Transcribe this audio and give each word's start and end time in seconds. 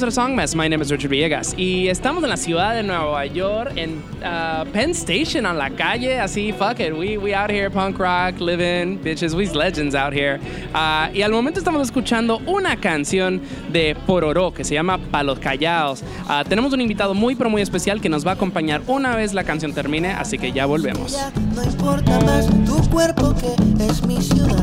welcome 0.00 0.12
to 0.12 0.20
another 0.20 0.30
episode 0.30 0.30
of 0.30 0.30
Song 0.30 0.36
Mess. 0.36 0.54
My 0.54 0.68
name 0.68 0.82
is 0.82 0.90
Richard 0.92 1.10
Villegas 1.10 1.54
y 1.56 1.88
estamos 1.88 2.22
en 2.22 2.30
la 2.30 2.36
ciudad 2.36 2.74
de 2.74 2.82
Nueva 2.82 3.26
York 3.26 3.72
en 3.76 4.02
uh, 4.22 4.64
Penn 4.72 4.90
Station 4.90 5.46
on 5.46 5.58
la 5.58 5.70
calle, 5.70 6.20
así 6.20 6.52
fuck 6.52 6.78
it, 6.80 6.92
we 6.92 7.18
we 7.18 7.34
out 7.34 7.50
here 7.50 7.70
punk 7.70 7.98
rock, 7.98 8.40
living 8.40 8.98
bitches, 8.98 9.34
we's 9.34 9.54
legends 9.54 9.94
out 9.94 10.12
here. 10.12 10.38
Uh, 10.74 11.08
y 11.12 11.22
al 11.22 11.32
momento 11.32 11.58
estamos 11.58 11.82
escuchando 11.82 12.40
una 12.46 12.76
canción 12.76 13.40
de 13.72 13.96
Pororó 14.06 14.52
que 14.52 14.64
se 14.64 14.74
llama 14.74 14.98
Pa 14.98 15.22
los 15.22 15.38
Callados. 15.38 16.02
Uh, 16.28 16.44
tenemos 16.48 16.72
un 16.72 16.80
invitado 16.80 17.14
muy 17.14 17.34
pero 17.34 17.50
muy 17.50 17.62
especial 17.62 18.00
que 18.00 18.08
nos 18.08 18.24
va 18.24 18.32
a 18.32 18.34
acompañar 18.34 18.82
una 18.86 19.16
vez 19.16 19.34
la 19.34 19.44
canción 19.44 19.72
termine, 19.72 20.12
así 20.12 20.38
que 20.38 20.52
ya 20.52 20.66
volvemos. 20.66 21.16
No 21.54 21.64
importa 21.64 22.20
más 22.20 22.46
tu 22.64 22.88
cuerpo 22.90 23.34
que 23.34 23.54
es 23.84 24.06
mi 24.06 24.20
ciudad, 24.22 24.62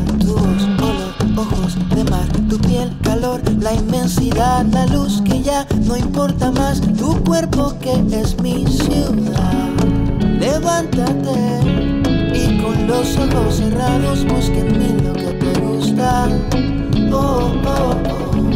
ojos 1.37 1.77
de 1.89 2.03
mar, 2.05 2.27
tu 2.49 2.57
piel, 2.59 2.95
calor, 3.03 3.41
la 3.59 3.73
inmensidad, 3.73 4.65
la 4.65 4.85
luz 4.87 5.21
que 5.23 5.41
ya 5.41 5.65
no 5.85 5.97
importa 5.97 6.51
más 6.51 6.81
tu 6.81 7.21
cuerpo 7.23 7.73
que 7.79 7.93
es 8.11 8.39
mi 8.41 8.65
ciudad. 8.67 9.69
Levántate 10.39 11.59
y 12.33 12.61
con 12.61 12.87
los 12.87 13.17
ojos 13.17 13.55
cerrados 13.55 14.25
busca 14.25 14.57
en 14.57 14.79
mí 14.79 15.01
lo 15.03 15.13
que 15.13 15.33
te 15.33 15.59
gusta. 15.61 16.27
Oh, 17.11 17.51
oh, 17.65 17.95
oh. 18.09 18.49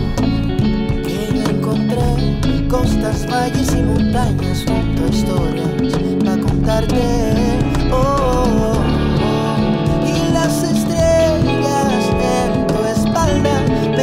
Que 1.04 1.30
yo 1.34 1.50
encontré 1.50 2.68
costas, 2.68 3.28
valles 3.30 3.73
y 3.73 3.82
montañas 3.82 4.66
junto 4.68 5.04
a 5.04 5.08
historias 5.08 5.94
para 6.23 6.42
contarte. 6.42 7.48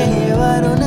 llevaron 0.06 0.82
a 0.82 0.85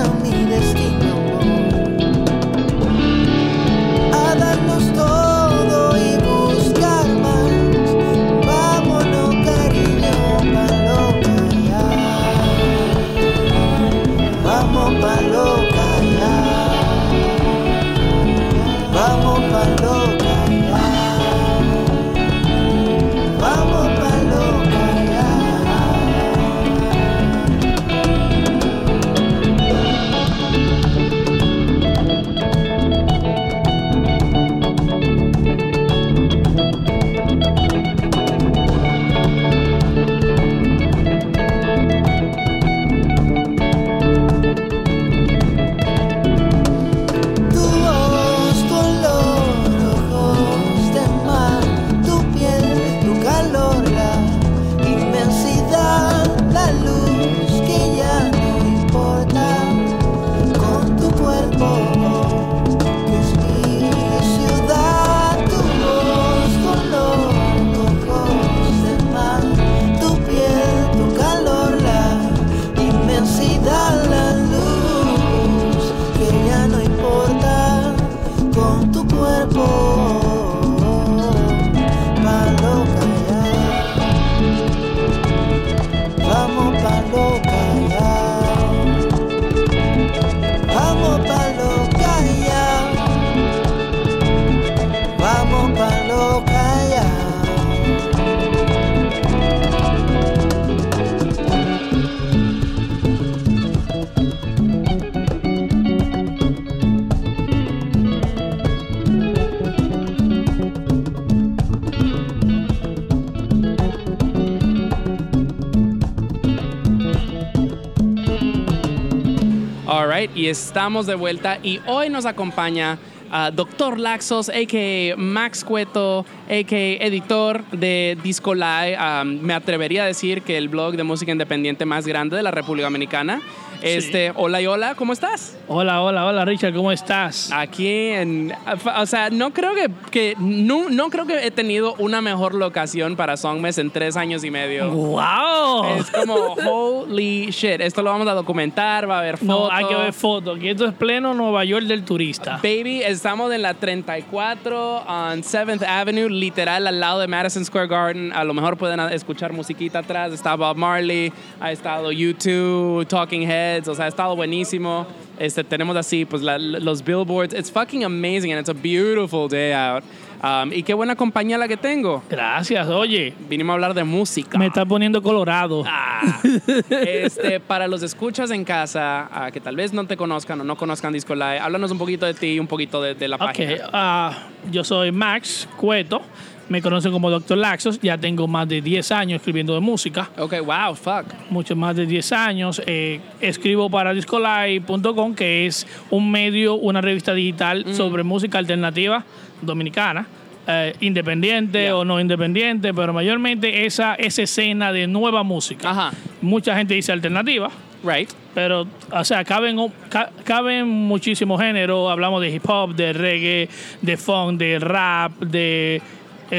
estamos 120.50 121.06
de 121.06 121.16
vuelta 121.16 121.60
y 121.62 121.80
hoy 121.86 122.10
nos 122.10 122.25
acompaña 122.25 122.98
ah, 123.31 123.51
Doctor 123.54 124.00
Laxos, 124.00 124.50
a.k.a. 124.50 125.16
Max 125.16 125.63
Cueto, 125.63 126.25
a.k.a. 126.48 127.06
editor 127.06 127.63
de 127.72 128.18
Disco 128.24 128.56
Live. 128.56 128.96
Ah, 128.98 129.24
me 129.25 129.54
atrevería 129.54 130.04
a 130.04 130.07
decir 130.07 130.42
que 130.42 130.57
el 130.57 130.68
blog 130.68 130.96
de 130.96 131.04
música 131.04 131.31
independiente 131.31 131.86
más 131.86 132.07
grande 132.07 132.36
de 132.36 132.44
la 132.44 132.51
República 132.51 132.88
Dominicana. 132.88 133.42
Este, 133.81 134.34
hola 134.36 134.62
y 134.62 134.68
hola, 134.68 134.96
¿cómo 134.96 135.13
estás? 135.13 135.49
Hola, 135.71 136.01
hola, 136.01 136.25
hola 136.25 136.45
Richard, 136.45 136.74
¿cómo 136.74 136.92
estás? 136.92 137.51
Aquí 137.54 137.88
en, 137.88 138.51
o 138.98 139.06
sea, 139.06 139.30
no 139.30 139.54
creo 139.54 139.75
que, 139.75 139.88
que 140.10 140.33
no, 140.39 140.89
no 140.89 141.12
creo 141.12 141.27
que 141.27 141.45
he 141.45 141.51
tenido 141.51 141.94
una 142.00 142.21
mejor 142.21 142.56
locación 142.56 143.16
para 143.16 143.38
Songmes 143.38 143.77
en 143.77 143.92
tres 143.92 144.18
años 144.18 144.44
y 144.44 144.50
medio. 144.50 144.89
¡Wow! 144.89 146.00
Es 146.00 146.10
como 146.10 146.33
holy 146.33 147.51
shit. 147.51 147.81
Esto 147.81 148.01
lo 148.01 148.10
vamos 148.10 148.27
a 148.27 148.33
documentar, 148.33 149.07
va 149.07 149.18
a 149.18 149.19
haber 149.19 149.38
fotos. 149.38 149.69
No, 149.69 149.71
hay 149.71 149.86
que 149.86 149.94
ver 149.94 150.12
fotos. 150.12 150.57
Que 150.57 150.71
esto 150.71 150.88
es 150.88 150.94
pleno 150.95 151.36
Nueva 151.36 151.63
York 151.63 151.86
del 151.86 152.04
turista. 152.04 152.60
Baby, 152.63 153.04
estamos 153.04 153.54
en 153.54 153.62
la 153.62 153.75
34 153.75 155.04
on 155.07 155.44
7th 155.44 155.83
Avenue, 155.88 156.31
literal 156.31 156.88
al 156.88 157.00
lado 157.00 157.19
de 157.19 157.27
Madison 157.27 157.63
Square 157.63 157.88
Garden. 157.88 158.33
A 158.33 158.44
lo 158.44 158.56
mejor 158.56 158.75
pueden 158.75 159.00
escuchar 159.12 159.54
musiquita 159.54 160.00
atrás. 160.00 160.33
Está 160.33 160.56
Bob 160.56 160.77
Marley, 160.77 161.31
ha 161.60 161.72
estado 161.72 162.12
YouTube, 162.12 163.06
Talking 163.06 163.44
Heads, 163.44 163.88
o 163.88 163.94
sea, 163.94 164.06
ha 164.06 164.07
estado 164.07 164.36
buenísimo. 164.36 165.06
Este, 165.39 165.63
tenemos 165.63 165.95
así, 165.95 166.25
pues, 166.25 166.41
la- 166.44 166.57
los 166.59 167.03
billboards. 167.03 167.53
It's 167.57 167.71
fucking 167.71 168.03
amazing 168.03 168.51
and 168.51 168.59
it's 168.59 168.69
a 168.69 168.74
beautiful 168.74 169.47
day 169.50 169.71
out. 169.74 170.03
Um, 170.41 170.71
y 170.71 170.83
qué 170.83 170.94
buena 170.94 171.15
compañía 171.15 171.57
la 171.57 171.68
que 171.68 171.75
tengo. 171.75 172.24
Gracias, 172.30 172.88
oye. 172.88 173.33
Vinimos 173.50 173.71
a 173.71 173.75
hablar 173.75 173.94
de 173.94 174.03
música. 174.06 174.57
Me 174.57 174.68
está 174.68 174.86
poniendo 174.86 175.21
colorado. 175.21 175.83
Ah, 175.88 176.39
este, 176.89 177.59
para 177.59 177.88
los 177.88 178.03
escuchas 178.03 178.51
en 178.51 178.63
casa, 178.63 179.27
ah, 179.31 179.50
que 179.51 179.59
tal 179.59 179.75
vez 179.75 179.91
no 179.94 180.06
te 180.07 180.15
conozcan 180.15 180.62
o 180.62 180.63
no 180.63 180.77
conozcan 180.77 181.12
Disco 181.13 181.36
Live, 181.36 181.59
háblanos 181.59 181.91
un 181.91 181.97
poquito 181.97 182.25
de 182.25 182.33
ti 182.33 182.47
y 182.53 182.59
un 182.59 182.68
poquito 182.68 183.01
de, 183.01 183.15
de 183.15 183.27
la 183.27 183.36
Ok, 183.36 183.41
página. 183.41 183.89
ah, 183.91 184.38
yo 184.71 184.83
soy 184.83 185.12
Max 185.12 185.68
Cueto. 185.77 186.21
Me 186.69 186.81
conocen 186.81 187.12
como 187.12 187.30
Dr. 187.31 187.57
Laxos. 187.57 188.00
Ya 188.01 188.18
tengo 188.18 188.48
más 188.48 188.68
de 188.69 188.81
10 188.81 189.12
años 189.12 189.38
escribiendo 189.38 189.74
de 189.74 189.80
música. 189.80 190.30
Ok, 190.38 190.54
wow, 190.63 190.95
fuck. 190.95 191.25
Mucho 191.50 191.75
más 191.75 191.95
de 191.95 192.06
10 192.06 192.31
años. 192.31 192.81
Eh, 192.86 193.19
escribo 193.42 193.89
para 193.89 194.13
discolai.com, 194.13 195.33
que 195.36 195.66
es 195.66 195.88
un 196.12 196.30
medio, 196.31 196.75
una 196.75 197.01
revista 197.01 197.33
digital 197.33 197.86
sobre 197.95 198.24
música 198.24 198.57
alternativa 198.60 199.24
dominicana. 199.62 200.27
eh, 200.71 200.94
independiente 201.00 201.80
Yeah. 201.81 201.95
o 201.95 202.06
no 202.06 202.19
independiente, 202.19 202.94
pero 202.94 203.12
mayormente 203.12 203.88
esa, 203.88 204.13
esa 204.13 204.44
escena 204.44 204.92
de 204.94 205.07
nueva 205.07 205.42
música. 205.42 205.89
Ajá. 205.89 206.12
Mucha 206.44 206.75
gente 206.75 206.94
dice 206.94 207.12
alternativa, 207.12 207.72
Right. 208.04 208.30
pero, 208.54 208.86
o 209.12 209.24
sea, 209.24 209.44
caben, 209.44 209.77
ca- 210.10 210.30
caben 210.44 210.88
muchísimos 210.88 211.60
géneros. 211.60 212.12
Hablamos 212.12 212.39
de 212.42 212.51
hip 212.51 212.69
hop, 212.69 212.94
de 212.94 213.13
reggae, 213.13 213.68
de 214.04 214.18
funk, 214.18 214.60
de 214.60 214.77
rap, 214.77 215.39
de 215.39 216.04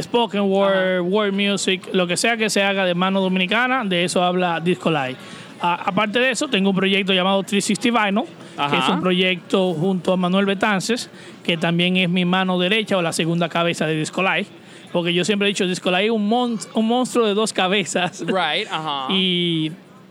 spoken 0.01 0.43
word, 0.43 1.01
word 1.03 1.33
music, 1.33 1.89
lo 1.93 2.07
que 2.07 2.17
sea 2.17 2.37
que 2.37 2.49
se 2.51 2.63
haga 2.63 2.85
de 2.85 2.95
mano 2.95 3.21
dominicana, 3.21 3.85
de 3.85 4.05
eso 4.05 4.23
habla 4.23 4.61
Disco 4.61 4.91
Live. 4.91 5.17
Ah, 5.63 5.83
aparte 5.85 6.19
de 6.21 6.31
eso, 6.31 6.49
tengo 6.49 6.71
un 6.71 6.77
proyecto 6.77 7.13
llamado 7.13 7.43
360 7.43 8.05
Vinyl, 8.07 8.25
que 8.71 8.77
es 8.79 8.89
un 8.89 9.01
proyecto 9.01 9.75
junto 9.75 10.13
a 10.13 10.17
Manuel 10.17 10.47
Betances, 10.47 11.11
que 11.45 11.57
también 11.59 11.97
es 11.99 12.09
mi 12.09 12.25
mano 12.25 12.59
derecha 12.59 12.97
o 12.97 13.03
la 13.03 13.13
segunda 13.13 13.49
cabeza 13.49 13.87
de 13.87 13.95
Disco 13.99 14.23
Live. 14.23 14.47
Porque 14.93 15.13
yo 15.13 15.25
siempre 15.25 15.47
he 15.47 15.51
dicho, 15.51 15.67
Disco 15.67 15.91
Live 15.91 16.07
es 16.07 16.11
un, 16.11 16.27
mon- 16.27 16.59
un 16.75 16.87
monstruo 16.89 17.27
de 17.27 17.35
dos 17.35 17.53
cabezas. 17.53 18.21
Right, 18.27 18.67
ajá. 18.71 19.13
Y, 19.13 19.71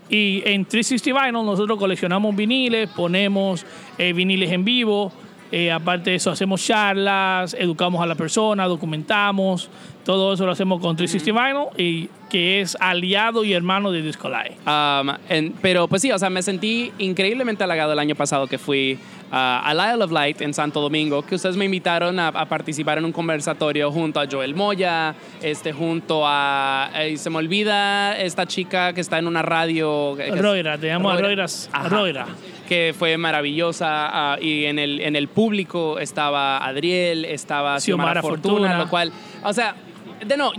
y 0.10 0.42
en 0.46 0.66
360 0.66 1.20
Vinyl 1.26 1.46
nosotros 1.46 1.78
coleccionamos 1.80 2.36
viniles, 2.36 2.88
ponemos 2.96 3.66
eh, 3.98 4.14
viniles 4.14 4.52
en 4.52 4.64
vivo. 4.64 5.12
Eh, 5.52 5.72
aparte 5.72 6.12
de 6.12 6.18
eso, 6.18 6.30
hacemos 6.30 6.64
charlas, 6.64 7.56
educamos 7.58 8.02
a 8.02 8.06
la 8.06 8.16
persona, 8.16 8.66
documentamos. 8.66 9.70
Todo 10.06 10.34
eso 10.34 10.46
lo 10.46 10.52
hacemos 10.52 10.80
con 10.80 10.96
360 10.96 11.76
Vinyl, 11.76 11.88
y, 12.06 12.10
que 12.30 12.62
es 12.62 12.78
aliado 12.80 13.44
y 13.44 13.54
hermano 13.54 13.92
de 13.92 14.02
Disco 14.02 14.30
Live. 14.30 14.56
Um, 14.66 15.10
en- 15.30 15.54
pero 15.62 15.88
pues 15.88 16.02
sí, 16.02 16.12
o 16.12 16.20
sea, 16.20 16.30
me 16.30 16.42
sentí 16.42 16.92
increíblemente 17.00 17.64
halagado 17.64 17.94
el 17.94 18.00
año 18.00 18.16
pasado 18.16 18.48
que 18.48 18.58
fui 18.58 18.98
uh, 19.32 19.36
al 19.36 19.78
Isle 19.94 20.04
of 20.04 20.12
Light 20.12 20.42
en 20.42 20.54
Santo 20.54 20.80
Domingo, 20.82 21.24
que 21.24 21.36
ustedes 21.36 21.58
me 21.58 21.66
invitaron 21.66 22.20
a, 22.20 22.28
a 22.28 22.46
participar 22.46 22.98
en 23.00 23.06
un 23.06 23.12
conversatorio 23.12 23.92
junto 23.92 24.20
a 24.20 24.26
Joel 24.32 24.54
Moya, 24.56 25.16
este, 25.42 25.74
junto 25.74 26.22
a, 26.26 26.92
eh, 26.96 27.18
se 27.18 27.30
me 27.30 27.38
olvida 27.38 28.18
esta 28.20 28.46
chica 28.46 28.94
que 28.94 29.02
está 29.02 29.18
en 29.18 29.28
una 29.28 29.42
radio. 29.42 30.16
Roira, 30.36 30.78
te 30.78 30.88
llamo 30.88 31.10
a 31.10 31.18
Roira. 31.18 31.46
Ajá. 31.72 31.90
Roira. 31.90 32.28
que 32.68 32.94
fue 32.98 33.18
maravillosa 33.18 33.88
ah, 33.90 34.38
y 34.40 34.66
en 34.66 34.78
el, 34.78 35.02
en 35.02 35.16
el 35.16 35.28
público 35.28 35.98
estaba 35.98 36.64
Adriel, 36.64 37.26
estaba 37.26 37.80
Xiomara 37.80 38.22
Fortuna, 38.22 38.52
Fortuna. 38.54 38.78
lo 38.78 38.90
cual, 38.90 39.12
o 39.44 39.52
sea, 39.54 39.74
de 40.24 40.38
no, 40.38 40.52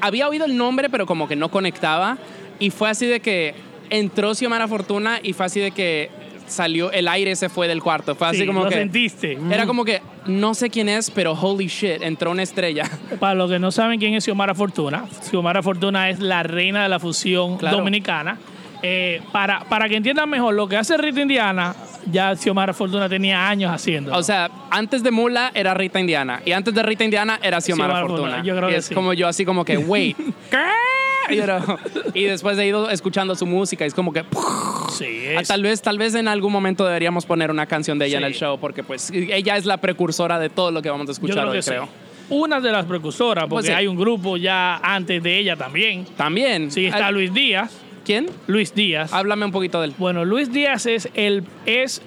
había 0.00 0.28
oído 0.28 0.44
el 0.44 0.56
nombre 0.56 0.88
pero 0.90 1.06
como 1.06 1.26
que 1.28 1.36
no 1.36 1.50
conectaba 1.50 2.18
y 2.58 2.70
fue 2.70 2.88
así 2.90 3.06
de 3.06 3.20
que 3.20 3.54
entró 3.90 4.34
Xiomara 4.34 4.66
Fortuna 4.68 5.20
y 5.22 5.32
fue 5.32 5.46
así 5.46 5.60
de 5.60 5.70
que 5.70 6.10
salió, 6.46 6.92
el 6.92 7.08
aire 7.08 7.34
se 7.34 7.48
fue 7.48 7.66
del 7.66 7.82
cuarto, 7.82 8.14
fue 8.14 8.28
así 8.28 8.38
Sí, 8.38 8.46
como 8.46 8.62
lo 8.64 8.68
que... 8.68 8.76
sentiste. 8.76 9.32
Era 9.50 9.64
Mm. 9.64 9.66
como 9.66 9.84
que 9.84 10.00
no 10.26 10.54
sé 10.54 10.70
quién 10.70 10.88
es, 10.88 11.10
pero 11.10 11.32
holy 11.32 11.66
shit, 11.66 12.02
entró 12.02 12.30
una 12.30 12.44
estrella. 12.44 12.84
Para 13.20 13.34
los 13.34 13.50
que 13.50 13.58
no 13.58 13.72
saben 13.72 13.98
quién 13.98 14.14
es 14.14 14.22
Xiomara 14.24 14.54
Fortuna, 14.54 15.06
Xiomara 15.28 15.60
Fortuna 15.62 16.08
es 16.08 16.20
la 16.20 16.44
reina 16.44 16.84
de 16.84 16.88
la 16.88 17.00
fusión 17.00 17.56
Claro. 17.58 17.78
dominicana. 17.78 18.38
Eh, 18.82 19.22
para, 19.32 19.60
para 19.64 19.88
que 19.88 19.96
entiendan 19.96 20.28
mejor, 20.30 20.54
lo 20.54 20.68
que 20.68 20.76
hace 20.76 20.96
Rita 20.96 21.20
Indiana, 21.20 21.74
ya 22.10 22.34
Xiomara 22.36 22.72
Fortuna 22.72 23.08
tenía 23.08 23.48
años 23.48 23.70
haciendo. 23.72 24.14
O 24.16 24.22
sea, 24.22 24.50
antes 24.70 25.02
de 25.02 25.10
Mula 25.10 25.50
era 25.54 25.74
Rita 25.74 25.98
Indiana 26.00 26.40
y 26.44 26.52
antes 26.52 26.74
de 26.74 26.82
Rita 26.82 27.04
Indiana 27.04 27.38
era 27.42 27.60
Xiomara, 27.60 27.94
Xiomara 27.94 28.06
Fortuna. 28.06 28.30
Fortuna, 28.36 28.44
yo 28.44 28.56
creo 28.56 28.68
y 28.68 28.72
que 28.72 28.78
es 28.78 28.84
sí. 28.86 28.94
como 28.94 29.12
yo 29.12 29.28
así 29.28 29.44
como 29.44 29.64
que, 29.64 29.76
wait, 29.78 30.16
¿qué? 30.50 31.36
You 31.36 31.42
know, 31.42 31.76
y 32.14 32.22
después 32.24 32.56
he 32.56 32.66
ido 32.66 32.88
escuchando 32.88 33.34
su 33.34 33.46
música 33.46 33.84
y 33.84 33.88
es 33.88 33.94
como 33.94 34.12
que 34.12 34.22
sí, 34.96 35.24
ah, 35.36 35.40
es- 35.40 35.48
tal 35.48 35.60
vez 35.62 35.82
tal 35.82 35.98
vez 35.98 36.14
en 36.14 36.28
algún 36.28 36.52
momento 36.52 36.84
deberíamos 36.86 37.26
poner 37.26 37.50
una 37.50 37.66
canción 37.66 37.98
de 37.98 38.06
ella 38.06 38.18
en 38.18 38.24
el 38.24 38.34
show 38.34 38.58
porque 38.60 38.84
pues 38.84 39.10
ella 39.10 39.56
es 39.56 39.64
la 39.66 39.78
precursora 39.78 40.38
de 40.38 40.50
todo 40.50 40.70
lo 40.70 40.82
que 40.82 40.88
vamos 40.90 41.06
a 41.06 41.08
yo 41.08 41.12
escuchar 41.12 41.38
creo 41.38 41.50
hoy, 41.50 41.56
que 41.56 41.62
sí. 41.62 41.70
creo. 41.70 41.88
Una 42.28 42.60
de 42.60 42.72
las 42.72 42.84
precursoras, 42.86 43.44
porque 43.44 43.54
Pues 43.54 43.66
sí. 43.66 43.72
hay 43.72 43.86
un 43.86 43.96
grupo 43.96 44.36
ya 44.36 44.76
antes 44.78 45.22
de 45.22 45.38
ella 45.38 45.54
también. 45.56 46.04
También. 46.16 46.70
Sí, 46.72 46.86
está 46.86 47.10
Luis 47.12 47.32
Díaz. 47.32 47.72
¿Quién? 48.06 48.26
Luis 48.46 48.72
Díaz. 48.72 49.12
Háblame 49.12 49.44
un 49.44 49.50
poquito 49.52 49.80
de 49.80 49.88
él. 49.88 49.94
Bueno, 49.98 50.24
Luis 50.24 50.52
Díaz 50.52 50.86
es 50.86 51.08
el 51.14 51.42
es 51.66 52.00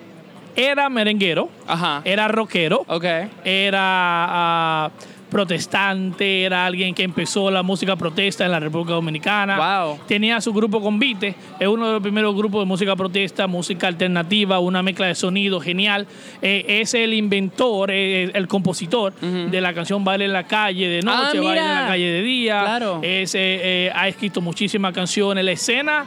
era 0.55 0.89
merenguero, 0.89 1.49
Ajá. 1.67 2.01
era 2.05 2.27
rockero, 2.29 2.85
Ok. 2.87 3.03
era 3.43 3.79
ah, 3.81 4.91
protestante, 5.29 6.43
era 6.43 6.65
alguien 6.65 6.93
que 6.93 7.03
empezó 7.03 7.49
la 7.51 7.63
música 7.63 7.95
protesta 7.95 8.45
en 8.45 8.51
la 8.51 8.59
República 8.59 8.93
Dominicana. 8.93 9.83
Wow. 9.85 9.99
Tenía 10.07 10.41
su 10.41 10.53
grupo 10.53 10.81
Convite, 10.81 11.35
es 11.59 11.67
uno 11.67 11.87
de 11.87 11.93
los 11.93 12.01
primeros 12.01 12.35
grupos 12.35 12.61
de 12.61 12.65
música 12.65 12.95
protesta, 12.95 13.47
música 13.47 13.87
alternativa, 13.87 14.59
una 14.59 14.81
mezcla 14.83 15.07
de 15.07 15.15
sonido 15.15 15.59
genial. 15.59 16.07
Eh, 16.41 16.65
es 16.81 16.93
el 16.93 17.13
inventor, 17.13 17.91
eh, 17.91 18.31
el 18.33 18.47
compositor 18.47 19.13
de 19.13 19.61
la 19.61 19.73
canción 19.73 20.03
Baile 20.03 20.25
en 20.25 20.33
la 20.33 20.43
calle 20.43 20.87
de 20.87 20.99
Ah, 20.99 21.23
noche, 21.25 21.39
Baile 21.39 21.59
en 21.61 21.67
la 21.75 21.87
calle 21.87 22.05
de 22.11 22.21
día. 22.21 22.61
Claro. 22.63 22.99
Es, 23.03 23.35
eh, 23.35 23.39
eh, 23.87 23.91
ha 23.93 24.07
escrito 24.07 24.41
muchísimas 24.41 24.93
canciones. 24.93 25.43
La 25.43 25.51
escena 25.51 26.05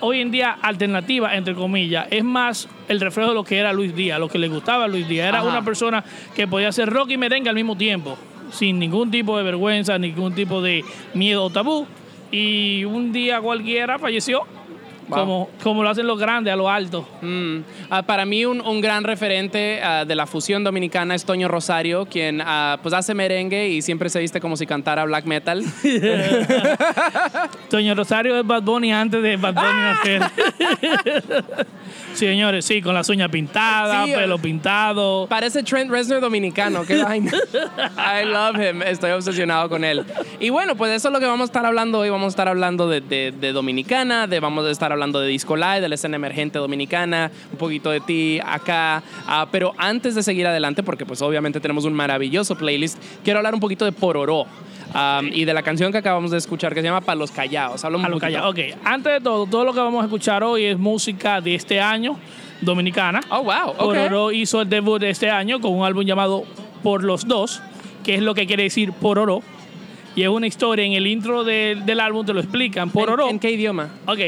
hoy 0.00 0.20
en 0.20 0.30
día 0.30 0.56
alternativa, 0.62 1.34
entre 1.36 1.54
comillas, 1.54 2.06
es 2.10 2.24
más 2.24 2.68
el 2.88 3.00
reflejo 3.00 3.28
de 3.30 3.34
lo 3.34 3.44
que 3.44 3.58
era 3.58 3.72
Luis 3.72 3.94
Díaz, 3.94 4.18
lo 4.18 4.28
que 4.28 4.38
le 4.38 4.48
gustaba 4.48 4.84
a 4.84 4.88
Luis 4.88 5.06
Díaz. 5.06 5.28
Era 5.28 5.40
Ajá. 5.40 5.48
una 5.48 5.62
persona 5.64 6.02
que 6.34 6.46
podía 6.48 6.68
hacer 6.68 6.88
rock 6.88 7.10
y 7.10 7.16
merengue 7.18 7.48
al 7.50 7.54
mismo 7.54 7.76
tiempo, 7.76 8.16
sin 8.52 8.78
ningún 8.78 9.10
tipo 9.10 9.36
de 9.36 9.44
vergüenza, 9.44 9.98
ningún 9.98 10.34
tipo 10.34 10.62
de 10.62 10.84
miedo 11.14 11.44
o 11.44 11.50
tabú. 11.50 11.86
Y 12.30 12.84
un 12.84 13.12
día 13.12 13.40
cualquiera 13.40 13.98
falleció, 13.98 14.42
Wow. 15.08 15.18
como, 15.18 15.50
como 15.62 15.82
lo 15.82 15.88
hacen 15.90 16.06
los 16.06 16.18
grandes, 16.20 16.52
a 16.52 16.56
lo 16.56 16.68
alto. 16.70 17.08
Mm. 17.20 17.58
Ah, 17.90 18.02
para 18.02 18.24
mí 18.24 18.44
un, 18.44 18.60
un 18.60 18.80
gran 18.80 19.02
referente 19.04 19.80
ah, 19.82 20.04
de 20.04 20.14
la 20.14 20.26
fusión 20.26 20.62
dominicana 20.62 21.14
es 21.14 21.24
Toño 21.24 21.48
Rosario, 21.48 22.06
quien 22.06 22.40
ah, 22.44 22.78
pues 22.82 22.94
hace 22.94 23.12
merengue 23.14 23.68
y 23.68 23.82
siempre 23.82 24.08
se 24.08 24.20
viste 24.20 24.40
como 24.40 24.56
si 24.56 24.66
cantara 24.66 25.04
black 25.04 25.24
metal. 25.24 25.64
Toño 27.70 27.94
Rosario 27.94 28.38
es 28.38 28.46
Bad 28.46 28.62
Bunny 28.62 28.92
antes 28.92 29.22
de 29.22 29.36
Bad 29.36 29.54
Bunny 29.54 29.66
Ah. 29.70 29.96
nacer. 29.96 30.22
Señores, 32.14 32.64
sí, 32.64 32.82
con 32.82 32.94
las 32.94 33.08
uñas 33.08 33.30
pintadas, 33.30 34.06
Sí, 34.06 34.12
pelo 34.14 34.36
eh. 34.36 34.40
pintado. 34.42 35.26
Parece 35.28 35.62
Trent 35.62 35.90
Reznor 35.90 36.20
dominicano, 36.20 36.82
qué 36.84 37.02
vaina. 37.04 37.32
I 37.96 38.24
love 38.26 38.56
him, 38.56 38.82
estoy 38.82 39.10
obsesionado 39.12 39.68
con 39.68 39.84
él. 39.84 40.04
Y 40.40 40.50
bueno, 40.50 40.76
pues 40.76 40.92
eso 40.92 41.08
es 41.08 41.12
lo 41.12 41.20
que 41.20 41.26
vamos 41.26 41.42
a 41.42 41.44
estar 41.46 41.66
hablando 41.66 41.98
hoy. 42.00 42.10
Vamos 42.10 42.26
a 42.26 42.28
estar 42.28 42.48
hablando 42.48 42.88
de, 42.88 43.00
de- 43.00 43.32
de 43.32 43.52
Dominicana, 43.52 44.26
de, 44.26 44.40
vamos 44.40 44.64
a 44.66 44.70
estar 44.70 44.90
hablando 44.92 44.99
de 45.00 45.26
Disco 45.26 45.56
Live, 45.56 45.80
de 45.80 45.88
la 45.88 45.94
escena 45.94 46.16
emergente 46.16 46.58
dominicana, 46.58 47.30
un 47.50 47.58
poquito 47.58 47.90
de 47.90 48.00
ti 48.00 48.38
acá. 48.44 49.02
Ah, 49.26 49.46
pero 49.50 49.72
antes 49.78 50.14
de 50.14 50.22
seguir 50.22 50.46
adelante, 50.46 50.82
porque 50.82 51.06
pues 51.06 51.22
obviamente 51.22 51.58
tenemos 51.60 51.84
un 51.86 51.94
maravilloso 51.94 52.54
playlist, 52.54 52.98
quiero 53.24 53.38
hablar 53.38 53.54
un 53.54 53.60
poquito 53.60 53.84
de 53.86 53.92
Pororó. 53.92 54.44
ah, 54.92 55.22
y 55.24 55.44
de 55.44 55.54
la 55.54 55.62
canción 55.62 55.90
que 55.92 55.98
acabamos 55.98 56.30
de 56.30 56.38
escuchar 56.38 56.74
que 56.74 56.80
se 56.80 56.86
llama 56.88 57.00
Pa' 57.00 57.14
los 57.14 57.30
Callados. 57.30 57.84
Háblame 57.84 58.04
A 58.04 58.06
un 58.08 58.12
poquito. 58.14 58.26
callado. 58.26 58.50
Ok, 58.50 58.58
antes 58.84 59.12
de 59.14 59.20
todo, 59.20 59.46
todo 59.46 59.64
lo 59.64 59.72
que 59.72 59.80
vamos 59.80 60.02
a 60.02 60.04
escuchar 60.04 60.44
hoy 60.44 60.64
es 60.64 60.78
música 60.78 61.40
de 61.40 61.54
este 61.54 61.80
año, 61.80 62.18
dominicana. 62.60 63.20
Oh, 63.30 63.42
wow, 63.44 63.70
ok. 63.70 63.76
Pororó 63.78 64.32
hizo 64.32 64.60
el 64.60 64.68
debut 64.68 65.00
de 65.00 65.10
este 65.10 65.30
año 65.30 65.60
con 65.60 65.72
un 65.74 65.84
álbum 65.86 66.04
llamado 66.04 66.44
Por 66.82 67.04
los 67.04 67.26
Dos, 67.26 67.62
que 68.04 68.16
es 68.16 68.22
lo 68.22 68.34
que 68.34 68.46
quiere 68.46 68.64
decir 68.64 68.92
Pororó. 68.92 69.42
Y 70.20 70.22
es 70.24 70.28
una 70.28 70.46
historia, 70.46 70.84
en 70.84 70.92
el 70.92 71.06
intro 71.06 71.44
de- 71.44 71.78
del 71.82 71.98
álbum 71.98 72.26
te 72.26 72.34
lo 72.34 72.40
explican. 72.40 72.90
Pororó. 72.90 73.24
¿En, 73.24 73.30
en 73.30 73.38
qué 73.38 73.52
idioma? 73.52 73.88
Ok, 74.06 74.18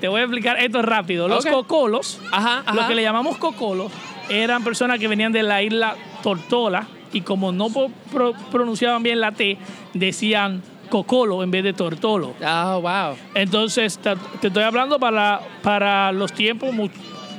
te 0.00 0.08
voy 0.08 0.20
a 0.20 0.24
explicar 0.24 0.58
esto 0.58 0.80
rápido. 0.80 1.28
Los 1.28 1.44
cocolos, 1.44 2.18
Ajá, 2.30 2.62
ajá. 2.64 2.74
lo 2.74 2.88
que 2.88 2.94
le 2.94 3.02
llamamos 3.02 3.36
cocolos, 3.36 3.92
eran 4.30 4.64
personas 4.64 4.98
que 4.98 5.08
venían 5.08 5.30
de 5.30 5.42
la 5.42 5.62
isla 5.62 5.94
Tortola 6.22 6.86
y 7.12 7.20
como 7.20 7.52
no 7.52 7.68
pro- 7.68 8.32
pronunciaban 8.50 9.02
bien 9.02 9.20
la 9.20 9.32
T, 9.32 9.58
decían 9.92 10.62
cocolo 10.88 11.42
en 11.42 11.50
vez 11.50 11.64
de 11.64 11.74
tortolo. 11.74 12.32
Oh, 12.42 12.80
wow. 12.80 13.16
Entonces, 13.34 13.98
te, 13.98 14.14
te 14.40 14.46
estoy 14.46 14.62
hablando 14.62 14.98
para, 14.98 15.38
para 15.62 16.12
los 16.12 16.32
tiempos 16.32 16.72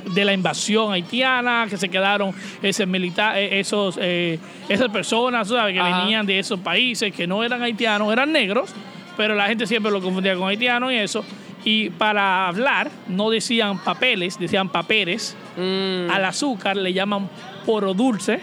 de 0.06 0.24
la 0.24 0.32
invasión 0.32 0.92
haitiana, 0.92 1.66
que 1.68 1.76
se 1.76 1.88
quedaron 1.88 2.34
ese 2.62 2.86
milita- 2.86 3.38
eh, 3.40 3.60
esos, 3.60 3.98
eh, 4.00 4.38
esas 4.68 4.88
personas 4.90 5.48
¿sabes? 5.48 5.74
que 5.74 5.80
Ajá. 5.80 6.00
venían 6.00 6.26
de 6.26 6.38
esos 6.38 6.60
países, 6.60 7.12
que 7.12 7.26
no 7.26 7.42
eran 7.44 7.62
haitianos, 7.62 8.12
eran 8.12 8.32
negros, 8.32 8.70
pero 9.16 9.34
la 9.34 9.46
gente 9.46 9.66
siempre 9.66 9.90
lo 9.92 10.00
confundía 10.02 10.34
con 10.36 10.48
haitiano 10.48 10.90
y 10.92 10.96
eso. 10.96 11.24
Y 11.64 11.88
para 11.90 12.46
hablar, 12.46 12.90
no 13.08 13.30
decían 13.30 13.78
papeles, 13.82 14.38
decían 14.38 14.68
papeles. 14.68 15.34
Mm, 15.56 16.10
Al 16.10 16.24
azúcar 16.26 16.76
le 16.76 16.92
llaman 16.92 17.30
poro 17.64 17.94
dulce, 17.94 18.40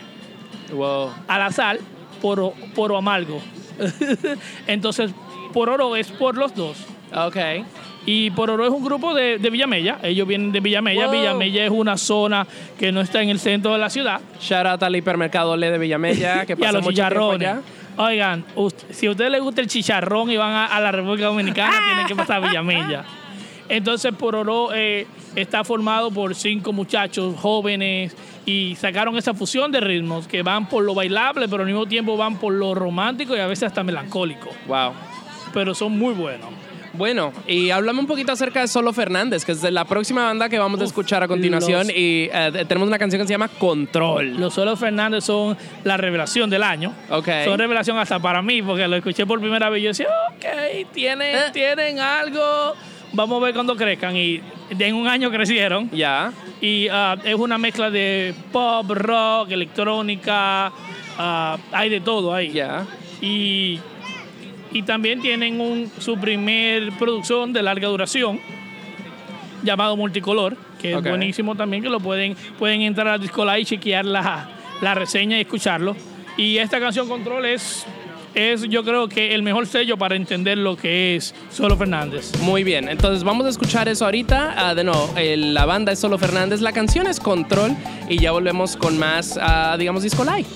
wow. 0.74 1.12
a 1.28 1.38
la 1.38 1.52
sal, 1.52 1.80
poro, 2.22 2.54
poro 2.74 2.98
amargo. 2.98 3.40
Entonces, 4.68 5.12
pororo 5.54 5.96
es 5.96 6.08
por 6.12 6.38
los 6.38 6.56
dos. 6.56 6.78
Ok. 7.14 7.38
Y 8.06 8.32
Pororo 8.32 8.66
es 8.66 8.72
un 8.72 8.84
grupo 8.84 9.14
de, 9.14 9.38
de 9.38 9.50
Villamella. 9.50 10.00
Ellos 10.02 10.28
vienen 10.28 10.52
de 10.52 10.60
Villamella. 10.60 11.06
Wow. 11.08 11.16
Villamella 11.16 11.66
es 11.66 11.72
una 11.72 11.98
zona 11.98 12.48
que 12.80 12.92
no 12.92 13.02
está 13.02 13.22
en 13.22 13.30
el 13.30 13.40
centro 13.40 13.74
de 13.74 13.80
la 13.80 13.90
ciudad. 13.90 14.22
Out 14.52 14.84
al 14.84 14.96
hipermercado 14.96 15.56
Le 15.56 15.70
de 15.70 15.78
Villamella, 15.78 16.46
que 16.48 16.54
y 16.54 16.56
a 16.56 16.58
pasa 16.58 16.72
los 16.74 16.84
mucho 16.84 16.96
chicharrones. 16.96 17.58
Oigan, 17.98 18.46
si 18.90 19.06
a 19.06 19.12
ustedes 19.12 19.32
les 19.32 19.42
gusta 19.42 19.62
el 19.62 19.68
chicharrón 19.68 20.32
y 20.32 20.38
van 20.38 20.52
a, 20.52 20.66
a 20.66 20.80
la 20.80 20.92
República 20.92 21.28
Dominicana, 21.28 21.78
tienen 21.86 22.08
que 22.08 22.16
pasar 22.16 22.44
a 22.44 22.48
Villamella. 22.48 23.06
Entonces, 23.70 24.12
Pororó 24.14 24.74
eh, 24.74 25.08
está 25.36 25.64
formado 25.64 26.12
por 26.12 26.36
cinco 26.36 26.74
muchachos 26.74 27.36
jóvenes 27.40 28.16
y 28.46 28.76
sacaron 28.76 29.18
esa 29.18 29.34
fusión 29.34 29.72
de 29.72 29.80
ritmos 29.80 30.28
que 30.28 30.42
van 30.44 30.68
por 30.68 30.84
lo 30.84 30.94
bailable, 30.94 31.48
pero 31.48 31.62
al 31.62 31.68
mismo 31.68 31.86
tiempo 31.86 32.18
van 32.18 32.38
por 32.38 32.54
lo 32.54 32.76
romántico 32.76 33.36
y 33.36 33.40
a 33.40 33.48
veces 33.48 33.68
hasta 33.68 33.84
melancólico. 33.84 34.50
Wow. 34.68 34.94
Pero 35.54 35.74
son 35.74 35.98
muy 35.98 36.14
buenos. 36.14 36.50
Bueno, 36.94 37.32
y 37.48 37.70
háblame 37.70 38.00
un 38.00 38.08
poquito 38.08 38.34
acerca 38.34 38.60
de 38.62 38.68
Solo 38.68 38.92
Fernández, 38.92 39.46
que 39.46 39.54
es 39.54 39.62
de 39.62 39.72
la 39.72 39.86
próxima 39.86 40.26
banda 40.26 40.50
que 40.50 40.60
vamos 40.60 40.82
a 40.82 40.84
escuchar 40.84 41.24
a 41.24 41.28
continuación. 41.28 41.88
los- 41.88 41.96
Y 41.96 42.30
eh, 42.34 42.66
tenemos 42.68 42.88
una 42.88 43.00
canción 43.00 43.22
que 43.22 43.28
se 43.28 43.34
llama 43.34 43.48
Control. 43.48 44.36
Los 44.38 44.54
Solos 44.54 44.78
Fernández 44.80 45.24
son 45.24 45.58
la 45.86 45.96
revelación 45.96 46.50
del 46.50 46.64
año. 46.64 46.94
Ok. 47.10 47.30
Son 47.46 47.58
revelación 47.58 47.98
hasta 47.98 48.20
para 48.20 48.42
mí, 48.42 48.62
porque 48.62 48.88
lo 48.90 48.98
escuché 48.98 49.26
por 49.26 49.40
primera 49.40 49.70
vez 49.70 49.80
y 49.80 49.84
yo 49.84 49.90
decía, 49.90 50.08
ok, 50.32 50.92
tienen, 50.94 51.36
Eh. 51.36 51.44
tienen 51.54 52.00
algo. 52.00 52.74
Vamos 53.14 53.42
a 53.42 53.46
ver 53.46 53.54
cuando 53.54 53.76
crezcan. 53.76 54.16
Y 54.18 54.42
en 54.78 54.96
un 54.96 55.08
año 55.08 55.32
crecieron. 55.32 55.90
Ya. 55.92 56.34
Y 56.60 56.88
ah, 56.90 57.16
es 57.24 57.36
una 57.36 57.58
mezcla 57.58 57.90
de 57.90 58.34
pop, 58.52 58.90
rock, 58.92 59.50
electrónica. 59.52 60.72
ah, 61.18 61.58
hay 61.72 61.90
de 61.90 62.02
todo 62.02 62.34
ahí. 62.34 62.52
Ya. 62.52 62.86
Y, 63.22 63.80
y 64.74 64.84
también 64.84 65.22
tienen 65.22 65.60
un, 65.62 65.92
su 66.00 66.18
primer 66.18 66.92
producción 66.94 67.52
de 67.54 67.62
larga 67.64 67.88
duración 67.88 68.40
llamado 69.64 69.96
Multicolor, 69.98 70.58
que 70.82 70.96
Ok. 70.96 71.06
es 71.06 71.10
buenísimo 71.12 71.56
también, 71.56 71.84
que 71.84 71.90
lo 71.90 72.00
pueden, 72.00 72.36
pueden 72.58 72.82
entrar 72.82 73.08
a 73.10 73.18
Disco 73.18 73.46
Live 73.46 73.60
y 73.62 73.66
chequear 73.66 74.06
la, 74.06 74.50
la 74.82 74.96
reseña 74.96 75.38
y 75.38 75.42
escucharlo. 75.42 75.96
Y 76.38 76.58
esta 76.58 76.80
canción 76.80 77.08
Control 77.08 77.46
es, 77.46 77.86
es 78.34 78.64
yo 78.70 78.84
creo 78.84 79.08
que 79.08 79.36
el 79.36 79.44
mejor 79.44 79.68
sello 79.68 79.98
para 79.98 80.16
entender 80.16 80.58
lo 80.58 80.76
que 80.78 81.16
es 81.16 81.36
Solo 81.52 81.78
Fernández. 81.78 82.32
Muy 82.42 82.64
bien, 82.64 82.90
entonces 82.90 83.24
vamos 83.24 83.46
a 83.46 83.50
escuchar 83.50 83.88
eso 83.88 84.06
ahorita. 84.06 84.56
Ah, 84.58 84.74
de 84.74 84.84
nuevo, 84.84 85.14
el- 85.18 85.54
la 85.54 85.66
banda 85.66 85.92
es 85.92 86.00
Solo 86.00 86.18
Fernández, 86.18 86.62
la 86.62 86.72
canción 86.72 87.06
es 87.06 87.20
Control 87.20 87.76
y 88.10 88.18
ya 88.18 88.32
volvemos 88.32 88.78
con 88.78 88.98
más, 88.98 89.38
ah, 89.40 89.76
digamos, 89.78 90.02
Disco 90.02 90.24
Live. 90.24 90.48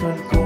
Corazón. 0.00 0.39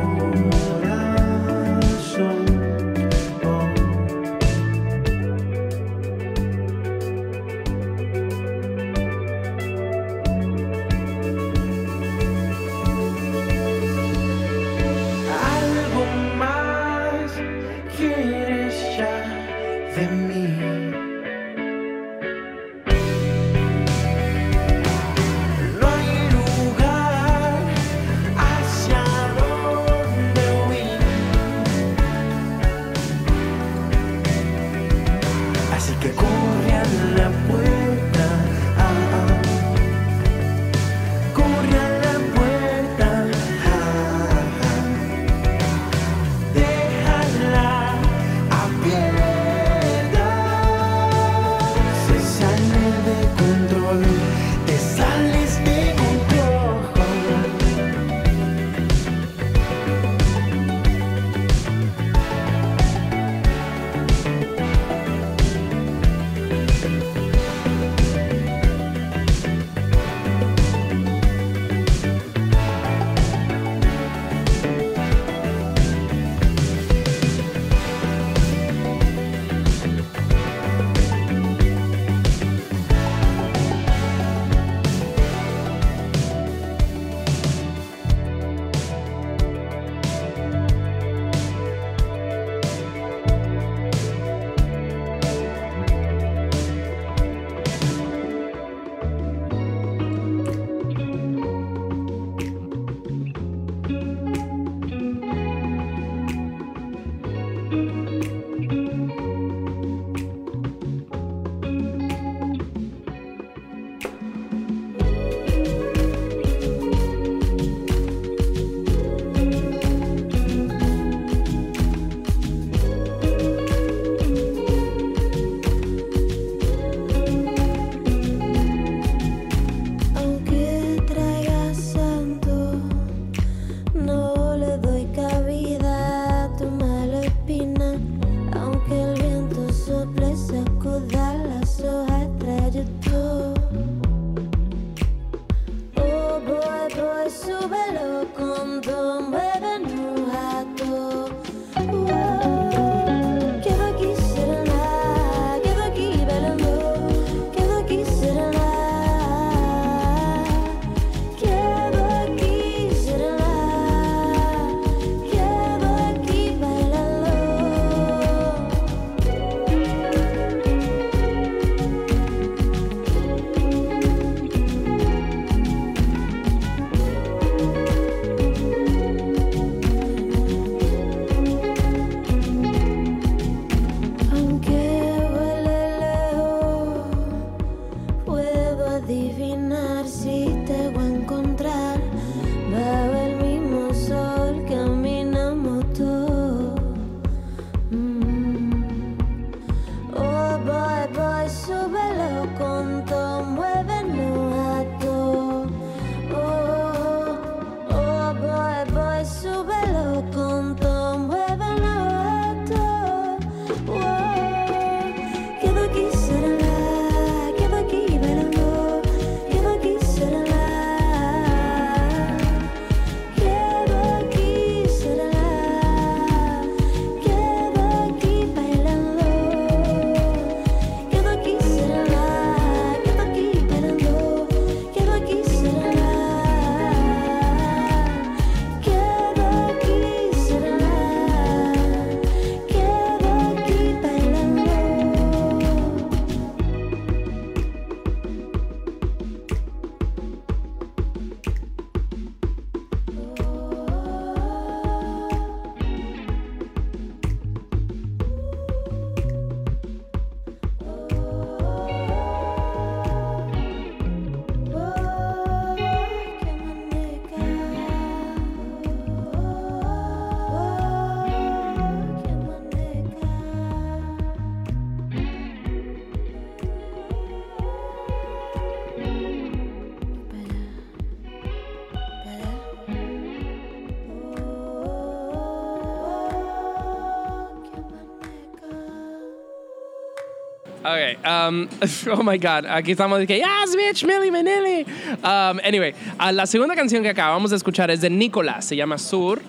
Um, 291.25 291.69
oh 292.13 292.23
my 292.23 292.37
God. 292.39 292.67
Aquí 292.67 292.93
estamos 292.93 293.19
de 293.19 293.27
que, 293.27 293.39
yes, 293.39 293.75
bitch, 293.77 294.05
Millie 294.05 294.31
Manili. 294.31 294.87
Um, 295.23 295.59
anyway, 295.65 295.95
uh, 296.21 296.33
la 296.33 296.47
segunda 296.47 296.75
canción 296.75 297.03
que 297.03 297.09
acabamos 297.11 297.51
de 297.51 297.57
escuchar 297.57 297.91
es 297.91 298.01
de 298.01 298.11
Nicolás. 298.11 298.65
Se 298.67 298.77
llama 298.77 298.99
Sur. 298.99 299.41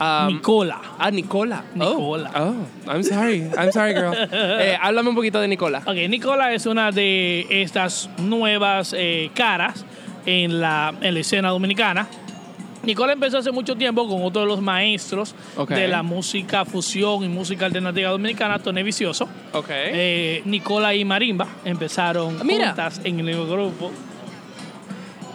Um, 0.00 0.28
Nicola. 0.34 0.80
ah, 0.98 1.10
Nicola. 1.10 1.62
Oh. 1.78 1.78
Nicola. 1.78 2.30
Oh, 2.34 2.66
I'm 2.88 3.02
sorry. 3.02 3.42
I'm 3.56 3.70
sorry, 3.70 3.92
girl. 3.92 4.14
Eh, 4.32 4.76
háblame 4.80 5.10
un 5.10 5.14
poquito 5.14 5.40
de 5.40 5.46
Nicola. 5.48 5.82
Ok, 5.86 6.08
Nicola 6.08 6.52
es 6.54 6.64
una 6.66 6.90
de 6.90 7.46
estas 7.50 8.08
nuevas 8.18 8.94
eh, 8.96 9.30
caras 9.34 9.84
en 10.24 10.60
la, 10.60 10.94
en 11.02 11.14
la 11.14 11.20
escena 11.20 11.50
dominicana. 11.50 12.06
Nicola 12.82 13.12
empezó 13.12 13.38
hace 13.38 13.50
mucho 13.50 13.76
tiempo 13.76 14.08
con 14.08 14.22
otro 14.22 14.42
de 14.42 14.46
los 14.48 14.60
maestros 14.60 15.34
de 15.68 15.88
la 15.88 16.02
música 16.02 16.64
fusión 16.64 17.24
y 17.24 17.28
música 17.28 17.66
alternativa 17.66 18.10
dominicana, 18.10 18.58
Tony 18.58 18.82
Vicioso. 18.82 19.28
Eh, 19.68 20.42
Nicola 20.46 20.94
y 20.94 21.04
Marimba 21.04 21.46
empezaron 21.64 22.44
Mira. 22.46 22.68
juntas 22.68 23.00
en 23.04 23.20
el 23.20 23.46
grupo. 23.46 23.90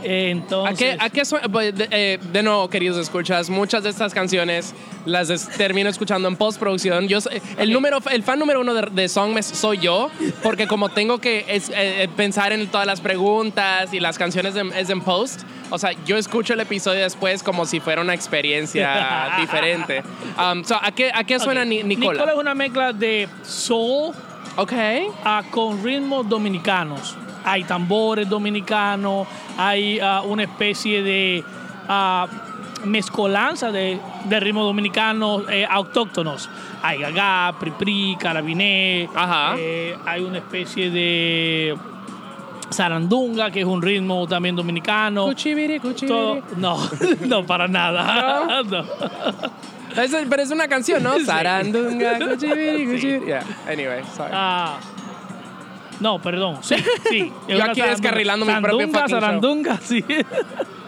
Eh, 0.08 0.28
¿A 0.28 0.32
Entonces, 0.32 0.78
qué, 0.78 0.98
a 1.00 1.10
qué 1.10 1.26
suena? 1.26 1.48
Pues, 1.50 1.76
De, 1.76 1.88
eh, 1.91 2.20
de 2.32 2.44
nuevo, 2.44 2.70
queridos 2.70 2.98
escuchas, 2.98 3.50
muchas 3.50 3.84
de 3.84 3.89
estas 3.89 4.13
canciones 4.13 4.74
las 5.06 5.48
termino 5.58 5.89
escuchando 5.89 6.28
en 6.28 6.36
postproducción. 6.36 7.08
Yo, 7.08 7.20
el, 7.58 7.74
número, 7.74 8.00
el 8.12 8.24
fan 8.24 8.39
número 8.39 8.62
uno 8.62 8.74
de, 8.74 8.84
de 8.91 9.10
Songmes 9.10 9.46
soy 9.46 9.80
yo, 9.80 10.10
porque 10.44 10.68
como 10.68 10.89
tengo 10.89 11.20
que 11.20 11.46
es- 11.48 11.70
eh, 11.70 12.04
eh, 12.04 12.10
pensar 12.15 12.54
en 12.54 12.68
todas 12.68 12.86
las 12.88 13.02
preguntas 13.02 13.94
y 13.94 14.00
las 14.00 14.18
canciones 14.18 14.56
en- 14.56 14.72
es 14.74 14.89
en 14.89 15.02
post, 15.02 15.41
o 15.70 15.78
sea, 15.80 15.91
yo 16.06 16.18
escucho 16.18 16.54
el 16.54 16.60
episodio 16.60 17.02
después 17.02 17.41
como 17.44 17.65
si 17.65 17.80
fuera 17.80 18.02
una 18.02 18.13
experiencia 18.13 19.30
diferente. 19.39 20.04
Um, 20.39 20.63
so, 20.63 20.76
¿a, 20.82 20.91
qué, 20.91 21.12
¿A 21.13 21.24
qué 21.24 21.39
suena 21.39 21.62
ok, 21.62 21.68
Ni- 21.68 21.84
Nicola? 21.84 22.13
Nicola 22.13 22.32
es 22.34 22.38
una 22.39 22.54
mezcla 22.56 22.94
de 22.94 23.28
soul 23.44 24.13
Ok. 24.58 24.74
ah, 25.24 25.44
con 25.52 25.84
ritmos 25.84 26.28
dominicanos. 26.30 27.15
Hay 27.45 27.63
tambores 27.63 28.27
dominicanos, 28.27 29.27
hay 29.58 29.99
ah, 29.99 30.21
una 30.25 30.43
especie 30.43 31.01
de 31.03 31.43
ah, 31.88 32.27
mezcolanza 32.86 33.71
de, 33.71 33.99
de 34.25 34.39
ritmos 34.39 34.65
dominicanos 34.65 35.43
eh, 35.49 35.65
autóctonos. 35.69 36.49
Hay 36.81 36.99
gagá, 36.99 37.53
pripri, 37.60 38.15
carabiné, 38.19 39.10
eh, 39.58 39.97
hay 40.05 40.21
una 40.23 40.38
especie 40.39 40.89
de 40.91 41.75
zarandunga, 42.71 43.51
que 43.51 43.62
es 43.62 43.65
un 43.65 43.81
ritmo 43.81 44.27
también 44.27 44.55
dominicano. 44.55 45.25
Cuchibiri, 45.25 45.79
cuchibiri. 45.79 46.08
Todo- 46.08 46.41
no, 46.58 46.77
no, 47.27 47.45
para 47.45 47.67
nada. 47.67 48.63
No. 49.95 50.01
Es- 50.01 50.12
pero 50.29 50.41
es 50.43 50.51
una 50.51 50.67
canción, 50.67 51.01
¿no? 51.03 51.13
Sí. 51.15 51.25
Sarandunga, 51.25 52.19
cuchibiri, 52.19 52.86
cuchibiri. 52.86 53.25
Yeah. 53.27 53.43
Anyway, 53.67 54.03
sorry. 54.15 54.31
Ah, 54.34 54.77
no, 55.99 56.19
perdón. 56.21 56.58
Sí, 56.62 56.75
sí. 57.10 57.31
Es 57.47 57.58
Yo 57.58 57.63
aquí 57.63 57.79
zarandunga. 57.81 57.88
descarrilando 57.89 58.45
mi 58.45 58.53
propio 58.53 58.88
fucking 58.88 59.08
show. 59.08 59.19
zarandunga, 59.19 59.77
sí. 59.77 60.03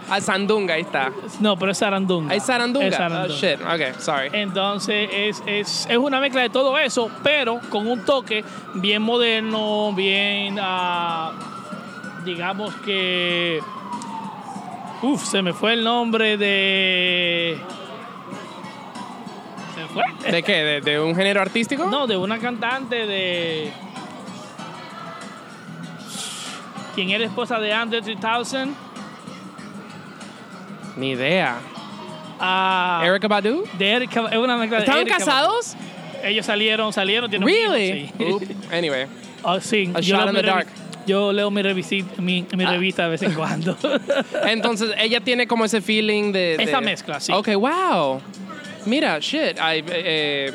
Ah, 0.09 0.21
Sandunga, 0.21 0.75
ahí 0.75 0.83
está. 0.83 1.11
No, 1.41 1.57
pero 1.59 1.73
es 1.73 1.79
zarandunga. 1.79 2.31
¿Hay 2.33 2.39
Sarandunga? 2.39 2.87
Es 2.87 2.95
zarandunga. 2.95 3.33
Oh, 3.33 3.37
shit. 3.37 3.59
Ok, 3.61 3.99
sorry. 3.99 4.29
Entonces 4.31 5.09
es, 5.11 5.43
es, 5.45 5.85
es 5.89 5.97
una 5.97 6.21
mezcla 6.21 6.41
de 6.43 6.49
todo 6.49 6.77
eso, 6.77 7.11
pero 7.23 7.59
con 7.69 7.85
un 7.87 8.05
toque 8.05 8.43
bien 8.75 9.01
moderno, 9.01 9.91
bien, 9.93 10.57
ah, 10.61 11.33
digamos 12.23 12.73
que... 12.85 13.59
Uf, 15.01 15.25
se 15.25 15.41
me 15.41 15.51
fue 15.53 15.73
el 15.73 15.83
nombre 15.83 16.37
de... 16.37 17.59
¿Se 19.75 19.85
fue? 19.87 20.31
¿De 20.31 20.41
qué? 20.41 20.53
¿De, 20.63 20.81
de 20.81 20.99
un 21.01 21.15
género 21.15 21.41
artístico? 21.41 21.85
No, 21.85 22.07
de 22.07 22.15
una 22.15 22.39
cantante 22.39 23.05
de... 23.05 23.71
¿Quién 26.97 27.11
era 27.11 27.23
esposa 27.25 27.59
de 27.59 27.71
Andre 27.71 28.01
3000? 28.01 28.73
Ni 30.95 31.11
idea. 31.11 31.57
Ah, 32.39 33.03
¿Erika 33.05 33.27
Badu? 33.27 33.65
de 33.77 33.91
Erika, 33.91 34.25
es 34.31 34.37
una 34.37 34.57
mezcla 34.57 34.77
de 34.77 34.83
¿Estaban 34.85 35.01
Erika 35.01 35.19
casados? 35.19 35.75
Badu. 35.75 36.27
Ellos 36.27 36.43
salieron, 36.43 36.91
salieron, 36.91 37.29
tienen 37.29 37.47
Really? 37.47 38.11
sí. 38.17 38.55
Anyway. 38.71 39.05
Ah, 39.43 39.59
sí, 39.61 39.91
A 39.93 39.99
yo 39.99 40.17
shot 40.17 40.29
in 40.29 40.35
the 40.37 40.41
dark. 40.41 40.67
Yo 41.05 41.31
leo 41.31 41.51
mi, 41.51 41.61
revisi- 41.61 42.03
mi, 42.17 42.47
mi 42.57 42.63
Ah. 42.65 42.71
revista 42.71 43.03
de 43.03 43.09
vez 43.09 43.21
en 43.21 43.33
cuando. 43.35 43.77
Entonces, 44.47 44.89
ella 44.97 45.19
tiene 45.21 45.45
como 45.45 45.65
ese 45.65 45.81
feeling 45.81 46.31
de... 46.31 46.57
de- 46.57 46.63
Esa 46.63 46.81
mezcla, 46.81 47.19
sí. 47.19 47.31
Ok, 47.31 47.49
wow. 47.57 48.19
Mira, 48.87 49.19
shit. 49.19 49.55
I, 49.59 49.83
eh, 49.87 50.51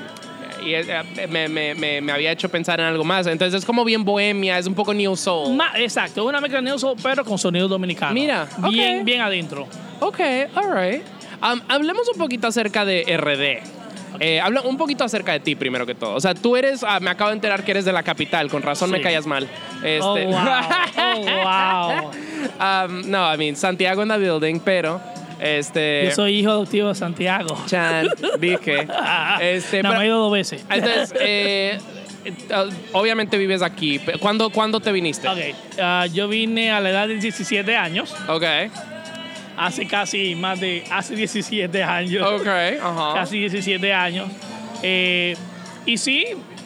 y, 0.67 0.75
eh, 0.75 0.87
me, 1.29 1.49
me, 1.49 1.75
me, 1.75 2.01
me 2.01 2.13
había 2.13 2.33
hecho 2.33 2.49
pensar 2.49 2.81
en 2.81 2.87
algo 2.87 3.05
más. 3.05 3.27
Entonces, 3.27 3.61
es 3.61 3.65
como 3.65 3.85
bien 3.85 4.05
bohemia, 4.05 4.59
es 4.59 4.67
un 4.67 4.75
poco 4.75 4.93
new 4.95 5.17
soul. 5.17 5.55
Ma- 5.57 5.73
exacto, 5.77 6.25
una 6.25 6.41
mezcla 6.41 6.61
neo 6.61 6.79
soul, 6.79 6.97
pero 7.03 7.25
con 7.25 7.39
sonido 7.39 7.69
dominicano. 7.69 8.13
Mira, 8.15 8.49
bien, 8.71 9.01
ok. 9.01 9.05
bien 9.05 9.21
adentro. 9.21 9.67
Ok, 10.01 10.21
alright. 10.55 11.03
Um, 11.43 11.61
hablemos 11.69 12.09
un 12.13 12.19
poquito 12.19 12.47
acerca 12.47 12.85
de 12.85 13.03
RD. 13.17 13.83
Eh, 14.21 14.41
habla 14.41 14.61
un 14.61 14.77
poquito 14.77 15.03
acerca 15.05 15.33
de 15.33 15.41
ti 15.41 15.57
primero 15.57 15.85
que 15.87 15.95
todo. 15.95 16.15
O 16.15 16.21
sea, 16.21 16.35
tú 16.35 16.57
eres, 16.57 16.85
ah, 16.85 17.01
me 17.01 17.11
acabo 17.11 17.31
de 17.31 17.37
enterar 17.37 17.65
que 17.65 17.71
eres 17.73 17.85
de 17.85 17.93
la 17.93 18.03
capital, 18.03 18.49
con 18.51 18.63
razón 18.63 18.91
me 18.91 18.99
Sí. 18.99 19.03
callas 19.05 19.27
mal. 19.27 19.49
Este, 19.83 20.01
Oh, 20.03 20.15
wow. 20.17 20.39
Oh, 20.99 21.21
wow. 21.45 22.11
Um, 22.61 23.09
no, 23.11 23.33
I 23.33 23.37
mean, 23.39 23.57
Santiago 23.57 24.03
en 24.03 24.09
the 24.09 24.19
building, 24.19 24.59
pero 24.61 25.01
este. 25.43 26.05
Yo 26.07 26.11
soy 26.13 26.39
hijo 26.39 26.51
adoptivo 26.51 26.89
de 26.89 26.95
Santiago. 26.95 27.57
Chan, 27.67 28.09
dije. 28.39 28.87
Este, 29.41 29.83
no, 29.83 29.91
pero- 29.91 29.99
me 30.01 30.05
he 30.05 30.09
ido 30.09 30.19
dos 30.19 30.33
veces. 30.33 30.65
entonces, 30.71 31.15
eh, 31.21 31.79
obviamente 32.93 33.37
vives 33.39 33.63
aquí. 33.63 34.01
¿Cuándo, 34.21 34.51
¿cuándo 34.51 34.81
te 34.81 34.93
viniste? 34.93 35.29
Ok, 35.29 35.39
ah, 35.81 36.07
yo 36.13 36.29
vine 36.29 36.71
a 36.71 36.81
la 36.81 36.91
edad 36.91 37.09
de 37.09 37.15
17 37.15 37.77
años, 37.77 38.15
Ok. 38.29 38.45
hace 39.57 39.87
casi 39.87 40.35
más 40.35 40.61
de, 40.61 40.85
hace 40.91 41.17
17 41.17 41.83
años. 41.83 42.27
Ok. 42.27 42.47
Ajá. 42.47 43.15
casi 43.15 43.39
17 43.41 43.93
años. 43.93 44.29
Eh, 44.83 45.37
y 45.87 45.97
sí, 45.99 46.25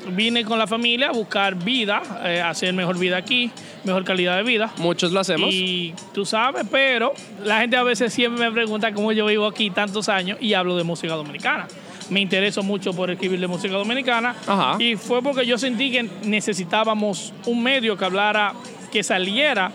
vine 0.09 0.45
con 0.45 0.59
la 0.59 0.67
familia 0.67 1.09
a 1.09 1.13
buscar 1.13 1.55
vida, 1.55 2.03
eh, 2.25 2.41
hacer 2.41 2.73
mejor 2.75 2.99
vida 2.99 3.17
aquí, 3.17 3.51
mejor 3.87 4.05
calidad 4.05 4.37
de 4.37 4.43
vida. 4.43 4.71
Muchos 4.79 5.13
lo 5.13 5.21
hacemos. 5.21 5.49
Y 5.53 5.95
tú 6.13 6.27
sabes, 6.27 6.67
pero 6.71 7.15
la 7.45 7.61
gente 7.61 7.77
a 7.77 7.83
veces 7.83 8.13
siempre 8.13 8.45
me 8.45 8.53
pregunta 8.53 8.93
cómo 8.93 9.13
yo 9.13 9.27
vivo 9.27 9.47
aquí 9.47 9.71
tantos 9.71 10.09
años 10.09 10.39
y 10.41 10.53
hablo 10.55 10.77
de 10.77 10.83
música 10.85 11.15
dominicana. 11.15 11.67
Me 12.11 12.21
intereso 12.21 12.63
mucho 12.63 12.93
por 12.93 13.11
escribir 13.11 13.41
de 13.41 13.47
música 13.49 13.75
dominicana 13.75 14.35
Ajá. 14.47 14.77
y 14.81 14.95
fue 14.97 15.23
porque 15.23 15.45
yo 15.45 15.59
sentí 15.59 15.91
que 15.91 16.09
necesitábamos 16.23 17.33
un 17.47 17.63
medio 17.63 17.97
que 17.97 18.05
hablara, 18.05 18.53
que 18.93 19.03
saliera 19.03 19.73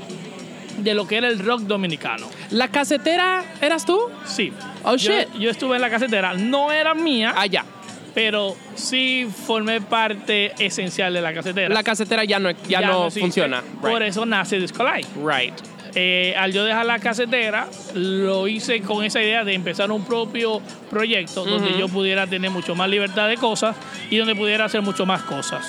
de 0.78 0.94
lo 0.94 1.06
que 1.06 1.18
era 1.18 1.28
el 1.28 1.40
rock 1.40 1.62
dominicano. 1.62 2.28
¿La 2.52 2.70
casetera 2.70 3.44
eras 3.62 3.86
tú? 3.86 4.00
Sí. 4.26 4.52
Oh, 4.84 4.96
Yo- 4.96 5.12
shit. 5.12 5.28
Yo, 5.40 5.50
estuve 5.52 5.76
en 5.76 5.82
la 5.82 5.90
casetera, 5.90 6.34
no 6.34 6.72
era 6.72 6.94
mía, 6.94 7.34
Ah, 7.36 7.46
ya. 7.46 7.66
Pero 8.14 8.56
sí 8.76 9.28
formé 9.46 9.82
parte 9.82 10.54
esencial 10.60 11.14
de 11.14 11.22
la 11.22 11.34
casetera. 11.34 11.74
La 11.74 11.84
casetera 11.84 12.24
ya 12.24 12.40
no, 12.40 12.52
ya 12.68 12.82
no, 12.82 13.10
funciona. 13.12 13.62
Por 13.82 13.92
Right. 14.00 14.10
eso 14.10 14.26
nace 14.26 14.60
Disco 14.60 14.84
Live. 14.84 15.08
right. 15.24 15.54
Eh, 15.94 16.34
al 16.38 16.54
yo 16.54 16.64
dejar 16.64 16.86
la 16.86 17.00
casetera, 17.00 17.68
lo 17.96 18.48
hice 18.48 18.80
con 18.82 19.04
esa 19.04 19.22
idea 19.22 19.44
de 19.44 19.54
empezar 19.54 19.92
un 19.92 20.06
propio 20.06 20.62
proyecto 20.90 21.44
donde 21.44 21.78
yo 21.78 21.90
pudiera 21.90 22.28
tener 22.28 22.50
mucho 22.50 22.76
más 22.76 22.90
libertad 22.90 23.28
de 23.28 23.36
cosas 23.36 23.76
y 24.10 24.16
donde 24.18 24.34
pudiera 24.36 24.64
hacer 24.66 24.82
mucho 24.82 25.06
más 25.06 25.22
cosas. 25.24 25.66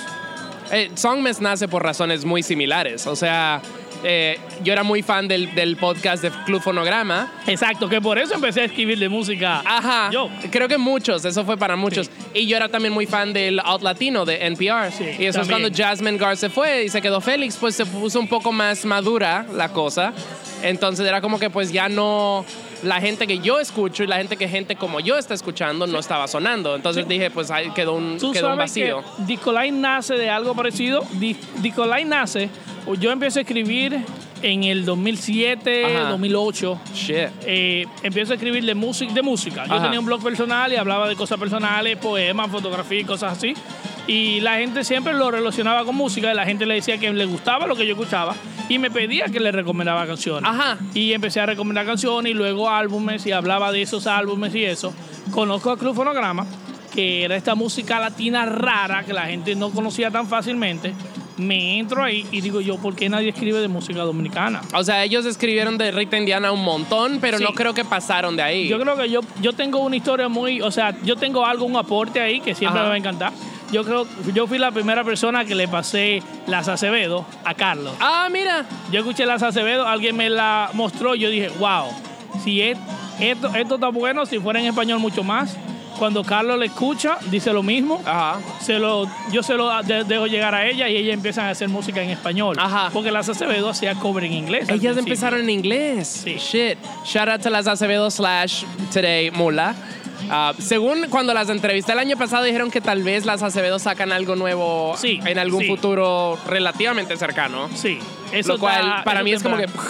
Eh, 0.71 0.89
Songmes 0.95 1.41
nace 1.41 1.67
por 1.67 1.83
razones 1.83 2.23
muy 2.23 2.41
similares. 2.41 3.05
O 3.05 3.17
sea, 3.17 3.61
eh, 4.03 4.39
yo 4.63 4.73
era 4.73 4.83
muy 4.83 5.01
fan 5.01 5.27
del, 5.27 5.53
del 5.55 5.77
podcast 5.77 6.23
de 6.23 6.31
Club 6.45 6.61
Fonograma. 6.61 7.31
Exacto, 7.47 7.89
que 7.89 8.01
por 8.01 8.17
eso 8.17 8.33
empecé 8.35 8.61
a 8.61 8.65
escribir 8.65 8.99
de 8.99 9.09
música. 9.09 9.61
Ajá. 9.65 10.09
Yo. 10.11 10.29
Creo 10.51 10.67
que 10.67 10.77
muchos, 10.77 11.23
eso 11.25 11.45
fue 11.45 11.57
para 11.57 11.75
muchos. 11.75 12.09
Y 12.33 12.47
yo 12.47 12.57
era 12.57 12.69
también 12.69 12.93
muy 12.93 13.05
fan 13.05 13.33
del 13.33 13.59
Out 13.59 13.81
Latino 13.81 14.25
de 14.25 14.45
NPR. 14.45 14.91
Sí, 14.91 15.05
y 15.19 15.25
eso 15.25 15.41
es 15.41 15.47
cuando 15.47 15.69
Jasmine 15.73 16.17
Gar 16.17 16.37
se 16.37 16.49
fue 16.49 16.85
y 16.85 16.89
se 16.89 17.01
quedó 17.01 17.21
Félix, 17.21 17.57
pues 17.57 17.75
se 17.75 17.85
puso 17.85 18.19
un 18.19 18.27
poco 18.27 18.51
más 18.51 18.85
madura 18.85 19.45
la 19.53 19.69
cosa. 19.69 20.13
Entonces 20.61 21.05
era 21.05 21.21
como 21.21 21.39
que 21.39 21.49
pues 21.49 21.71
ya 21.71 21.89
no 21.89 22.45
la 22.83 22.99
gente 23.01 23.27
que 23.27 23.39
yo 23.39 23.59
escucho 23.59 24.03
y 24.03 24.07
la 24.07 24.17
gente 24.17 24.37
que 24.37 24.47
gente 24.47 24.75
como 24.75 24.99
yo 24.99 25.17
está 25.17 25.33
escuchando 25.33 25.87
no 25.87 25.99
estaba 25.99 26.27
sonando. 26.27 26.75
Entonces 26.75 27.07
dije, 27.07 27.31
pues 27.31 27.49
ahí 27.51 27.69
quedó 27.71 27.93
un, 27.93 28.17
Tú 28.17 28.31
quedó 28.31 28.47
un 28.49 28.53
que 28.53 28.59
vacío. 28.59 29.03
Dicolai 29.19 29.71
nace 29.71 30.15
de 30.15 30.29
algo 30.29 30.53
parecido. 30.55 31.03
Di- 31.13 31.37
Dicolai 31.59 32.05
nace, 32.05 32.49
yo 32.99 33.11
empecé 33.11 33.39
a 33.39 33.41
escribir 33.43 33.99
en 34.41 34.63
el 34.65 34.83
2007, 34.85 35.85
Ajá. 35.85 36.09
2008. 36.09 36.79
Shit. 36.93 37.15
eh, 37.45 37.85
empiezo 38.03 38.33
a 38.33 38.35
escribir 38.35 38.65
de, 38.65 38.75
música 38.75 39.13
de 39.13 39.21
música. 39.21 39.65
Yo 39.65 39.73
Ajá. 39.75 39.83
tenía 39.85 39.99
un 39.99 40.05
blog 40.05 40.21
personal 40.21 40.71
y 40.73 40.75
hablaba 40.75 41.07
de 41.07 41.15
cosas 41.15 41.39
personales, 41.39 41.97
poemas, 41.97 42.51
fotografía 42.51 42.99
y 42.99 43.03
cosas 43.05 43.37
así. 43.37 43.53
Y 44.07 44.41
la 44.41 44.55
gente 44.57 44.83
siempre 44.83 45.13
lo 45.13 45.31
relacionaba 45.31 45.85
con 45.85 45.95
música 45.95 46.31
y 46.31 46.35
la 46.35 46.45
gente 46.45 46.65
le 46.65 46.75
decía 46.75 46.97
que 46.97 47.11
le 47.13 47.25
gustaba 47.25 47.67
lo 47.67 47.75
que 47.75 47.85
yo 47.87 47.93
escuchaba 47.93 48.35
y 48.67 48.77
me 48.77 48.91
pedía 48.91 49.25
que 49.25 49.39
le 49.39 49.51
recomendaba 49.51 50.05
canciones. 50.05 50.49
Ajá. 50.49 50.77
Y 50.93 51.13
empecé 51.13 51.39
a 51.39 51.45
recomendar 51.45 51.85
canciones 51.85 52.31
y 52.31 52.33
luego 52.33 52.69
álbumes 52.69 53.25
y 53.25 53.31
hablaba 53.31 53.71
de 53.71 53.81
esos 53.81 54.05
álbumes 54.07 54.53
y 54.55 54.65
eso. 54.65 54.93
Conozco 55.31 55.71
a 55.71 55.77
Club 55.77 55.95
Fonograma, 55.95 56.45
que 56.93 57.23
era 57.23 57.35
esta 57.37 57.55
música 57.55 57.97
latina 57.99 58.45
rara 58.45 59.03
que 59.05 59.13
la 59.13 59.23
gente 59.27 59.55
no 59.55 59.69
conocía 59.71 60.11
tan 60.11 60.27
fácilmente. 60.27 60.93
me 61.35 61.79
entro 61.79 62.03
ahí 62.03 62.27
y 62.31 62.41
digo 62.41 62.61
yo, 62.61 62.77
¿por 62.77 62.95
qué 62.95 63.09
nadie 63.09 63.29
escribe 63.29 63.59
de 63.59 63.67
música 63.67 64.01
dominicana? 64.01 64.61
O 64.75 64.83
sea, 64.83 65.03
ellos 65.03 65.25
escribieron 65.25 65.79
de 65.79 65.91
Rita 65.91 66.15
Indiana 66.15 66.51
un 66.51 66.63
montón, 66.63 67.17
pero 67.19 67.39
Sí. 67.39 67.43
no 67.43 67.53
creo 67.55 67.73
que 67.73 67.83
pasaron 67.83 68.35
de 68.35 68.43
ahí. 68.43 68.67
Yo 68.67 68.79
creo 68.79 68.95
que 68.95 69.09
yo, 69.09 69.21
yo 69.41 69.53
tengo 69.53 69.79
una 69.79 69.95
historia 69.95 70.27
muy, 70.29 70.61
o 70.61 70.69
sea, 70.69 70.95
yo 71.03 71.15
tengo 71.15 71.43
algo, 71.43 71.65
un 71.65 71.75
aporte 71.75 72.21
ahí 72.21 72.39
que 72.39 72.53
siempre 72.53 72.77
Ajá. 72.79 72.83
me 72.83 72.89
va 72.89 72.93
a 72.93 72.97
encantar. 72.99 73.33
Yo 73.73 73.83
creo, 73.83 74.05
yo 74.33 74.45
fui 74.47 74.59
la 74.59 74.71
primera 74.71 75.03
persona 75.03 75.43
que 75.45 75.55
le 75.55 75.67
pasé 75.67 76.21
las 76.47 76.67
Acevedo 76.67 77.25
a 77.43 77.53
Carlos. 77.55 77.93
Ah, 77.99 78.27
mira. 78.31 78.65
Yo 78.91 78.99
escuché 78.99 79.25
las 79.25 79.41
Acevedo, 79.41 79.87
alguien 79.87 80.15
me 80.15 80.29
la 80.29 80.69
mostró, 80.73 81.15
yo 81.15 81.29
dije, 81.29 81.49
wow, 81.59 81.87
si 82.43 82.61
es- 82.61 82.77
esto, 83.19 83.47
esto 83.55 83.75
está 83.75 83.87
bueno, 83.89 84.25
si 84.27 84.37
fuera 84.39 84.59
en 84.59 84.67
español 84.67 84.99
mucho 84.99 85.23
más. 85.23 85.57
Cuando 85.97 86.23
Carlos 86.23 86.57
le 86.57 86.65
escucha, 86.65 87.17
dice 87.29 87.53
lo 87.53 87.61
mismo. 87.63 88.01
Ajá. 88.05 88.39
Se 88.61 88.79
lo, 88.79 89.07
yo 89.31 89.41
se 89.43 89.53
lo 89.55 89.69
de- 89.83 90.03
dejo 90.03 90.25
llegar 90.27 90.53
a 90.55 90.65
ella 90.67 90.89
y 90.89 90.97
ella 90.97 91.13
empiezan 91.13 91.45
a 91.45 91.49
hacer 91.51 91.69
música 91.69 92.01
en 92.01 92.09
español. 92.09 92.57
Ajá. 92.59 92.89
Porque 92.91 93.11
las 93.11 93.29
Acevedo 93.29 93.69
hacía 93.69 93.93
cover 93.95 94.23
en 94.25 94.33
inglés. 94.33 94.67
Ellas 94.69 94.97
empezaron 94.97 95.41
en 95.41 95.49
inglés. 95.51 96.21
Sí. 96.23 96.35
Shit. 96.39 96.77
Shout 97.05 97.29
out 97.29 97.41
to 97.41 97.49
las 97.51 97.67
Acevedo 97.67 98.09
slash 98.09 98.63
Today 98.91 99.29
Mula. 99.31 99.75
Ah, 100.29 100.53
según 100.57 101.07
cuando 101.09 101.33
las 101.33 101.49
entrevisté 101.49 101.91
el 101.93 101.99
año 101.99 102.17
pasado, 102.17 102.43
dijeron 102.43 102.71
que 102.71 102.81
tal 102.81 103.03
vez 103.03 103.25
las 103.25 103.43
Acevedo 103.43 103.79
sacan 103.79 104.11
algo 104.11 104.35
nuevo 104.35 104.95
Sí, 104.97 105.19
en 105.25 105.37
algún 105.37 105.61
sí. 105.61 105.67
futuro 105.67 106.37
relativamente 106.47 107.15
cercano. 107.17 107.69
Sí. 107.75 107.99
Eso 108.31 108.53
Lo 108.53 108.59
cual 108.59 109.03
para 109.03 109.19
eso 109.19 109.23
mí 109.25 109.33
es 109.33 109.43
como 109.43 109.57
que. 109.57 109.63
temprano. 109.67 109.89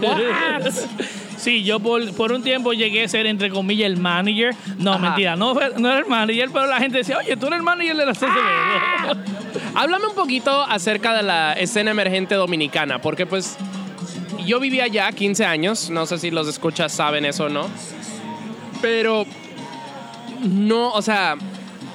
What? 0.02 0.72
Sí, 1.38 1.62
yo 1.62 1.78
por, 1.78 2.12
por 2.14 2.32
un 2.32 2.42
tiempo 2.42 2.72
llegué 2.72 3.04
a 3.04 3.08
ser, 3.08 3.24
entre 3.26 3.48
comillas, 3.48 3.86
el 3.86 3.96
manager. 3.96 4.56
No, 4.76 4.94
Ajá. 4.94 4.98
mentira, 5.02 5.36
no, 5.36 5.54
no 5.54 5.88
era 5.88 6.00
el 6.00 6.06
manager, 6.06 6.50
pero 6.52 6.66
la 6.66 6.78
gente 6.80 6.98
decía, 6.98 7.16
oye, 7.18 7.36
tú 7.36 7.46
eres 7.46 7.58
el 7.58 7.62
manager 7.62 7.96
de 7.96 8.06
la 8.06 8.12
CCB. 8.12 9.16
Háblame 9.76 10.06
un 10.08 10.16
poquito 10.16 10.62
acerca 10.64 11.14
de 11.14 11.22
la 11.22 11.52
escena 11.52 11.92
emergente 11.92 12.34
dominicana, 12.34 13.00
porque 13.00 13.24
pues 13.24 13.56
yo 14.44 14.58
vivía 14.58 14.84
allá 14.84 15.12
15 15.12 15.44
años, 15.46 15.90
no 15.90 16.06
sé 16.06 16.18
si 16.18 16.32
los 16.32 16.48
escuchas 16.48 16.90
saben 16.90 17.24
eso 17.24 17.44
o 17.44 17.48
no, 17.48 17.68
pero 18.82 19.24
no, 20.40 20.90
o 20.92 21.02
sea, 21.02 21.36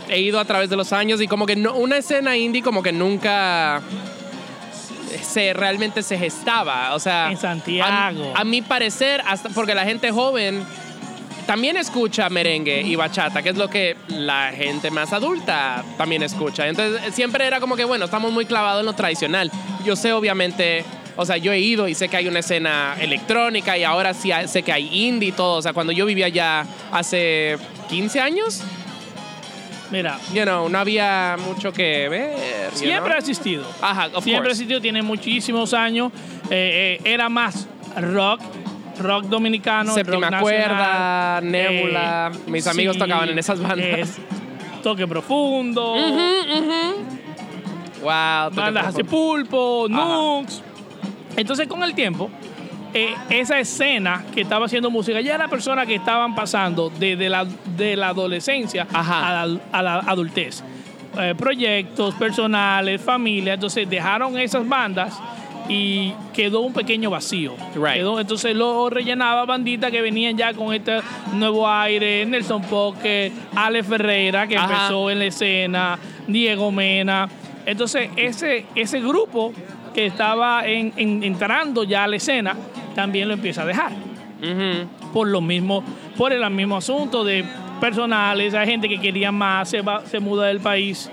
he 0.10 0.19
ido 0.19 0.39
a 0.39 0.45
través 0.45 0.69
de 0.69 0.75
los 0.75 0.93
años 0.93 1.21
y 1.21 1.27
como 1.27 1.45
que 1.45 1.56
no, 1.56 1.73
una 1.75 1.97
escena 1.97 2.38
indie 2.38 2.62
como 2.62 2.84
que 2.84 2.91
nunca 2.91 3.82
se 5.21 5.53
realmente 5.53 6.03
se 6.03 6.17
gestaba, 6.17 6.93
o 6.95 6.99
sea, 6.99 7.32
En 7.32 7.38
Santiago. 7.38 8.34
A, 8.36 8.41
a 8.41 8.43
mi 8.43 8.62
parecer, 8.62 9.21
hasta 9.25 9.49
porque 9.49 9.75
la 9.75 9.86
gente 9.86 10.12
joven 10.12 10.63
también 11.45 11.77
escucha 11.77 12.29
merengue 12.29 12.82
y 12.82 12.95
bachata, 12.95 13.41
que 13.41 13.49
es 13.49 13.58
lo 13.58 13.69
que 13.69 13.97
la 14.08 14.51
gente 14.56 14.91
más 14.91 15.13
adulta 15.13 15.84
también 15.97 16.23
escucha. 16.23 16.67
Entonces 16.67 17.13
siempre 17.13 17.45
era 17.45 17.60
como 17.60 17.75
que, 17.75 17.86
bueno, 17.86 18.06
estamos 18.06 18.32
muy 18.32 18.45
clavados 18.45 18.82
en 18.82 18.86
lo 18.86 18.93
tradicional. 18.93 19.51
Yo 19.86 19.95
sé 19.95 20.13
obviamente, 20.13 20.86
o 21.15 21.25
sea, 21.25 21.38
yo 21.38 21.51
he 21.51 21.60
ido 21.60 21.88
y 21.88 21.95
sé 21.95 22.08
que 22.08 22.17
hay 22.17 22.27
una 22.27 22.39
escena 22.39 22.95
electrónica 22.99 23.77
y 23.77 23.84
ahora 23.84 24.13
sí 24.13 24.32
sé 24.47 24.63
que 24.63 24.71
hay 24.71 24.89
indie 25.08 25.29
y 25.29 25.32
todo. 25.32 25.58
O 25.58 25.62
sea, 25.62 25.73
cuando 25.73 25.91
yo 25.91 26.06
vivía 26.06 26.27
allá 26.27 26.65
hace 26.91 27.58
15 27.89 28.19
años, 28.19 28.62
Mira, 29.91 30.17
you 30.34 30.41
know, 30.43 30.67
no 30.69 30.80
había 30.80 31.36
mucho 31.46 31.72
que 31.72 32.10
ver. 32.10 32.72
you 32.72 32.78
siempre 32.78 33.10
know? 33.10 33.15
ha 33.15 33.19
existido. 33.19 33.63
Ajá, 33.80 34.08
of 34.13 34.24
siempre 34.24 34.34
ha 34.34 34.38
course. 34.38 34.52
existido, 34.54 34.82
tiene 34.82 35.04
muchísimos 35.04 35.72
años. 35.76 36.12
Eh, 36.50 37.00
eh, 37.04 37.12
era 37.13 37.30
más 37.30 37.67
rock, 37.98 38.41
rock 39.00 39.26
dominicano. 39.26 39.93
Séptima 39.93 40.32
rock 40.32 40.39
cuerda, 40.41 41.41
nacional. 41.41 41.52
Nébula. 41.52 42.32
Mis 42.48 42.65
amigos 42.65 42.98
tocaban 42.98 43.30
en 43.30 43.38
esas 43.38 43.60
bandas. 43.62 44.17
toque 44.82 45.06
profundo, 45.08 45.93
Wow. 48.02 48.50
toque 48.50 48.62
bandas 48.62 48.88
así 48.88 49.04
profundo. 49.04 49.48
pulpo, 49.50 49.86
Ajá. 49.93 50.06
nux. 50.06 50.62
Entonces 51.38 51.67
con 51.67 51.84
el 51.84 51.93
tiempo, 51.93 52.30
eh, 52.93 53.15
esa 53.29 53.60
escena 53.60 54.23
que 54.34 54.41
estaba 54.41 54.65
haciendo 54.65 54.89
música, 54.91 55.19
ya 55.21 55.36
era 55.36 55.47
personas 55.47 55.88
que 55.88 55.95
estaban 55.95 56.36
pasando 56.36 56.91
desde 56.99 57.29
la, 57.29 57.45
de 57.77 57.95
la 57.95 58.10
adolescencia 58.10 58.88
a 58.93 59.45
la, 59.47 59.60
a 59.71 59.82
la 59.82 59.95
adultez. 59.99 60.63
Eh, 61.19 61.36
proyectos 61.38 62.15
personales, 62.15 62.99
familia, 63.01 63.53
entonces 63.53 63.88
dejaron 63.89 64.38
esas 64.39 64.67
bandas 64.67 65.19
y 65.69 66.12
quedó 66.34 66.62
un 66.62 66.73
pequeño 66.73 67.10
vacío. 67.10 67.53
Right. 67.75 67.93
Quedó- 67.97 68.19
entonces 68.19 68.56
lo 68.56 68.89
rellenaba 68.89 69.45
banditas 69.45 69.91
que 69.91 70.01
venían 70.01 70.36
ya 70.38 70.53
con 70.53 70.73
este 70.73 70.99
nuevo 71.34 71.69
aire, 71.69 72.25
Nelson 72.25 72.63
Poque, 72.63 73.32
Ale 73.56 73.84
Ferreira, 73.84 74.47
que 74.47 74.58
Ajá. 74.58 74.65
empezó 74.73 75.10
en 75.10 75.19
la 75.19 75.25
escena, 75.25 75.99
Diego 76.27 76.71
Mena. 76.71 77.29
Entonces, 77.65 78.10
ese, 78.17 78.65
ese 78.75 78.99
grupo 78.99 79.53
que 79.93 80.08
estaba 80.08 80.65
en- 80.67 80.91
en- 80.97 81.23
entrando 81.23 81.84
ya 81.84 82.03
a 82.03 82.08
la 82.08 82.15
escena, 82.17 82.58
también 82.95 83.27
lo 83.27 83.34
empieza 83.34 83.63
a 83.63 83.65
dejar. 83.65 83.91
Por 85.13 85.27
lo 85.27 85.39
mismo, 85.41 85.84
por 86.17 86.34
el 86.34 86.47
mismo 86.51 86.77
asunto 86.77 87.23
de 87.23 87.45
personales, 87.79 88.53
hay 88.53 88.67
gente 88.67 88.89
que 88.89 88.99
quería 88.99 89.32
más, 89.32 89.69
se, 89.69 89.82
va, 89.82 90.06
se 90.06 90.19
muda 90.19 90.47
del 90.47 90.60
país. 90.60 91.10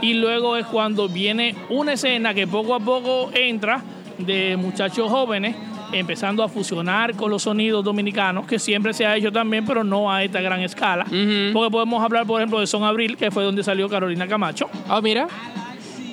Y 0.00 0.14
luego 0.14 0.56
es 0.56 0.64
cuando 0.66 1.08
viene 1.08 1.54
una 1.68 1.92
escena 1.92 2.32
que 2.32 2.46
poco 2.46 2.74
a 2.74 2.80
poco 2.80 3.30
entra 3.34 3.82
de 4.18 4.56
muchachos 4.56 5.10
jóvenes 5.10 5.56
empezando 5.92 6.42
a 6.44 6.48
fusionar 6.48 7.14
con 7.16 7.30
los 7.30 7.42
sonidos 7.42 7.84
dominicanos, 7.84 8.46
que 8.46 8.58
siempre 8.58 8.94
se 8.94 9.04
ha 9.04 9.16
hecho 9.16 9.32
también, 9.32 9.64
pero 9.66 9.82
no 9.82 10.10
a 10.10 10.22
esta 10.22 10.40
gran 10.40 10.60
escala. 10.60 11.04
Porque 11.52 11.70
podemos 11.70 12.02
hablar, 12.02 12.26
por 12.26 12.40
ejemplo, 12.40 12.60
de 12.60 12.66
Son 12.66 12.84
Abril, 12.84 13.16
que 13.16 13.30
fue 13.30 13.42
donde 13.44 13.62
salió 13.64 13.88
Carolina 13.88 14.26
Camacho 14.28 14.70
Oh, 14.88 15.02
mira. 15.02 15.26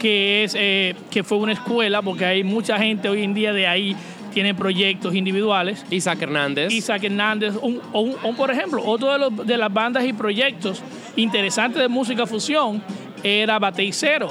que 0.01 0.43
es 0.43 0.55
eh, 0.57 0.95
que 1.11 1.23
fue 1.23 1.37
una 1.37 1.53
escuela 1.53 2.01
porque 2.01 2.25
hay 2.25 2.43
mucha 2.43 2.77
gente 2.77 3.07
hoy 3.09 3.23
en 3.23 3.33
día 3.33 3.53
de 3.53 3.67
ahí 3.67 3.95
tiene 4.37 4.53
proyectos 4.53 5.15
individuales 5.15 5.83
Isaac 5.89 6.21
Hernández. 6.21 6.71
Isaac 6.71 7.03
Hernández 7.05 7.55
un, 7.59 7.81
un- 7.91 8.35
por 8.35 8.51
ejemplo 8.51 8.83
otro 8.85 9.11
de, 9.11 9.17
los, 9.17 9.47
de 9.47 9.57
las 9.57 9.73
bandas 9.73 10.05
y 10.05 10.13
proyectos 10.13 10.83
interesantes 11.15 11.81
de 11.81 11.87
música 11.87 12.27
fusión 12.27 12.83
era 13.23 13.57
Bateicero 13.57 14.29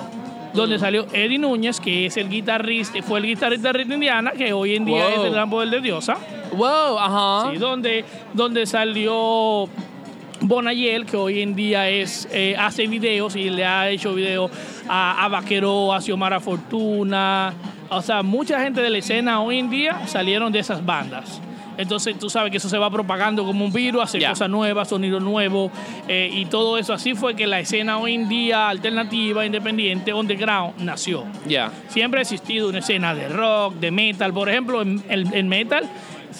donde 0.55 0.79
salió 0.79 1.07
Eddie 1.13 1.39
Núñez 1.41 1.81
que 1.81 2.07
es 2.07 2.17
el 2.19 2.29
guitarrista 2.29 3.03
fue 3.03 3.19
el 3.19 3.27
guitarrista 3.27 3.73
de 3.73 3.79
Rita 3.79 3.95
Indiana 3.95 4.31
que 4.31 4.53
hoy 4.53 4.77
en 4.77 4.85
día 4.85 5.09
Wow. 5.09 5.13
es 5.19 5.25
el 5.27 5.33
gran 5.33 5.51
poder 5.51 5.71
de 5.71 5.81
Diosa 5.81 6.17
Wow, 6.53 6.99
ajá. 7.01 7.51
Sí, 7.51 7.59
donde, 7.59 8.05
donde 8.33 8.65
salió 8.67 9.69
Bonayel, 10.41 11.05
que 11.07 11.17
hoy 11.17 11.41
en 11.41 11.57
día 11.57 11.89
es, 11.89 12.29
eh, 12.31 12.55
hace 12.57 12.87
videos 12.87 13.35
y 13.35 13.51
le 13.51 13.65
ha 13.65 13.91
hecho 13.91 14.15
videos 14.15 14.51
a, 14.89 15.25
a 15.25 15.29
Vaquero, 15.29 15.93
a 15.93 16.01
Xiomara 16.01 16.39
Fortuna. 16.39 17.53
O 17.89 18.03
sea, 18.03 18.23
mucha 18.23 18.61
gente 18.61 18.81
de 18.81 18.91
la 18.91 18.99
escena 18.99 19.41
hoy 19.41 19.59
en 19.59 19.71
día 19.71 20.07
salieron 20.07 20.53
de 20.53 20.59
esas 20.61 20.85
bandas. 20.85 21.41
Entonces 21.79 22.19
tú 22.19 22.31
sabes 22.31 22.51
que 22.51 22.57
eso 22.57 22.71
se 22.71 22.79
va 22.79 22.91
propagando 22.91 23.45
como 23.45 23.63
un 23.67 23.71
virus, 23.73 24.03
hacer 24.03 24.21
Ya. 24.23 24.31
cosas 24.31 24.49
nuevas, 24.49 24.89
sonidos 24.89 25.23
nuevos 25.23 25.71
eh, 26.09 26.31
y 26.33 26.47
todo 26.47 26.79
eso. 26.79 26.95
Así 26.95 27.15
fue 27.15 27.37
que 27.37 27.47
la 27.47 27.61
escena 27.61 27.99
hoy 27.99 28.15
en 28.15 28.29
día 28.31 28.71
alternativa, 28.71 29.45
independiente, 29.45 30.15
underground, 30.15 30.81
nació. 30.81 31.25
Ya. 31.47 31.71
Siempre 31.89 32.21
ha 32.21 32.23
existido 32.23 32.71
una 32.71 32.79
escena 32.79 33.15
de 33.15 33.29
rock, 33.29 33.75
de 33.75 33.91
metal. 33.91 34.33
Por 34.33 34.49
ejemplo, 34.49 34.81
en 34.81 35.03
el, 35.11 35.33
el 35.35 35.45
metal, 35.45 35.87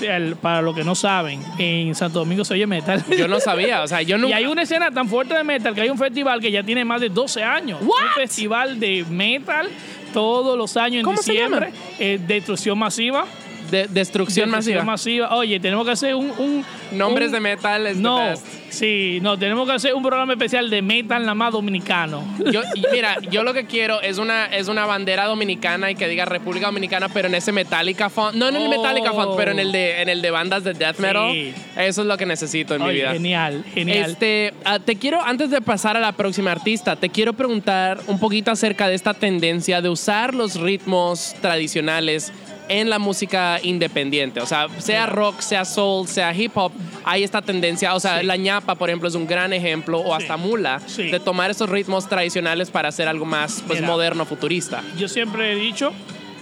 el- 0.01 0.37
para 0.37 0.63
los 0.63 0.75
que 0.75 0.85
no 0.85 0.95
saben, 0.95 1.43
en 1.59 1.95
Santo 1.95 2.21
Domingo 2.21 2.43
se 2.43 2.55
oye 2.55 2.67
metal. 2.67 3.05
Yo 3.19 3.29
no 3.29 3.39
sabía, 3.39 3.83
o 3.83 3.87
sea, 3.89 4.01
yo 4.01 4.17
Y 4.19 4.21
nunca. 4.23 4.37
hay 4.37 4.47
una 4.47 4.63
escena 4.63 4.91
tan 4.91 5.07
fuerte 5.07 5.35
de 5.35 5.45
metal 5.45 5.75
que 5.75 5.83
hay 5.83 5.91
un 5.91 5.99
festival 5.99 6.41
que 6.41 6.51
ya 6.51 6.63
tiene 6.63 6.83
más 6.87 7.03
de 7.03 7.11
12 7.11 7.45
años. 7.45 7.79
What? 7.83 7.89
Un 8.07 8.13
festival 8.15 8.81
de 8.81 9.05
metal 9.11 9.69
todos 10.17 10.57
los 10.57 10.79
años 10.79 11.01
en 11.01 11.05
¿Cómo 11.05 11.19
se 11.19 11.33
diciembre. 11.33 11.73
eh, 11.99 12.19
destrucción 12.27 12.79
masiva. 12.79 13.27
De- 13.71 13.87
destrucción 13.89 14.51
masiva. 14.51 14.83
masiva. 14.85 15.35
Oye, 15.35 15.59
tenemos 15.61 15.85
que 15.87 15.93
hacer 15.93 16.15
un... 16.15 16.31
un- 16.39 16.65
Nombres 16.93 17.29
un- 17.29 17.33
de 17.35 17.41
metal 17.41 17.87
es 17.87 17.97
the 17.97 18.03
No, 18.03 18.19
best. 18.31 18.47
sí, 18.71 19.19
no, 19.23 19.37
tenemos 19.39 19.67
que 19.69 19.75
hacer 19.75 19.93
un 19.95 20.03
programa 20.03 20.33
especial 20.35 20.71
de 20.71 20.81
metal 20.83 21.23
nada 21.23 21.35
más 21.35 21.53
dominicano. 21.53 22.23
Yo, 22.53 22.61
mira, 22.93 23.17
yo 23.31 23.43
lo 23.43 23.53
que 23.53 23.67
quiero 23.67 24.01
es 24.01 24.19
una, 24.19 24.47
es 24.47 24.69
una 24.69 24.87
bandera 24.87 25.25
dominicana 25.27 25.91
y 25.91 25.95
que 25.97 26.07
diga 26.09 26.25
República 26.25 26.67
Dominicana, 26.67 27.09
pero 27.09 27.27
en 27.29 27.35
ese 27.35 27.51
Metallica 27.53 28.09
font. 28.09 28.37
No 28.37 28.49
en 28.49 28.57
el 28.57 28.63
Oh. 28.67 28.71
Metallica 28.71 29.13
font, 29.13 29.37
pero 29.37 29.51
en 29.51 29.59
el 29.59 29.73
de, 29.73 30.01
en 30.03 30.09
el 30.09 30.23
de 30.23 30.31
bandas 30.31 30.63
de 30.65 30.75
death 30.75 30.99
metal. 30.99 31.33
Sí. 31.33 31.53
Eso 31.77 32.03
es 32.03 32.07
lo 32.07 32.17
que 32.17 32.27
necesito 32.27 32.75
en 32.77 32.85
mi 32.85 32.93
vida. 32.95 33.13
genial, 33.13 33.65
genial. 33.75 34.11
Este, 34.13 34.55
ah, 34.65 34.79
te 34.79 34.97
quiero, 34.97 35.21
antes 35.23 35.51
de 35.51 35.61
pasar 35.61 35.97
a 35.97 36.01
la 36.01 36.13
próxima 36.13 36.53
artista, 36.53 36.95
te 36.97 37.09
quiero 37.09 37.33
preguntar 37.33 37.99
un 38.07 38.19
poquito 38.21 38.51
acerca 38.51 38.89
de 38.89 38.95
esta 38.95 39.13
tendencia 39.15 39.81
de 39.83 39.89
usar 39.89 40.35
los 40.35 40.55
ritmos 40.61 41.35
tradicionales 41.41 42.33
en 42.69 42.91
la 42.91 42.99
música 42.99 43.59
independiente. 43.63 44.41
O 44.41 44.47
sea, 44.47 44.69
sea 44.79 45.07
rock, 45.07 45.41
sea 45.41 45.65
soul, 45.65 46.09
sea 46.09 46.35
hip 46.35 46.53
hop, 46.57 46.73
hay 47.05 47.23
esta 47.25 47.43
tendencia. 47.43 47.95
O 47.95 48.01
sea, 48.01 48.21
Sí. 48.21 48.27
la 48.27 48.37
ñapa, 48.37 48.75
por 48.75 48.89
ejemplo, 48.91 49.09
es 49.09 49.15
un 49.15 49.27
gran 49.27 49.53
ejemplo, 49.53 50.01
o 50.01 50.17
Sí. 50.17 50.23
hasta 50.23 50.37
mula, 50.37 50.81
Sí. 50.87 51.05
de 51.11 51.21
tomar 51.21 51.51
esos 51.51 51.69
ritmos 51.69 52.09
tradicionales 52.09 52.71
para 52.71 52.89
hacer 52.89 53.09
algo 53.09 53.25
más 53.25 53.63
pues, 53.67 53.81
Mira. 53.81 53.93
moderno, 53.93 54.25
futurista. 54.25 54.83
Yo 54.99 55.09
siempre 55.09 55.53
he 55.53 55.57
dicho, 55.57 55.93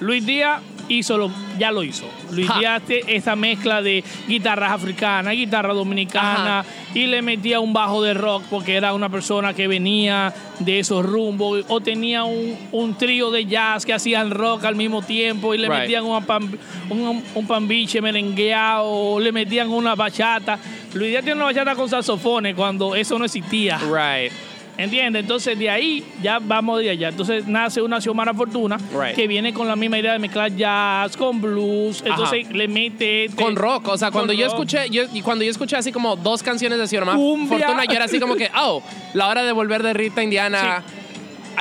Luis 0.00 0.24
Díaz 0.26 0.60
hizo 0.88 1.18
lo, 1.18 1.30
ya 1.58 1.70
lo 1.72 1.82
hizo. 1.82 2.04
Luis 2.32 2.46
Ja. 2.48 2.58
Díaz 2.58 2.82
te- 2.82 3.16
esa 3.16 3.36
mezcla 3.36 3.82
de 3.82 4.02
guitarras 4.28 4.72
africanas, 4.72 5.34
guitarra 5.34 5.72
dominicana 5.74 6.64
y 6.94 7.06
le 7.06 7.22
metía 7.22 7.60
un 7.60 7.72
bajo 7.72 8.02
de 8.02 8.14
rock 8.14 8.42
porque 8.50 8.74
era 8.74 8.92
una 8.94 9.08
persona 9.08 9.54
que 9.54 9.66
venía 9.68 10.32
de 10.60 10.78
esos 10.78 11.04
rumbos 11.04 11.64
o 11.68 11.80
tenía 11.80 12.24
un, 12.24 12.56
un 12.72 12.94
trío 12.94 13.30
de 13.30 13.46
jazz 13.46 13.84
que 13.84 13.92
hacían 13.92 14.30
rock 14.30 14.64
al 14.64 14.76
mismo 14.76 15.02
tiempo 15.02 15.54
y 15.54 15.58
le 15.58 15.68
Right. 15.68 15.80
metían 15.80 16.04
una 16.04 16.20
pam- 16.26 16.56
un, 16.90 17.22
un 17.34 17.46
pambiche 17.46 18.00
merengueado 18.00 18.84
o 18.86 19.20
le 19.20 19.32
metían 19.32 19.70
una 19.70 19.94
bachata. 19.94 20.58
Luis 20.94 21.10
Díaz 21.10 21.24
tiene 21.24 21.36
una 21.36 21.46
bachata 21.46 21.74
con 21.74 21.88
saxofones 21.88 22.54
cuando 22.54 22.94
eso 22.94 23.18
no 23.18 23.24
existía. 23.24 23.78
Right. 23.78 24.32
¿Entiendes? 24.76 25.22
Entonces 25.22 25.56
de 25.58 25.70
ahí 25.70 26.04
ya 26.20 26.40
vamos 26.40 26.80
de 26.80 26.90
allá. 26.90 27.08
Entonces 27.10 27.46
nace 27.46 27.80
una 27.80 28.00
Xiomara 28.00 28.34
Fortuna 28.34 28.76
Right. 28.92 29.14
que 29.14 29.28
viene 29.28 29.54
con 29.54 29.68
la 29.68 29.76
misma 29.76 29.98
idea 30.00 30.12
de 30.14 30.18
mezclar 30.18 30.54
jazz 30.56 31.16
con 31.16 31.40
blues. 31.40 32.02
Entonces 32.04 32.50
le 32.50 32.66
mete. 32.66 33.28
te- 33.28 33.42
Con 33.42 33.54
rock, 33.54 33.86
o 33.88 33.96
sea, 33.98 34.10
cuando 34.10 34.32
yo 34.32 34.46
rock. 34.46 34.54
escuché, 34.54 34.90
yo, 34.90 35.04
cuando 35.22 35.44
yo 35.44 35.50
escuché 35.52 35.76
así 35.76 35.92
como 35.92 36.16
dos 36.16 36.42
canciones 36.42 36.78
de 36.78 36.88
Xiomara. 36.88 37.12
Fortuna, 37.16 37.84
yo 37.84 37.92
era 37.94 38.06
así 38.06 38.18
como 38.18 38.34
que, 38.34 38.50
oh, 38.60 38.82
la 39.12 39.28
hora 39.28 39.44
de 39.44 39.52
volver 39.52 39.82
de 39.84 39.92
Rita 39.94 40.22
Indiana. 40.22 40.82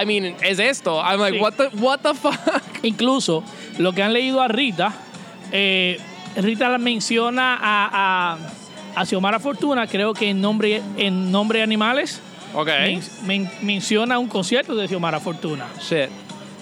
I 0.01 0.05
mean, 0.07 0.35
es 0.41 0.57
esto. 0.57 0.99
I'm 0.99 1.19
like, 1.19 1.37
Sí. 1.37 1.43
what 1.43 1.53
the, 1.53 1.67
what 1.77 1.99
the 1.99 2.15
fuck? 2.15 2.33
Incluso 2.81 3.43
lo 3.77 3.93
que 3.93 4.01
han 4.01 4.11
leído 4.11 4.41
a 4.41 4.47
Rita, 4.47 4.91
eh, 5.51 5.99
Rita 6.35 6.67
la 6.67 6.79
menciona 6.79 7.53
a, 7.61 8.37
a, 8.95 8.99
a 8.99 9.05
Xiomara 9.05 9.39
Fortuna, 9.39 9.85
creo 9.85 10.15
que 10.15 10.29
en 10.31 10.41
nombre, 10.41 10.81
en 10.97 11.31
nombre 11.31 11.59
de 11.59 11.63
animales, 11.63 12.19
Ok. 12.53 12.67
men- 12.67 13.01
men- 13.25 13.51
menciona 13.61 14.19
un 14.19 14.27
concierto 14.27 14.75
de 14.75 14.87
Xiomara 14.87 15.19
Fortuna. 15.19 15.65
Shit. 15.79 16.09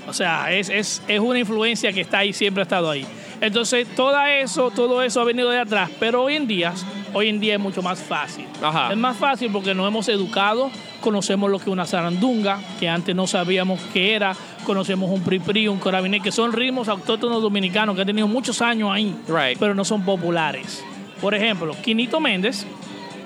O 0.08 0.14
sea, 0.14 0.52
es, 0.52 0.70
es, 0.70 1.02
es 1.08 1.20
una 1.20 1.40
influencia 1.40 1.94
que 1.94 2.02
está 2.02 2.20
ahí, 2.20 2.34
siempre 2.34 2.62
ha 2.62 2.64
estado 2.64 2.90
ahí. 2.90 3.06
Entonces, 3.40 3.88
todo 3.96 4.20
eso, 4.26 4.70
todo 4.72 5.02
eso 5.02 5.22
ha 5.22 5.24
venido 5.24 5.50
de 5.50 5.60
atrás, 5.60 5.90
pero 6.00 6.24
hoy 6.24 6.36
en 6.36 6.48
día, 6.48 6.74
hoy 7.14 7.28
en 7.30 7.40
día 7.40 7.56
es 7.56 7.60
mucho 7.60 7.82
más 7.82 8.00
fácil. 8.00 8.46
Ajá. 8.62 8.92
Es 8.92 8.98
más 8.98 9.18
fácil 9.18 9.52
porque 9.52 9.74
nos 9.74 9.88
hemos 9.88 10.08
educado, 10.10 10.70
conocemos 11.02 11.50
lo 11.50 11.58
que 11.58 11.64
es 11.66 11.70
una 11.72 11.86
zarandunga, 11.86 12.60
que 12.80 12.88
antes 12.90 13.16
no 13.16 13.26
sabíamos 13.28 13.80
qué 13.94 14.14
era, 14.14 14.36
conocemos 14.64 15.10
un 15.10 15.22
pripri, 15.22 15.68
un 15.68 15.80
corabiné, 15.80 16.20
que 16.20 16.32
son 16.32 16.52
ritmos 16.54 16.88
autóctonos 16.88 17.42
dominicanos 17.42 17.96
que 17.96 18.02
han 18.02 18.08
tenido 18.08 18.28
muchos 18.28 18.62
años 18.62 18.90
ahí, 18.92 19.16
Right. 19.28 19.58
pero 19.60 19.74
no 19.74 19.84
son 19.86 20.04
populares. 20.04 20.84
Por 21.20 21.34
ejemplo, 21.34 21.76
Quinito 21.84 22.20
Méndez, 22.20 22.66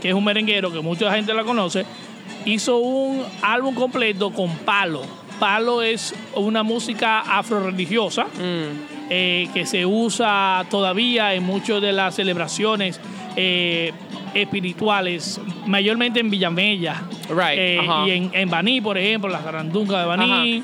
que 0.02 0.10
es 0.10 0.14
un 0.16 0.24
merenguero 0.24 0.72
que 0.72 0.80
mucha 0.80 1.12
gente 1.14 1.34
la 1.34 1.44
conoce, 1.44 1.86
hizo 2.46 2.78
un 2.78 3.24
álbum 3.42 3.74
completo 3.76 4.32
con 4.32 4.50
palo. 4.60 5.02
Palo 5.40 5.82
es 5.82 6.14
una 6.36 6.64
música 6.64 7.20
afro-religiosa 7.22 8.24
Mm. 8.26 8.96
eh, 9.10 9.50
que 9.54 9.66
se 9.66 9.86
usa 9.86 10.66
todavía 10.70 11.34
en 11.34 11.44
muchas 11.44 11.82
de 11.82 11.92
las 11.92 12.16
celebraciones 12.16 13.00
eh, 13.36 13.92
espirituales, 14.34 15.40
mayormente 15.66 16.20
en 16.20 16.30
Villamella 16.30 17.02
Right, 17.30 17.58
eh, 17.58 17.80
y 18.06 18.12
en, 18.12 18.32
en 18.34 18.50
Baní, 18.50 18.80
por 18.82 18.98
ejemplo, 18.98 19.30
la 19.30 19.40
zarandunga 19.40 20.00
de 20.02 20.06
Baní. 20.06 20.64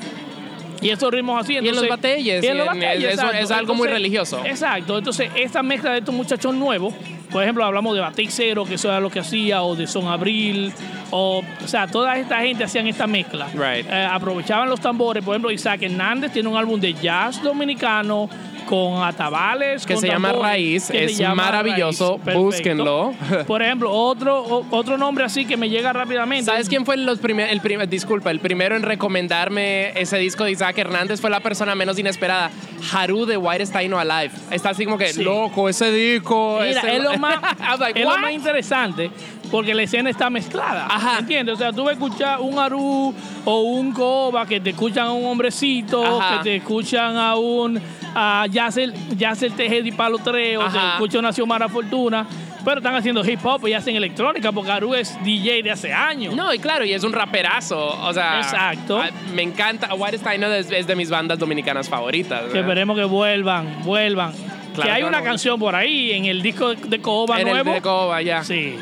Y 0.80 0.88
esos 0.90 1.12
ritmos 1.12 1.40
así. 1.44 1.56
en 1.56 1.64
los 1.66 1.74
entonces- 1.74 1.90
bateyes, 1.90 2.42
y 2.44 2.46
en 2.46 2.54
y 2.54 2.58
los 2.58 2.66
bateyes, 2.66 3.12
es- 3.18 3.40
es 3.42 3.50
algo 3.50 3.74
muy 3.74 3.88
religioso. 3.88 4.42
Exacto. 4.44 4.98
Entonces, 4.98 5.30
esta 5.36 5.62
mezcla 5.62 5.92
de 5.92 5.98
estos 5.98 6.14
muchachos 6.14 6.54
nuevos, 6.54 6.92
por 7.32 7.42
ejemplo, 7.42 7.64
hablamos 7.64 7.94
de 7.94 8.00
Batey 8.00 8.28
Cero, 8.30 8.64
que 8.66 8.74
eso 8.74 8.88
era 8.88 9.00
lo 9.00 9.10
que 9.10 9.20
hacía, 9.20 9.62
o 9.62 9.74
de 9.74 9.86
Son 9.86 10.06
Abril, 10.06 10.72
o, 11.10 11.42
o 11.64 11.68
sea, 11.68 11.86
toda 11.86 12.16
esta 12.16 12.40
gente 12.40 12.64
hacían 12.64 12.86
esta 12.86 13.06
mezcla. 13.06 13.46
Right. 13.54 13.86
Eh, 13.90 14.08
aprovechaban 14.10 14.68
los 14.68 14.80
tambores. 14.80 15.24
Por 15.24 15.34
ejemplo, 15.34 15.50
Isaac 15.50 15.82
Hernández 15.82 16.32
tiene 16.32 16.48
un 16.48 16.56
álbum 16.56 16.78
de 16.78 16.94
jazz 16.94 17.42
dominicano 17.42 18.28
con 18.72 19.02
atabales. 19.04 19.84
Que 19.84 19.92
con 19.92 20.00
se 20.00 20.08
llama 20.08 20.32
Raíz, 20.32 20.88
es 20.88 21.18
llama 21.18 21.44
maravilloso, 21.44 22.18
Raíz. 22.24 22.38
Búsquenlo. 22.38 23.12
Por 23.46 23.60
ejemplo, 23.60 23.90
otro, 23.92 24.64
otro 24.70 24.96
nombre 24.96 25.24
así 25.24 25.44
que 25.44 25.58
me 25.58 25.68
llega 25.68 25.92
rápidamente. 25.92 26.46
¿Sabes 26.46 26.70
quién 26.70 26.86
fue 26.86 26.96
los 26.96 27.18
primer, 27.18 27.50
el 27.50 27.60
primer, 27.60 27.86
disculpa, 27.86 28.30
el 28.30 28.40
primero 28.40 28.74
en 28.74 28.82
recomendarme 28.82 29.90
ese 30.00 30.16
disco 30.16 30.44
de 30.44 30.52
Isaac 30.52 30.78
Hernández? 30.78 31.20
Fue 31.20 31.28
la 31.28 31.40
persona 31.40 31.74
menos 31.74 31.98
inesperada, 31.98 32.50
Haru 32.94 33.26
de 33.26 33.36
White 33.36 33.66
Dino 33.78 33.98
Alive. 33.98 34.32
Está 34.50 34.70
así 34.70 34.86
como 34.86 34.96
que, 34.96 35.12
Sí. 35.12 35.22
loco, 35.22 35.68
ese 35.68 35.92
disco. 35.92 36.56
Mira, 36.62 36.80
ese- 36.80 36.96
es 36.96 37.02
lo 37.02 37.14
más, 37.18 37.42
like, 37.78 38.00
es 38.00 38.08
lo 38.08 38.16
más 38.16 38.32
interesante 38.32 39.10
porque 39.50 39.74
la 39.74 39.82
escena 39.82 40.08
está 40.08 40.30
mezclada. 40.30 40.86
Ajá. 40.86 41.18
¿Entiendes? 41.18 41.56
O 41.56 41.58
sea, 41.58 41.72
tú 41.74 41.84
vas 41.84 41.90
a 41.90 41.92
escuchar 41.92 42.40
un 42.40 42.58
Aru 42.58 43.12
o 43.44 43.60
un 43.60 43.92
Coba 43.92 44.46
que 44.46 44.60
te 44.60 44.70
escuchan 44.70 45.08
a 45.08 45.12
un 45.12 45.26
hombrecito, 45.26 46.02
Ajá. 46.22 46.38
que 46.38 46.44
te 46.44 46.56
escuchan 46.56 47.18
a 47.18 47.36
un 47.36 47.78
a 48.14 48.46
Yacel, 48.50 48.92
Yacel 49.16 49.52
Tejeda 49.54 49.86
y 49.88 49.92
Palotreo, 49.92 50.60
te 50.60 50.66
Ajá. 50.78 50.92
escuchan 50.94 51.24
a 51.26 51.32
Xiomara 51.32 51.68
Fortuna, 51.68 52.26
pero 52.64 52.78
están 52.78 52.94
haciendo 52.94 53.24
hip 53.28 53.40
hop 53.44 53.66
y 53.66 53.72
hacen 53.72 53.96
electrónica 53.96 54.52
porque 54.52 54.70
Aru 54.70 54.94
es 54.94 55.16
DJ 55.24 55.62
de 55.62 55.70
hace 55.72 55.92
años. 55.92 56.34
No, 56.34 56.52
y 56.54 56.58
claro, 56.58 56.84
y 56.84 56.92
es 56.92 57.02
un 57.04 57.12
raperazo. 57.12 57.78
O 58.02 58.12
sea, 58.12 58.38
Exacto. 58.40 58.98
ah, 59.00 59.10
me 59.34 59.42
encanta. 59.42 59.94
White 59.94 60.18
Dino 60.30 60.46
es, 60.48 60.70
es 60.70 60.86
de 60.86 60.94
mis 60.94 61.10
bandas 61.10 61.38
dominicanas 61.38 61.88
favoritas. 61.88 62.44
Que 62.52 62.60
esperemos 62.60 62.96
que 62.96 63.04
vuelvan, 63.04 63.82
vuelvan. 63.82 64.32
Claro 64.74 64.88
que 64.88 64.90
hay 64.90 65.02
una 65.02 65.22
canción 65.22 65.58
por 65.58 65.74
ahí 65.74 66.12
en 66.12 66.24
el 66.26 66.40
disco 66.40 66.74
de 66.74 66.98
Coba 67.00 67.40
En 67.40 67.48
el 67.48 67.54
nuevo. 67.54 67.72
de 67.74 67.82
Coba, 67.82 68.22
ya. 68.22 68.42
Sí. 68.44 68.76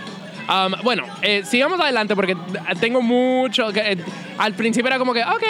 Um, 0.50 0.72
bueno, 0.82 1.04
eh, 1.22 1.42
sigamos 1.44 1.78
adelante 1.80 2.16
porque 2.16 2.36
tengo 2.80 3.00
mucho. 3.00 3.72
que- 3.72 3.92
eh, 3.92 3.96
al 4.38 4.54
principio 4.54 4.88
era 4.88 4.98
como 4.98 5.12
que, 5.14 5.22
ok, 5.22 5.42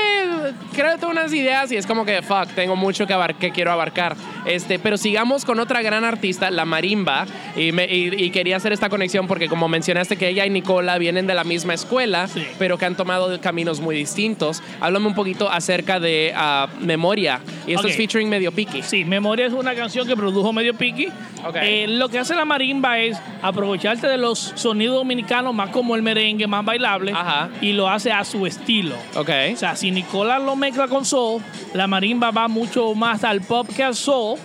creo 0.75 0.99
tengo 0.99 1.11
unas 1.13 1.33
ideas 1.33 1.71
y 1.73 1.77
es 1.77 1.87
como 1.87 2.05
que, 2.05 2.23
fuck, 2.23 2.49
tengo 2.55 2.75
mucho 2.77 3.07
que, 3.07 3.13
abar 3.15 3.37
que 3.37 3.51
quiero 3.51 3.71
abarcar. 3.73 4.17
Este, 4.47 4.79
pero 4.79 4.97
sigamos 4.97 5.45
con 5.45 5.61
otra 5.61 5.81
gran 5.81 6.05
artista, 6.05 6.51
la 6.51 6.65
Marimba. 6.65 7.27
Y, 7.57 7.73
me- 7.73 7.87
y- 7.87 8.13
y 8.25 8.31
quería 8.31 8.57
hacer 8.57 8.73
esta 8.73 8.89
conexión 8.89 9.27
porque, 9.27 9.49
como 9.49 9.69
mencionaste, 9.69 10.17
que 10.17 10.29
ella 10.29 10.45
y 10.45 10.51
Nicola 10.51 10.99
vienen 10.99 11.27
de 11.27 11.35
la 11.35 11.45
misma 11.45 11.73
escuela, 11.75 12.27
Sí. 12.29 12.45
pero 12.59 12.77
que 12.79 12.85
han 12.85 12.97
tomado 12.97 13.41
caminos 13.41 13.81
muy 13.81 13.95
distintos. 13.97 14.63
Háblame 14.81 15.07
un 15.07 15.15
poquito 15.15 15.51
acerca 15.51 15.99
de 16.01 16.33
ah, 16.37 16.69
Memoria. 16.81 17.41
Y 17.67 17.73
esto 17.75 17.87
Ok. 17.87 17.91
es 17.91 17.97
featuring 17.97 18.29
medio 18.29 18.53
piqui. 18.53 18.83
Sí, 18.83 19.05
Memoria 19.05 19.47
es 19.47 19.53
una 19.53 19.75
canción 19.75 20.07
que 20.07 20.17
produjo 20.17 20.53
Medio 20.53 20.75
Piki. 20.75 21.07
Ok. 21.47 21.57
Eh, 21.63 21.87
lo 21.89 22.09
que 22.09 22.19
hace 22.19 22.35
la 22.35 22.45
marimba 22.45 22.99
es 22.99 23.17
aprovecharse 23.43 24.07
de 24.07 24.17
los 24.19 24.53
sonidos 24.57 24.90
dominicanos, 24.95 25.55
más 25.55 25.71
como 25.71 25.97
el 25.97 26.03
merengue, 26.03 26.47
más 26.47 26.65
bailable, 26.65 27.13
Ajá. 27.13 27.49
y 27.61 27.73
lo 27.73 27.89
hace 27.89 28.13
a 28.13 28.25
su 28.25 28.47
estilo. 28.47 28.95
Ok. 29.17 29.31
O 29.53 29.57
sea, 29.57 29.77
si 29.77 29.91
Nicolás 29.91 30.43
lo 30.43 30.57
mezcla 30.57 30.89
con 30.89 31.05
soul, 31.05 31.43
la 31.75 31.87
marimba 31.87 32.31
va 32.31 32.49
mucho 32.49 32.95
más 32.95 33.25
al 33.25 33.41
pop 33.41 33.69
que 33.75 33.83
al 33.85 33.95
soul 33.95 34.39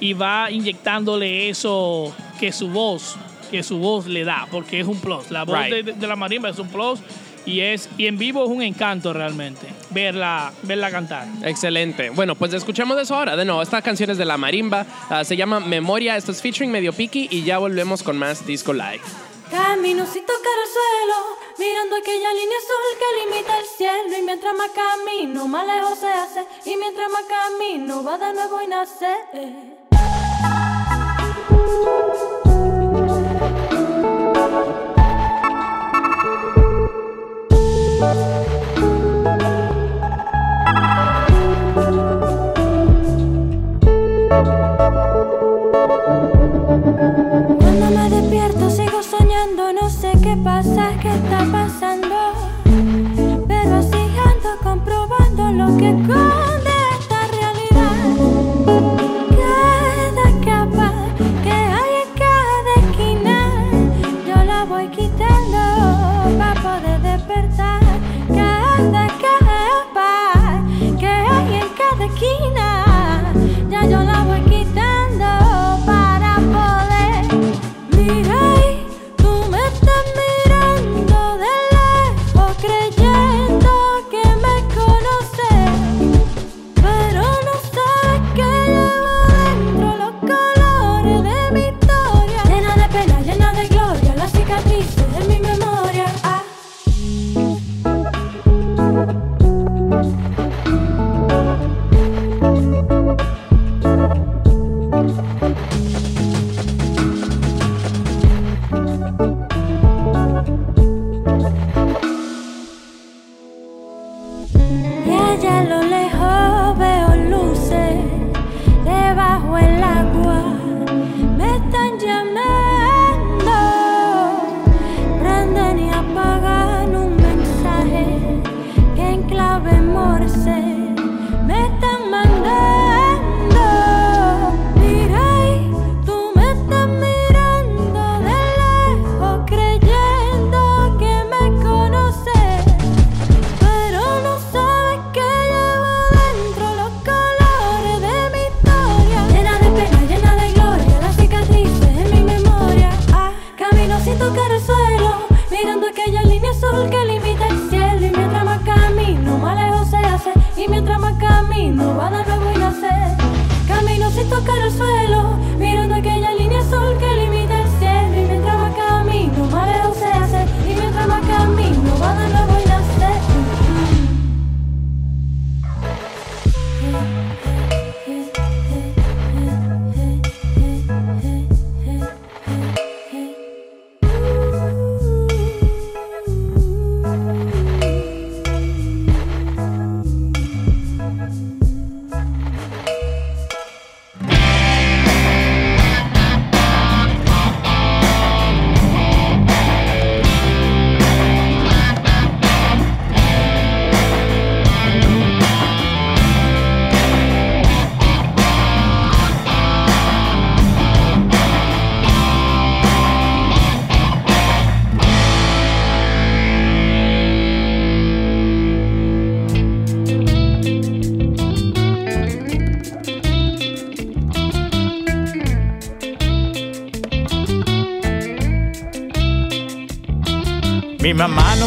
y 0.00 0.12
va 0.12 0.50
inyectándole 0.50 1.48
eso 1.48 2.14
que 2.38 2.52
su 2.52 2.68
voz, 2.68 3.16
que 3.50 3.62
su 3.62 3.78
voz 3.78 4.06
le 4.06 4.24
da, 4.24 4.46
porque 4.50 4.80
es 4.80 4.86
un 4.86 5.00
plus. 5.00 5.30
La 5.30 5.44
voz 5.44 5.58
Right. 5.58 5.84
de, 5.86 5.92
de 5.94 6.06
la 6.06 6.16
marimba 6.16 6.48
es 6.50 6.58
un 6.58 6.68
plus 6.68 7.00
y 7.46 7.60
es 7.60 7.88
y 7.96 8.06
en 8.06 8.18
vivo 8.18 8.44
es 8.44 8.50
un 8.50 8.60
encanto 8.62 9.12
realmente 9.14 9.66
verla 9.90 10.52
verla 10.64 10.90
cantar. 10.90 11.26
Excelente. 11.42 12.10
Bueno, 12.10 12.34
pues 12.34 12.52
escuchemos 12.52 13.00
eso 13.00 13.16
ahora. 13.16 13.36
De 13.36 13.44
nuevo, 13.46 13.62
esta 13.62 13.80
canción 13.80 14.10
es 14.10 14.18
de 14.18 14.24
La 14.26 14.36
Marimba. 14.36 14.84
ah, 15.08 15.24
se 15.24 15.34
llama 15.36 15.58
Memoria. 15.58 16.16
Esto 16.16 16.30
es 16.32 16.42
featuring 16.42 16.70
Medio 16.70 16.92
Piki 16.92 17.26
y 17.30 17.42
ya 17.44 17.56
volvemos 17.58 18.02
con 18.02 18.18
más 18.18 18.46
Disco 18.46 18.72
Live. 18.74 19.00
Camino 19.50 20.06
sin 20.06 20.26
tocar 20.26 20.58
el 20.62 20.68
suelo, 20.70 21.38
mirando 21.56 21.96
aquella 21.96 22.32
línea 22.34 22.58
azul 22.58 22.98
que 22.98 23.24
limita 23.24 23.58
el 23.58 23.64
cielo. 23.64 24.18
Y 24.18 24.22
mientras 24.22 24.54
más 24.54 24.70
camino, 24.70 25.48
más 25.48 25.66
lejos 25.66 25.98
se 25.98 26.08
hace. 26.08 26.46
Y 26.64 26.76
mientras 26.76 27.10
más 27.10 27.24
camino, 27.24 28.04
va 28.04 28.18
de 28.18 28.34
nuevo 28.34 28.60
y 28.62 28.66
nace. 28.66 29.16
go. 56.06 56.27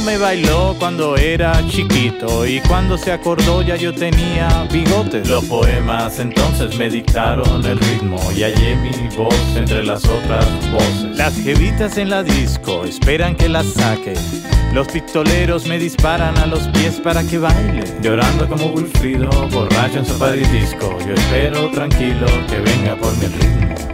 Me 0.06 0.18
bailó 0.18 0.76
cuando 0.80 1.16
era 1.18 1.54
chiquito 1.68 2.46
y 2.46 2.60
cuando 2.62 2.98
se 2.98 3.12
acordó 3.12 3.62
ya 3.62 3.76
yo 3.76 3.94
tenía 3.94 4.68
bigotes. 4.72 5.28
Los 5.28 5.46
poemas 5.46 6.20
entonces 6.20 6.78
me 6.78 6.90
dictaron 6.90 7.66
el 7.66 7.78
ritmo 7.80 8.20
y 8.36 8.44
hallé 8.44 8.76
mi 8.76 9.16
voz 9.16 9.36
entre 9.56 9.84
las 9.84 10.04
otras 10.06 10.46
voces. 10.72 11.18
Las 11.18 11.36
jevitas 11.36 11.98
en 11.98 12.10
la 12.10 12.24
disco 12.24 12.84
esperan 12.86 13.36
que 13.36 13.50
las 13.50 13.66
saque. 13.68 14.14
Los 14.74 14.88
pistoleros 14.88 15.68
me 15.68 15.78
disparan 15.78 16.38
a 16.38 16.46
los 16.46 16.68
pies 16.70 17.00
para 17.02 17.24
que 17.24 17.38
baile. 17.38 17.84
Llorando 18.02 18.48
como 18.48 18.68
Wilfrido, 18.68 19.30
borracho 19.50 20.00
en 20.00 20.06
sopa 20.06 20.32
de 20.32 20.48
disco. 20.48 20.98
Yo 21.06 21.14
espero 21.14 21.70
tranquilo 21.72 22.26
que 22.48 22.60
venga 22.60 22.96
por 22.96 23.16
mi 23.18 23.28
ritmo. 23.28 23.91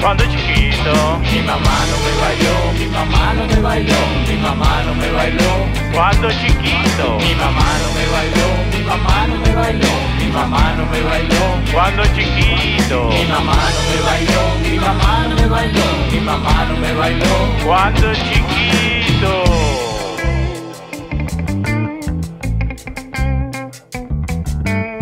Cuando 0.00 0.24
chiquito. 0.24 1.18
Mi 1.32 1.40
mamá 1.42 1.76
no 1.90 1.96
me 2.04 2.12
bailó, 2.20 2.72
mi 2.78 2.86
mamá 2.86 3.34
no 3.34 3.46
me 3.46 3.60
bailó, 3.60 3.96
mi 4.28 4.36
mamá 4.36 4.82
no 4.86 4.94
me 4.94 5.10
bailó 5.10 5.66
cuando 5.92 6.28
chiquito. 6.30 7.18
Mi 7.18 7.34
mamá 7.34 7.68
no 7.82 7.88
me 7.94 8.06
bailó, 8.14 8.48
mi 8.72 8.82
mamá 8.84 9.26
no 9.28 9.36
me 9.40 9.54
bailó, 9.54 9.88
mi 10.18 10.26
mamá 10.32 10.74
no 10.76 10.86
me 10.86 11.00
bailó 11.02 11.44
cuando 11.72 12.02
chiquito. 12.14 13.08
Mi 13.10 13.24
mamá 13.26 13.56
no 13.74 13.80
me 13.90 14.00
bailó, 14.08 14.42
mi 14.62 14.78
mamá 14.78 15.26
no 15.28 15.34
me 15.36 15.46
bailó, 15.48 15.84
mi 16.12 16.20
mamá 16.20 16.64
no 16.68 16.76
me 16.76 16.92
bailó 16.94 17.34
cuando 17.64 18.14
chiquito. 18.14 19.67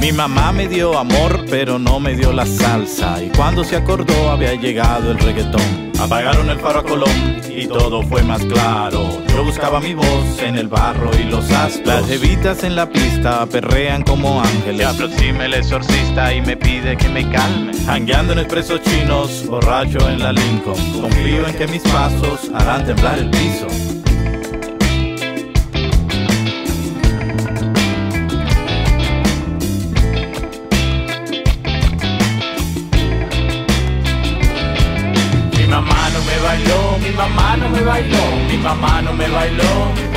Mi 0.06 0.12
mamá 0.12 0.52
me 0.52 0.68
dio 0.68 0.96
amor, 0.96 1.46
pero 1.50 1.80
no 1.80 1.98
me 1.98 2.14
dio 2.14 2.32
la 2.32 2.46
salsa. 2.46 3.20
Y 3.20 3.28
cuando 3.30 3.64
se 3.64 3.74
acordó 3.74 4.30
había 4.30 4.54
llegado 4.54 5.10
el 5.10 5.18
reggaetón. 5.18 5.90
Apagaron 5.98 6.48
el 6.48 6.60
faro 6.60 6.78
a 6.78 6.84
Colón 6.84 7.42
y 7.50 7.66
todo 7.66 8.04
fue 8.04 8.22
más 8.22 8.40
claro. 8.44 9.20
Yo 9.26 9.42
buscaba 9.42 9.80
mi 9.80 9.94
voz 9.94 10.40
en 10.40 10.58
el 10.58 10.68
barro 10.68 11.10
y 11.18 11.24
los 11.24 11.50
astros. 11.50 11.88
Las 11.88 12.06
jevitas 12.06 12.62
en 12.62 12.76
la 12.76 12.88
pista 12.88 13.46
perrean 13.46 14.04
como 14.04 14.40
ángeles. 14.40 14.76
Se 14.76 14.84
aproxima 14.84 15.46
el 15.46 15.54
exorcista 15.54 16.32
y 16.32 16.40
me 16.40 16.56
pide 16.56 16.96
que 16.96 17.08
me 17.08 17.28
calme. 17.28 17.72
Hangueando 17.88 18.34
en 18.34 18.38
expresos 18.38 18.82
chinos, 18.82 19.44
borracho 19.48 20.08
en 20.08 20.20
la 20.20 20.32
Lincoln. 20.32 21.00
Confío 21.00 21.48
en 21.48 21.56
que 21.56 21.66
mis 21.66 21.82
pasos 21.82 22.48
harán 22.54 22.86
temblar 22.86 23.18
el 23.18 23.28
piso. 23.30 23.66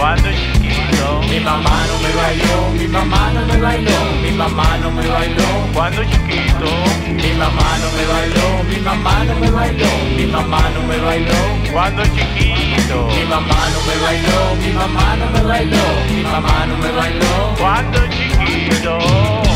Cuando 0.09 0.31
chiquito. 0.31 1.21
Mi 1.29 1.39
mamá 1.39 1.85
no 1.87 1.99
me 2.01 2.11
bailó, 2.15 2.71
mi 2.75 2.87
mamá 2.87 3.31
no 3.31 3.45
me 3.45 3.57
bailó, 3.57 3.91
mi 4.23 4.31
mamá 4.31 4.77
no 4.81 4.89
me 4.91 5.07
bailó 5.07 5.45
cuando 5.71 6.03
chiquito. 6.03 6.65
Mi 7.13 7.31
mamá 7.37 7.77
no 7.77 7.91
me 7.95 8.05
bailó, 8.11 8.63
mi 8.67 8.77
mamá 8.77 9.23
no 9.25 9.35
me 9.35 9.51
bailó, 9.51 9.85
mi 10.17 10.25
mamá 10.25 10.61
no 10.73 10.81
me 10.87 10.97
bailó 10.97 11.39
cuando 11.71 12.03
chiquito. 12.05 13.07
Mi 13.07 13.23
mamá 13.25 13.69
no 13.71 13.79
me 13.87 13.95
bailó, 14.03 14.55
mi 14.55 14.71
mamá 14.73 15.15
no 15.15 15.25
me 15.31 15.43
bailó, 15.43 15.85
mi 16.09 16.23
mamá 16.23 16.65
no 16.65 16.77
me 16.77 16.91
bailó 16.91 17.53
cuando 17.59 17.99
chiquito. 18.07 19.48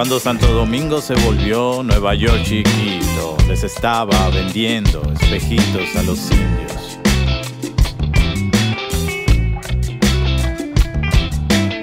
Cuando 0.00 0.18
Santo 0.18 0.46
Domingo 0.54 1.02
se 1.02 1.14
volvió 1.14 1.82
Nueva 1.82 2.14
York 2.14 2.42
chiquito, 2.42 3.36
les 3.46 3.64
estaba 3.64 4.30
vendiendo 4.30 5.02
espejitos 5.12 5.94
a 5.94 6.02
los 6.04 6.30
indios. 6.30 6.98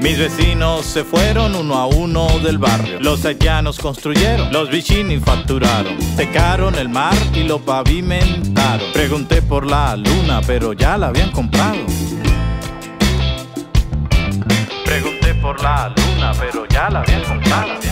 Mis 0.02 0.18
vecinos 0.18 0.84
se 0.84 1.04
fueron 1.04 1.54
uno 1.54 1.76
a 1.76 1.86
uno 1.86 2.40
del 2.40 2.58
barrio. 2.58 3.00
Los 3.02 3.24
haitianos 3.24 3.78
construyeron, 3.78 4.52
los 4.52 4.72
bichini 4.72 5.20
facturaron, 5.20 6.02
secaron 6.16 6.74
el 6.74 6.90
mar 6.90 7.14
y 7.36 7.44
lo 7.44 7.60
pavimentaron. 7.60 8.94
Pregunté 8.94 9.44
por 9.44 9.68
la 9.68 9.96
luna, 9.96 10.42
pero 10.42 10.74
ya 10.74 10.98
la 10.98 11.10
habían 11.10 11.32
comprado. 11.32 11.86
Pregunté 14.84 15.36
por 15.36 15.62
la 15.62 15.94
luna, 15.96 16.32
pero 16.40 16.66
ya 16.68 16.90
la 16.90 17.02
habían 17.02 17.24
comprado. 17.24 17.87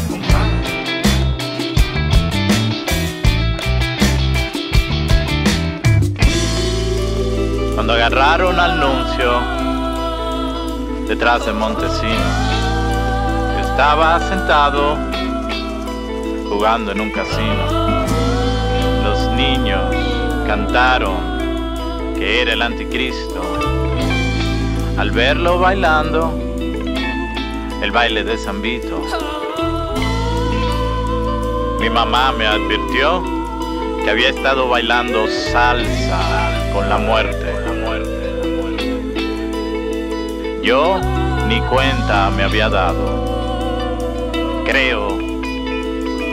Cuando 7.76 7.91
agarraron 7.91 8.57
al 8.57 8.80
nuncio 8.80 9.41
detrás 11.09 11.45
de 11.45 11.51
Montesinos, 11.51 12.15
estaba 13.59 14.17
sentado 14.21 14.97
jugando 16.49 16.93
en 16.93 17.01
un 17.01 17.11
casino. 17.11 18.05
Los 19.03 19.28
niños 19.34 19.93
cantaron 20.47 21.17
que 22.15 22.41
era 22.41 22.53
el 22.53 22.61
anticristo. 22.61 23.41
Al 24.97 25.11
verlo 25.11 25.59
bailando, 25.59 26.34
el 27.82 27.91
baile 27.91 28.23
de 28.23 28.38
San 28.38 28.61
Vito. 28.61 29.01
Mi 31.82 31.89
mamá 31.89 32.32
me 32.32 32.47
advirtió 32.47 33.21
que 34.05 34.09
había 34.09 34.30
estado 34.30 34.69
bailando 34.69 35.28
salsa 35.51 36.45
con 36.73 36.88
la 36.88 36.97
muerte. 36.97 37.44
Yo 40.66 40.99
ni 41.47 41.61
cuenta 41.61 42.32
me 42.32 42.41
había 42.41 42.70
dado. 42.70 44.34
Creo 44.66 45.09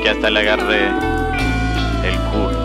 que 0.02 0.08
hasta 0.08 0.30
le 0.30 0.40
agarré 0.40 0.86
el 2.02 2.16
culo. 2.30 2.62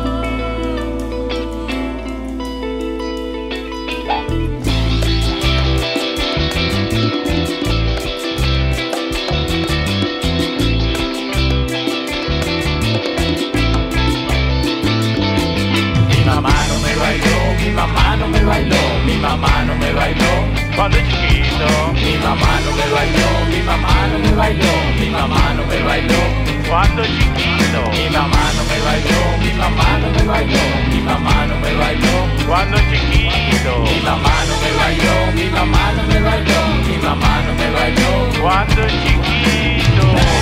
Mi 16.07 16.24
mamá 16.26 16.53
no 16.70 16.80
me 16.80 16.95
bailó, 16.95 17.36
mi 17.59 17.70
mamá 17.72 18.15
no 18.15 18.28
me 18.30 18.41
bailó, 18.45 18.76
mi 19.05 19.18
mamá 19.18 19.65
no 19.65 19.76
me 19.76 19.91
bailó 19.91 20.66
cuando 20.78 20.97
chiquito. 20.99 21.67
Mi 21.95 22.13
mamá 22.23 22.61
no 22.63 22.71
me 22.78 22.86
bailó, 22.93 23.30
mi 23.49 23.61
mamá 23.63 24.07
no 24.13 24.19
me 24.19 24.32
bailó, 24.36 24.73
mi 24.99 25.09
mamá 25.09 25.53
no 25.55 25.65
me 25.65 25.82
bailó. 25.82 26.21
Cuando 26.69 27.03
chiquito. 27.03 27.82
Mi 27.97 28.09
mamá 28.15 28.43
no 28.55 28.63
me 28.69 28.78
bailó, 28.86 29.21
mi 29.41 29.51
mamá 29.57 29.97
no 29.97 30.11
me 30.11 30.23
bailó, 30.23 30.63
mi 30.91 31.01
mamá 31.01 31.45
no 31.47 31.55
me 31.59 31.73
bailó. 31.73 32.15
Cuando 32.47 32.78
chiquito. 32.78 33.73
Mi 33.89 33.99
mamá 34.05 34.36
no 34.47 34.55
me 34.61 34.71
bailó, 34.80 35.32
mi 35.34 35.49
mamá 35.49 35.93
no 35.97 36.03
me 36.03 36.19
bailó, 36.21 36.61
mi 36.88 36.97
mamá 36.97 37.41
no 37.45 37.53
me 37.55 37.71
bailó. 37.71 38.39
Cuando 38.39 38.82
chiquito. 38.88 40.36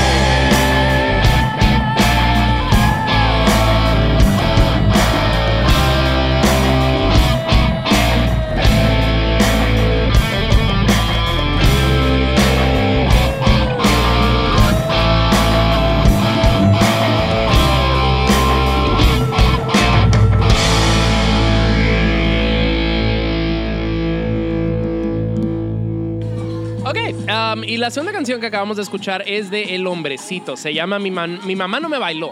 Um, 27.56 27.64
y 27.64 27.78
la 27.78 27.90
segunda 27.92 28.12
canción 28.12 28.40
que 28.40 28.48
acabamos 28.48 28.78
de 28.78 28.84
escuchar 28.84 29.24
es 29.28 29.50
de 29.50 29.76
El 29.76 29.86
Hombrecito. 29.88 30.56
Se 30.58 30.74
llama 30.74 31.00
Mi, 31.00 31.12
Man- 31.12 31.40
Mi 31.46 31.56
Mamá 31.56 31.80
No 31.80 31.90
Me 31.90 31.98
Bailó. 31.98 32.32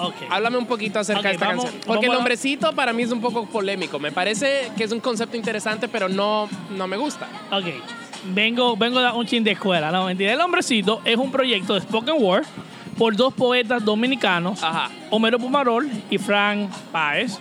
Ok. 0.00 0.14
Háblame 0.30 0.58
un 0.58 0.66
poquito 0.66 1.00
acerca 1.00 1.28
de 1.28 1.34
esta 1.34 1.46
vamos- 1.48 1.64
canción. 1.64 1.82
Porque 1.86 2.06
El 2.06 2.12
a- 2.12 2.18
Hombrecito 2.18 2.72
para 2.74 2.92
mí 2.92 3.02
es 3.02 3.10
un 3.10 3.20
poco 3.20 3.46
polémico. 3.46 3.98
Me 3.98 4.12
parece 4.12 4.70
que 4.76 4.84
es 4.84 4.92
un 4.92 5.00
concepto 5.00 5.36
interesante, 5.36 5.88
pero 5.88 6.08
no, 6.08 6.48
no 6.76 6.86
me 6.86 6.96
gusta. 6.96 7.26
Ok. 7.50 7.64
Vengo, 8.32 8.76
vengo 8.76 9.00
de 9.00 9.10
un 9.12 9.26
chin 9.26 9.42
de 9.44 9.52
escuela, 9.52 9.90
no 9.90 10.04
mentira. 10.06 10.32
El 10.32 10.40
Hombrecito 10.40 11.00
es 11.04 11.16
un 11.16 11.30
proyecto 11.32 11.74
de 11.74 11.80
spoken 11.80 12.14
word 12.18 12.44
por 12.96 13.14
dos 13.16 13.32
poetas 13.32 13.84
dominicanos, 13.84 14.62
Ajá. 14.62 14.90
Homero 15.10 15.38
Pumarol 15.38 15.88
y 16.10 16.18
Frank 16.18 16.68
Páez. 16.90 17.38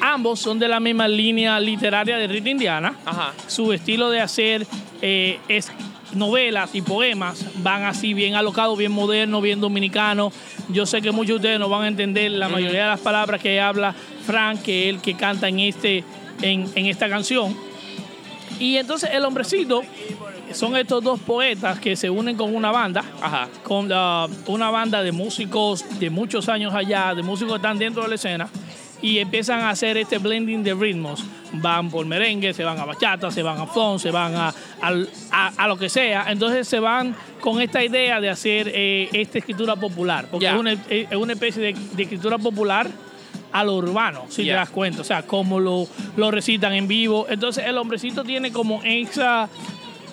Ambos 0.00 0.38
son 0.40 0.58
de 0.58 0.68
la 0.68 0.80
misma 0.80 1.08
línea 1.08 1.58
literaria 1.58 2.16
de 2.18 2.26
Rita 2.26 2.50
Indiana. 2.50 2.94
Ajá. 3.04 3.32
Su 3.46 3.72
estilo 3.72 4.10
de 4.10 4.20
hacer 4.20 4.66
eh, 5.02 5.38
es 5.48 5.70
novelas 6.16 6.74
y 6.74 6.82
poemas 6.82 7.44
van 7.62 7.84
así 7.84 8.14
bien 8.14 8.34
alocados, 8.34 8.76
bien 8.78 8.92
modernos, 8.92 9.42
bien 9.42 9.60
dominicanos. 9.60 10.32
Yo 10.68 10.86
sé 10.86 11.02
que 11.02 11.10
muchos 11.10 11.28
de 11.28 11.36
ustedes 11.36 11.60
no 11.60 11.68
van 11.68 11.82
a 11.82 11.88
entender 11.88 12.30
la 12.32 12.48
mayoría 12.48 12.82
de 12.82 12.88
las 12.88 13.00
palabras 13.00 13.40
que 13.40 13.60
habla 13.60 13.94
Frank, 14.26 14.62
que 14.62 14.88
es 14.88 14.94
el 14.94 15.00
que 15.00 15.14
canta 15.14 15.48
en, 15.48 15.60
este, 15.60 16.04
en, 16.42 16.70
en 16.74 16.86
esta 16.86 17.08
canción. 17.08 17.56
Y 18.58 18.76
entonces 18.76 19.10
el 19.12 19.24
hombrecito 19.24 19.82
son 20.52 20.76
estos 20.76 21.02
dos 21.02 21.20
poetas 21.20 21.80
que 21.80 21.96
se 21.96 22.08
unen 22.10 22.36
con 22.36 22.54
una 22.54 22.70
banda, 22.70 23.04
Ajá. 23.20 23.48
con 23.62 23.88
ah, 23.92 24.28
una 24.46 24.70
banda 24.70 25.02
de 25.02 25.12
músicos 25.12 25.84
de 25.98 26.10
muchos 26.10 26.48
años 26.48 26.74
allá, 26.74 27.14
de 27.14 27.22
músicos 27.22 27.54
que 27.54 27.56
están 27.56 27.78
dentro 27.78 28.02
de 28.02 28.08
la 28.08 28.14
escena, 28.14 28.48
y 29.04 29.18
empiezan 29.18 29.60
a 29.60 29.68
hacer 29.68 29.98
este 29.98 30.16
blending 30.16 30.64
de 30.64 30.72
ritmos. 30.72 31.22
Van 31.52 31.90
por 31.90 32.06
merengue, 32.06 32.54
se 32.54 32.64
van 32.64 32.78
a 32.80 32.86
bachata, 32.86 33.30
se 33.30 33.42
van 33.42 33.60
a 33.60 33.66
funk, 33.66 33.98
se 33.98 34.10
van 34.10 34.34
a, 34.34 34.54
a, 34.80 35.52
a 35.58 35.68
lo 35.68 35.76
que 35.76 35.90
sea. 35.90 36.24
Entonces 36.30 36.66
se 36.66 36.80
van 36.80 37.14
con 37.38 37.60
esta 37.60 37.84
idea 37.84 38.18
de 38.18 38.30
hacer 38.30 38.72
eh, 38.74 39.10
esta 39.12 39.38
escritura 39.38 39.76
popular, 39.76 40.26
porque 40.30 40.46
es, 40.46 40.54
una, 40.54 40.72
es 40.72 41.14
una 41.14 41.34
especie 41.34 41.62
de, 41.62 41.76
de 41.92 42.02
escritura 42.02 42.38
popular 42.38 42.88
a 43.52 43.62
lo 43.62 43.74
urbano, 43.76 44.24
si 44.30 44.46
te 44.46 44.52
das 44.52 44.70
cuenta. 44.70 45.02
O 45.02 45.04
sea, 45.04 45.22
cómo 45.22 45.60
lo, 45.60 45.86
lo 46.16 46.30
recitan 46.30 46.72
en 46.72 46.88
vivo. 46.88 47.26
Entonces 47.28 47.66
el 47.66 47.76
hombrecito 47.76 48.24
tiene 48.24 48.52
como 48.52 48.80
esa, 48.84 49.50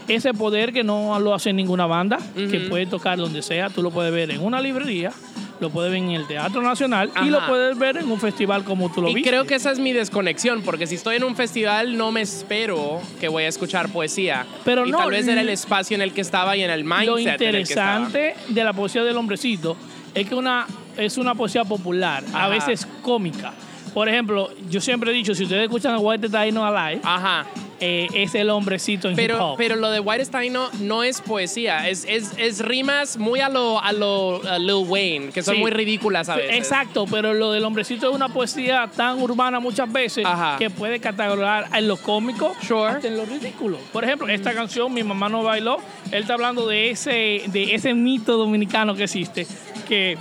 ese 0.09 0.33
poder 0.33 0.73
que 0.73 0.83
no 0.83 1.17
lo 1.17 1.33
hace 1.33 1.53
ninguna 1.53 1.85
banda, 1.85 2.19
que 2.35 2.67
puede 2.69 2.87
tocar 2.87 3.17
donde 3.17 3.41
sea. 3.41 3.69
Tú 3.69 3.81
lo 3.81 3.89
puedes 3.89 4.11
ver 4.11 4.31
en 4.31 4.43
una 4.43 4.59
librería, 4.59 5.13
lo 5.61 5.69
puedes 5.69 5.91
ver 5.91 6.01
en 6.01 6.11
el 6.11 6.27
Teatro 6.27 6.61
Nacional 6.61 7.11
y 7.23 7.29
lo 7.29 7.45
puedes 7.47 7.77
ver 7.77 7.97
en 7.97 8.11
un 8.11 8.19
festival 8.19 8.63
como 8.63 8.91
tú 8.91 9.01
lo 9.01 9.09
Y 9.09 9.15
viste. 9.15 9.29
creo 9.29 9.45
que 9.45 9.55
esa 9.55 9.71
es 9.71 9.79
mi 9.79 9.93
desconexión, 9.93 10.61
porque 10.63 10.87
si 10.87 10.95
estoy 10.95 11.17
en 11.17 11.23
un 11.23 11.35
festival 11.35 11.95
no 11.97 12.11
me 12.11 12.21
espero 12.21 12.99
que 13.19 13.27
voy 13.27 13.43
a 13.43 13.47
escuchar 13.47 13.89
poesía. 13.89 14.45
Pero 14.65 14.85
y 14.85 14.91
no, 14.91 14.97
tal 14.97 15.11
vez 15.11 15.27
era 15.27 15.41
el 15.41 15.49
espacio 15.49 15.95
en 15.95 16.01
el 16.01 16.13
que 16.13 16.21
estaba 16.21 16.57
y 16.57 16.63
en 16.63 16.71
el 16.71 16.83
mindset 16.83 17.07
lo 17.07 17.17
en 17.17 17.27
el 17.55 17.55
que 17.55 17.61
estaba. 17.73 17.99
interesante 18.05 18.35
de 18.49 18.63
la 18.63 18.73
poesía 18.73 19.03
del 19.03 19.15
hombrecito 19.17 19.77
es 20.13 20.27
que 20.27 20.35
una, 20.35 20.65
es 20.97 21.17
una 21.17 21.35
poesía 21.35 21.63
popular, 21.63 22.23
Ajá. 22.29 22.45
a 22.45 22.49
veces 22.49 22.87
cómica. 23.01 23.53
Por 23.93 24.07
ejemplo, 24.07 24.49
yo 24.69 24.79
siempre 24.79 25.11
he 25.11 25.13
dicho, 25.13 25.35
si 25.35 25.43
ustedes 25.43 25.63
escuchan 25.63 25.93
a 25.93 25.99
White 25.99 26.29
Dino 26.29 26.65
Alive, 26.65 27.01
Ajá. 27.03 27.45
eh, 27.81 28.07
es 28.13 28.33
el 28.35 28.49
hombrecito 28.49 29.07
en 29.09 29.13
hip 29.13 29.17
Pero, 29.17 29.51
hop. 29.51 29.57
pero 29.57 29.75
lo 29.75 29.91
de 29.91 29.99
White 29.99 30.23
Stein 30.25 30.53
no, 30.53 30.69
no 30.79 31.03
es 31.03 31.19
poesía, 31.19 31.89
es, 31.89 32.05
es, 32.07 32.31
es 32.37 32.59
rimas 32.59 33.17
muy 33.17 33.41
a 33.41 33.49
lo, 33.49 33.81
a 33.81 33.91
lo 33.91 34.41
a 34.47 34.57
Lil 34.59 34.85
Wayne, 34.87 35.29
que 35.31 35.43
son 35.43 35.55
Sí. 35.55 35.59
muy 35.61 35.71
ridículas 35.71 36.29
a 36.29 36.37
veces. 36.37 36.55
Exacto, 36.55 37.05
pero 37.11 37.33
lo 37.33 37.51
del 37.51 37.65
hombrecito 37.65 38.09
es 38.09 38.15
una 38.15 38.29
poesía 38.29 38.89
tan 38.95 39.21
urbana 39.21 39.59
muchas 39.59 39.91
veces 39.91 40.25
Ajá. 40.25 40.55
que 40.57 40.69
puede 40.69 41.01
catalogar 41.01 41.67
en 41.75 41.87
lo 41.89 41.97
cómico 41.97 42.53
Sure. 42.65 42.91
hasta 42.91 43.07
en 43.09 43.17
lo 43.17 43.25
ridículo. 43.25 43.77
Por 43.91 44.05
ejemplo, 44.05 44.29
esta 44.29 44.53
canción, 44.53 44.93
Mi 44.93 45.03
mamá 45.03 45.27
no 45.27 45.43
bailó, 45.43 45.79
él 46.11 46.21
está 46.21 46.35
hablando 46.35 46.65
de 46.65 46.91
ese, 46.91 47.43
de 47.47 47.75
ese 47.75 47.93
mito 47.93 48.37
dominicano 48.37 48.95
que 48.95 49.03
existe, 49.03 49.45
que 49.87 50.17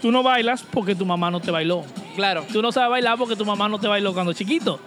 tú 0.00 0.10
no 0.10 0.24
bailas 0.24 0.64
porque 0.64 0.96
tu 0.96 1.06
mamá 1.06 1.30
no 1.30 1.38
te 1.40 1.50
bailó. 1.52 1.84
Claro. 2.14 2.44
Tú 2.52 2.62
no 2.62 2.72
sabes 2.72 2.90
bailar 2.90 3.18
porque 3.18 3.36
tu 3.36 3.44
mamá 3.44 3.68
no 3.68 3.78
te 3.78 3.88
bailó 3.88 4.12
cuando 4.12 4.32
chiquito. 4.32 4.78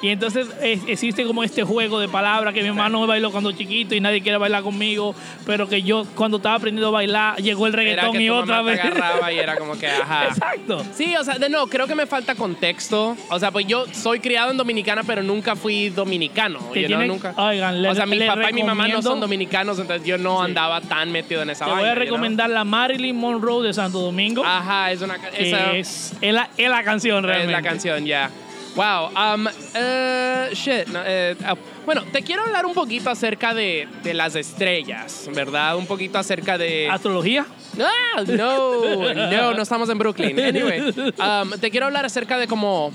Y 0.00 0.08
entonces 0.10 0.46
es- 0.62 0.80
existe 0.86 1.24
como 1.24 1.42
este 1.42 1.64
juego 1.64 1.98
de 1.98 2.08
palabras 2.08 2.54
que 2.54 2.62
mi 2.62 2.68
mamá 2.68 2.88
no 2.88 3.00
me 3.00 3.06
bailó 3.08 3.32
cuando 3.32 3.50
chiquito 3.50 3.94
y 3.96 4.00
nadie 4.00 4.22
quiere 4.22 4.38
bailar 4.38 4.62
conmigo, 4.62 5.14
pero 5.44 5.68
que 5.68 5.82
yo 5.82 6.06
cuando 6.14 6.36
estaba 6.36 6.54
aprendiendo 6.54 6.88
a 6.88 6.92
bailar 6.92 7.36
llegó 7.42 7.66
el 7.66 7.72
Era 7.74 7.82
reggaetón 7.82 8.12
que 8.12 8.22
y 8.22 8.26
tu 8.28 8.34
otra 8.34 8.56
mamá 8.58 8.70
vez. 8.70 8.80
te 8.80 8.86
agarraba 8.88 9.32
y 9.32 9.38
era 9.40 9.56
como 9.56 9.76
que, 9.76 9.88
ajá. 9.88 10.26
Exacto. 10.28 10.84
Sí, 10.94 11.16
o 11.16 11.24
sea, 11.24 11.38
de 11.38 11.48
no, 11.48 11.66
creo 11.66 11.86
que 11.88 11.96
me 11.96 12.06
falta 12.06 12.36
contexto. 12.36 13.16
O 13.30 13.38
sea, 13.40 13.50
pues 13.50 13.66
yo 13.66 13.86
soy 13.92 14.20
criado 14.20 14.50
en 14.52 14.56
Dominicana, 14.56 15.02
pero 15.04 15.22
nunca 15.22 15.56
fui 15.56 15.88
dominicano. 15.88 16.58
Know, 16.60 16.72
tiene- 16.72 17.06
nunca. 17.08 17.34
oigan, 17.36 17.82
le- 17.82 17.88
o 17.88 17.94
sea, 17.94 18.06
mi 18.06 18.20
papá 18.20 18.50
y 18.50 18.54
mi 18.54 18.62
mamá 18.62 18.84
no 18.84 18.94
son 18.94 19.02
recomiendo- 19.02 19.20
dominicanos, 19.26 19.78
entonces 19.80 20.06
yo 20.06 20.16
no 20.18 20.38
Sí. 20.38 20.44
andaba 20.44 20.80
tan 20.80 21.10
metido 21.10 21.42
en 21.42 21.50
esa 21.50 21.64
Te 21.64 21.70
vaina. 21.72 21.82
voy 21.82 21.90
a 21.90 21.94
recomendar 21.96 22.50
la 22.50 22.62
Marilyn 22.64 23.16
Monroe 23.16 23.66
de 23.66 23.72
Santo 23.74 23.98
Domingo, 24.00 24.44
Ajá, 24.44 24.92
es 24.92 25.02
una 25.02 25.16
esa 25.36 25.72
es, 25.72 26.12
es 26.20 26.32
la, 26.34 26.48
es 26.56 26.68
la 26.70 26.84
canción 26.84 27.18
es 27.18 27.24
realmente. 27.24 27.52
la 27.52 27.62
canción, 27.62 28.06
ya. 28.06 28.30
Wow. 28.78 29.10
Um, 29.10 29.48
eh, 29.74 30.50
shit. 30.52 30.86
no, 30.86 31.00
eh, 31.04 31.34
ah, 31.44 31.56
bueno, 31.84 32.04
te 32.12 32.22
quiero 32.22 32.44
hablar 32.44 32.64
un 32.64 32.74
poquito 32.74 33.10
acerca 33.10 33.52
de, 33.52 33.88
de 34.04 34.14
las 34.14 34.36
estrellas, 34.36 35.28
¿verdad? 35.34 35.76
Un 35.76 35.86
poquito 35.86 36.16
acerca 36.16 36.56
de. 36.56 36.88
Astrología. 36.88 37.44
Ah, 37.80 38.22
no, 38.24 39.14
no, 39.14 39.54
no 39.54 39.62
estamos 39.62 39.88
en 39.90 39.98
Brooklyn. 39.98 40.38
Anyway, 40.38 40.80
um, 40.80 41.50
te 41.60 41.72
quiero 41.72 41.86
hablar 41.86 42.04
acerca 42.04 42.38
de 42.38 42.46
como, 42.46 42.92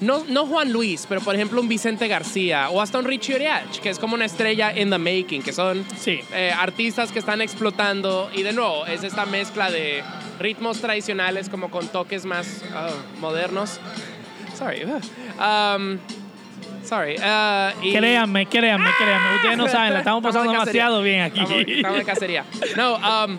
no, 0.00 0.24
no 0.26 0.46
Juan 0.46 0.72
Luis, 0.72 1.04
pero 1.06 1.20
por 1.20 1.34
ejemplo 1.34 1.60
un 1.60 1.68
Vicente 1.68 2.08
García 2.08 2.70
o 2.70 2.80
hasta 2.80 2.98
un 2.98 3.04
Richie 3.04 3.34
Oriach, 3.34 3.78
que 3.82 3.90
es 3.90 3.98
como 3.98 4.14
una 4.14 4.24
estrella 4.24 4.74
in 4.74 4.88
the 4.88 4.96
making, 4.98 5.42
que 5.42 5.52
son 5.52 5.84
Sí. 5.98 6.20
eh, 6.32 6.50
artistas 6.58 7.12
que 7.12 7.18
están 7.18 7.42
explotando 7.42 8.30
y 8.34 8.42
de 8.42 8.54
nuevo 8.54 8.86
es 8.86 9.04
esta 9.04 9.26
mezcla 9.26 9.70
de 9.70 10.02
ritmos 10.38 10.80
tradicionales 10.80 11.50
como 11.50 11.70
con 11.70 11.88
toques 11.88 12.24
más 12.24 12.62
oh, 12.74 13.20
modernos. 13.20 13.80
Sorry. 14.56 14.82
um, 14.84 15.98
sorry. 16.84 17.16
uh, 17.16 17.72
y- 17.84 17.92
Créanme, 17.92 18.46
créanme, 18.46 18.90
créanme. 18.98 19.36
Ustedes 19.36 19.56
no 19.58 19.68
saben, 19.68 19.92
la 19.92 19.98
estamos 20.00 20.22
pasando 20.22 20.50
de 20.52 20.58
cacería. 20.58 20.84
demasiado 20.84 21.02
bien 21.02 21.20
aquí. 21.22 21.40
Estamos, 21.40 21.64
estamos 21.68 21.98
de 21.98 22.04
cacería. 22.04 22.44
No, 22.76 22.96
um, 22.96 23.38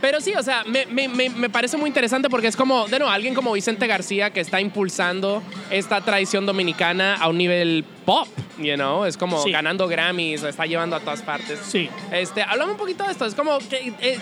pero 0.00 0.20
sí, 0.20 0.34
o 0.34 0.42
sea, 0.42 0.64
me, 0.66 0.84
me- 0.86 1.08
me- 1.08 1.30
me 1.30 1.48
parece 1.48 1.76
muy 1.76 1.86
interesante 1.88 2.28
porque 2.28 2.48
es 2.48 2.56
como, 2.56 2.88
de 2.88 2.98
nuevo, 2.98 3.12
alguien 3.12 3.34
como 3.34 3.52
Vicente 3.52 3.86
García 3.86 4.30
que 4.30 4.40
está 4.40 4.60
impulsando 4.60 5.42
esta 5.70 6.00
tradición 6.00 6.44
dominicana 6.44 7.14
a 7.20 7.28
un 7.28 7.38
nivel 7.38 7.84
pop, 8.04 8.26
you 8.58 8.74
know? 8.74 9.04
Es 9.04 9.16
como 9.16 9.40
Sí. 9.42 9.52
ganando 9.52 9.86
Grammys, 9.86 10.42
está 10.42 10.66
llevando 10.66 10.96
a 10.96 11.00
todas 11.00 11.22
partes. 11.22 11.60
Sí. 11.60 11.88
Este, 12.10 12.42
háblame 12.42 12.72
un 12.72 12.78
poquito 12.78 13.04
de 13.04 13.12
esto. 13.12 13.26
Es 13.26 13.34
como 13.36 13.58
que 13.60 13.92
eh, 14.00 14.18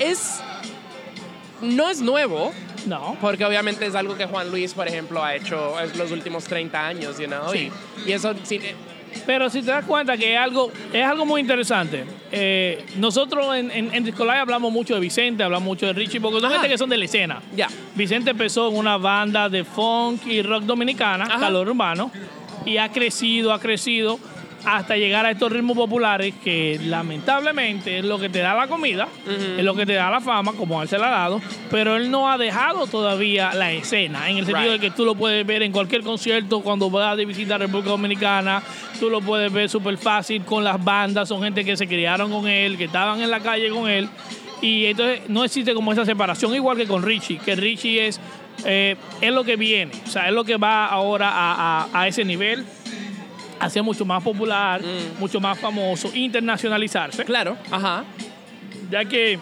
es. 0.00 0.40
No 1.62 1.88
es 1.90 2.00
nuevo, 2.00 2.52
No. 2.86 3.16
porque 3.20 3.44
obviamente 3.44 3.86
es 3.86 3.94
algo 3.94 4.16
que 4.16 4.26
Juan 4.26 4.50
Luis, 4.50 4.74
por 4.74 4.86
ejemplo, 4.88 5.22
ha 5.22 5.34
hecho 5.34 5.78
en 5.80 5.96
los 5.98 6.10
últimos 6.10 6.44
30 6.44 6.86
años, 6.86 7.18
you 7.18 7.26
know? 7.26 7.50
Sí. 7.52 7.70
Y, 8.06 8.10
y 8.10 8.12
eso 8.12 8.34
sí, 8.42 8.56
eh, 8.62 8.74
Pero 9.26 9.50
si 9.50 9.60
te 9.60 9.70
das 9.70 9.84
cuenta 9.84 10.16
que 10.16 10.34
es 10.34 10.38
algo, 10.38 10.70
es 10.92 11.04
algo 11.04 11.26
muy 11.26 11.40
interesante. 11.40 12.04
Eh, 12.30 12.84
nosotros 12.96 13.56
en, 13.56 13.70
en, 13.70 13.94
en 13.94 14.04
Disco 14.04 14.24
Live 14.24 14.38
hablamos 14.38 14.72
mucho 14.72 14.94
de 14.94 15.00
Vicente, 15.00 15.42
hablamos 15.42 15.66
mucho 15.66 15.86
de 15.86 15.92
Richie, 15.92 16.20
porque 16.20 16.40
son 16.40 16.50
gente 16.52 16.68
que 16.68 16.78
son 16.78 16.88
de 16.90 16.96
la 16.96 17.04
escena. 17.04 17.42
ya. 17.54 17.68
Vicente 17.94 18.30
empezó 18.30 18.68
en 18.68 18.76
una 18.76 18.96
banda 18.96 19.48
de 19.48 19.64
funk 19.64 20.26
y 20.26 20.42
rock 20.42 20.62
dominicana, 20.64 21.24
Ajá. 21.24 21.40
calor 21.40 21.68
urbano, 21.68 22.10
y 22.64 22.76
ha 22.76 22.90
crecido, 22.90 23.52
ha 23.52 23.58
crecido 23.58 24.18
hasta 24.64 24.96
llegar 24.96 25.24
a 25.26 25.30
estos 25.30 25.50
ritmos 25.50 25.76
populares 25.76 26.34
que 26.44 26.78
lamentablemente 26.84 27.98
es 27.98 28.04
lo 28.04 28.18
que 28.18 28.28
te 28.28 28.40
da 28.40 28.54
la 28.54 28.66
comida, 28.68 29.08
es 29.56 29.64
lo 29.64 29.74
que 29.74 29.86
te 29.86 29.94
da 29.94 30.10
la 30.10 30.20
fama, 30.20 30.52
como 30.52 30.82
él 30.82 30.88
se 30.88 30.98
la 30.98 31.08
ha 31.08 31.10
dado, 31.10 31.40
pero 31.70 31.96
él 31.96 32.10
no 32.10 32.30
ha 32.30 32.38
dejado 32.38 32.86
todavía 32.86 33.52
la 33.54 33.72
escena, 33.72 34.28
en 34.30 34.38
el 34.38 34.46
sentido 34.46 34.72
Right. 34.72 34.80
de 34.80 34.88
que 34.90 34.94
tú 34.94 35.04
lo 35.04 35.14
puedes 35.14 35.46
ver 35.46 35.62
en 35.62 35.72
cualquier 35.72 36.02
concierto 36.02 36.60
cuando 36.60 36.90
vas 36.90 37.16
de 37.16 37.24
visita 37.24 37.54
a 37.54 37.58
República 37.58 37.90
Dominicana, 37.90 38.62
tú 38.98 39.08
lo 39.10 39.20
puedes 39.20 39.52
ver 39.52 39.68
súper 39.68 39.96
fácil 39.96 40.42
con 40.44 40.62
las 40.64 40.82
bandas, 40.82 41.28
son 41.28 41.42
gente 41.42 41.64
que 41.64 41.76
se 41.76 41.86
criaron 41.86 42.30
con 42.30 42.46
él, 42.48 42.76
que 42.76 42.84
estaban 42.84 43.20
en 43.22 43.30
la 43.30 43.40
calle 43.40 43.70
con 43.70 43.88
él. 43.88 44.08
Y 44.62 44.84
entonces 44.86 45.20
no 45.28 45.42
existe 45.44 45.72
como 45.72 45.90
esa 45.92 46.04
separación, 46.04 46.54
igual 46.54 46.76
que 46.76 46.86
con 46.86 47.02
Richie, 47.02 47.38
que 47.38 47.56
Richie 47.56 48.06
es, 48.08 48.20
eh, 48.66 48.96
es 49.22 49.32
lo 49.32 49.42
que 49.42 49.56
viene, 49.56 49.92
o 50.06 50.10
sea, 50.10 50.28
es 50.28 50.34
lo 50.34 50.44
que 50.44 50.58
va 50.58 50.84
ahora 50.86 51.30
a, 51.30 51.84
a- 51.84 51.88
a 52.02 52.08
ese 52.08 52.26
nivel, 52.26 52.66
a 53.60 53.68
ser 53.70 53.82
mucho 53.82 54.04
más 54.04 54.22
popular, 54.22 54.80
mucho 55.18 55.38
más 55.40 55.58
famoso, 55.58 56.10
internacionalizarse, 56.14 57.24
Claro, 57.24 57.56
ajá. 57.70 58.04
ya 58.90 59.04
que 59.04 59.38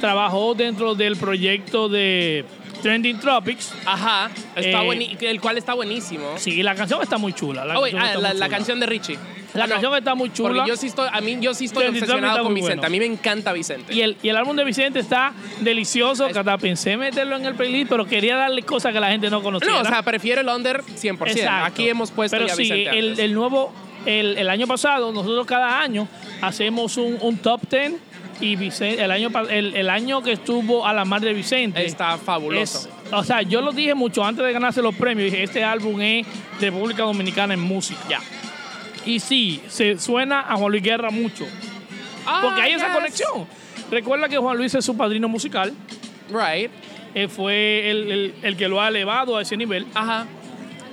trabajó 0.00 0.54
dentro 0.54 0.94
del 0.94 1.16
proyecto 1.16 1.88
de 1.88 2.44
Trending 2.82 3.18
Tropics. 3.20 3.72
Ajá. 3.86 4.30
Está 4.56 4.82
Eh, 4.84 5.16
el 5.20 5.40
cual 5.40 5.56
está 5.58 5.74
buenísimo. 5.74 6.34
Sí, 6.36 6.62
la 6.62 6.74
canción 6.74 7.00
está 7.02 7.16
muy 7.16 7.32
chula. 7.32 7.64
La, 7.64 7.78
Oh, 7.78 7.82
wait, 7.82 7.94
canción, 7.94 8.02
ah, 8.02 8.06
está 8.08 8.20
la, 8.20 8.28
muy 8.30 8.38
la 8.40 8.46
chula. 8.46 8.56
canción 8.56 8.80
de 8.80 8.86
Richie. 8.86 9.18
La 9.54 9.64
Ah, 9.64 9.66
no, 9.66 9.72
canción 9.74 9.94
está 9.96 10.14
muy 10.14 10.32
chula. 10.32 10.48
Porque 10.54 10.68
yo 10.68 10.76
sí 10.76 10.86
estoy, 10.88 11.08
a 11.12 11.20
mí 11.20 11.38
yo 11.40 11.54
sí 11.54 11.66
estoy 11.66 11.82
Trending 11.84 12.02
obsesionado 12.02 12.42
con 12.44 12.54
Vicente. 12.54 12.76
bueno. 12.76 12.86
A 12.86 12.90
mí 12.90 12.98
me 12.98 13.06
encanta 13.06 13.52
Vicente. 13.52 13.94
Y 13.94 14.00
el, 14.00 14.16
y 14.22 14.28
el 14.30 14.36
álbum 14.36 14.56
de 14.56 14.64
Vicente 14.64 14.98
está 14.98 15.32
delicioso, 15.60 16.26
Es- 16.26 16.36
hasta 16.36 16.58
pensé 16.58 16.96
meterlo 16.96 17.36
en 17.36 17.44
el 17.44 17.54
playlist, 17.54 17.88
pero 17.90 18.06
quería 18.06 18.36
darle 18.36 18.62
cosas 18.62 18.92
que 18.92 19.00
la 19.00 19.10
gente 19.10 19.28
no 19.30 19.42
conocía. 19.42 19.70
no, 19.70 19.80
o 19.80 19.84
sea, 19.84 20.02
prefiero 20.02 20.40
el 20.40 20.48
under 20.48 20.82
100%. 20.82 21.30
Exacto. 21.36 21.66
Aquí 21.66 21.88
hemos 21.88 22.10
puesto 22.10 22.36
Pero 22.36 22.48
ya 22.48 22.54
sí, 22.56 22.62
Vicente 22.62 22.98
el, 22.98 23.20
el 23.20 23.34
nuevo, 23.34 23.72
el, 24.06 24.38
el 24.38 24.48
año 24.48 24.66
pasado, 24.66 25.12
nosotros 25.12 25.46
cada 25.46 25.80
año 25.80 26.08
hacemos 26.40 26.96
un, 26.96 27.18
un 27.20 27.36
top 27.38 27.60
10 27.70 27.92
y 28.40 28.56
Vicente, 28.56 29.02
el 29.04 29.10
año, 29.10 29.28
el, 29.50 29.74
el 29.76 29.88
año 29.90 30.22
que 30.22 30.32
estuvo 30.32 30.86
a 30.86 30.92
la 30.92 31.04
madre 31.04 31.32
Vicente. 31.32 31.84
Está 31.84 32.16
fabuloso. 32.18 32.88
es- 32.88 32.88
o 33.12 33.22
sea, 33.22 33.42
yo 33.42 33.60
lo 33.60 33.72
dije 33.72 33.94
mucho 33.94 34.24
antes 34.24 34.44
de 34.44 34.52
ganarse 34.52 34.80
los 34.80 34.94
premios. 34.94 35.30
Dije, 35.30 35.42
este 35.42 35.62
álbum 35.62 36.00
es 36.00 36.26
de 36.60 36.70
República 36.70 37.02
Dominicana 37.02 37.52
en 37.54 37.60
música. 37.60 38.00
Ya. 38.08 38.20
Y 39.04 39.20
sí, 39.20 39.60
se 39.68 39.98
suena 39.98 40.40
a 40.40 40.56
Juan 40.56 40.70
Luis 40.70 40.82
Guerra 40.82 41.10
mucho. 41.10 41.44
Porque 41.44 42.60
Ah, 42.60 42.64
hay 42.64 42.72
esa 42.72 42.92
conexión. 42.92 43.46
Recuerda 43.90 44.28
que 44.28 44.38
Juan 44.38 44.56
Luis 44.56 44.74
es 44.74 44.84
su 44.84 44.96
padrino 44.96 45.28
musical. 45.28 45.72
Right. 46.30 46.70
eh, 47.14 47.28
fue 47.28 47.90
el, 47.90 48.10
el- 48.10 48.34
el 48.42 48.56
que 48.56 48.66
lo 48.68 48.80
ha 48.80 48.88
elevado 48.88 49.36
a 49.36 49.42
ese 49.42 49.54
nivel. 49.58 49.84
Ajá. 49.92 50.26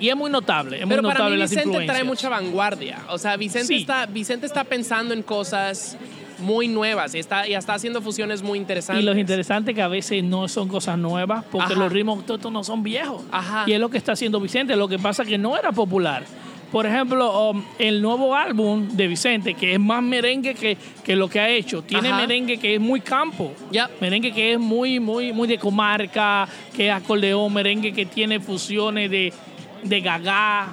Y 0.02 0.10
es 0.10 0.16
muy 0.18 0.30
notable. 0.30 0.78
Es 0.82 0.86
Pero 0.88 1.02
muy 1.02 1.12
para 1.12 1.20
notable 1.26 1.36
mí 1.38 1.42
Vicente 1.50 1.86
trae 1.86 2.04
mucha 2.04 2.28
vanguardia. 2.28 2.98
O 3.10 3.18
sea, 3.18 3.38
Vicente, 3.38 3.68
Sí. 3.68 3.76
está, 3.82 4.06
Vicente 4.06 4.46
está 4.46 4.66
pensando 4.66 5.14
en 5.14 5.24
cosas 5.24 5.98
muy 6.40 6.68
nuevas 6.68 7.14
y 7.16 7.20
está, 7.20 7.48
y 7.48 7.54
está 7.54 7.74
haciendo 7.74 8.02
fusiones 8.02 8.42
muy 8.42 8.58
interesantes. 8.58 9.04
Y 9.04 9.06
lo 9.06 9.18
interesante 9.18 9.72
es 9.72 9.76
que 9.76 9.82
a 9.82 9.88
veces 9.88 10.24
no 10.24 10.48
son 10.48 10.68
cosas 10.68 10.98
nuevas, 10.98 11.46
porque 11.52 11.74
Ajá. 11.74 11.82
los 11.82 11.92
ritmos 11.92 12.26
todos 12.26 12.52
no 12.52 12.64
son 12.64 12.84
viejos. 12.84 13.24
Ajá. 13.32 13.64
Y 13.68 13.74
es 13.74 13.80
lo 13.80 13.90
que 13.90 13.98
está 13.98 14.14
haciendo 14.14 14.40
Vicente. 14.40 14.76
Lo 14.76 14.88
que 14.88 15.00
pasa 15.00 15.24
es 15.24 15.30
que 15.30 15.38
no 15.38 15.58
era 15.58 15.72
popular. 15.72 16.24
Por 16.72 16.86
ejemplo, 16.86 17.50
um, 17.50 17.64
el 17.80 18.00
nuevo 18.00 18.36
álbum 18.36 18.90
de 18.90 19.08
Vicente, 19.08 19.56
que 19.56 19.74
es 19.74 19.80
más 19.80 20.04
merengue 20.04 20.54
que, 20.54 20.78
que 21.04 21.16
lo 21.16 21.28
que 21.28 21.40
ha 21.40 21.50
hecho, 21.50 21.82
tiene 21.82 22.10
Ajá. 22.10 22.18
merengue 22.18 22.58
que 22.60 22.76
es 22.76 22.80
muy 22.80 23.02
campo. 23.02 23.54
Ya. 23.72 23.90
Merengue 24.00 24.32
que 24.32 24.54
es 24.54 24.60
muy, 24.60 25.00
muy, 25.00 25.34
muy 25.34 25.48
de 25.48 25.58
comarca, 25.58 26.48
que 26.76 26.90
es 26.90 26.94
acordeón, 26.94 27.52
merengue 27.54 27.92
que 27.92 28.06
tiene 28.06 28.40
fusiones 28.40 29.10
de, 29.10 29.34
de 29.82 30.02
gagá, 30.02 30.68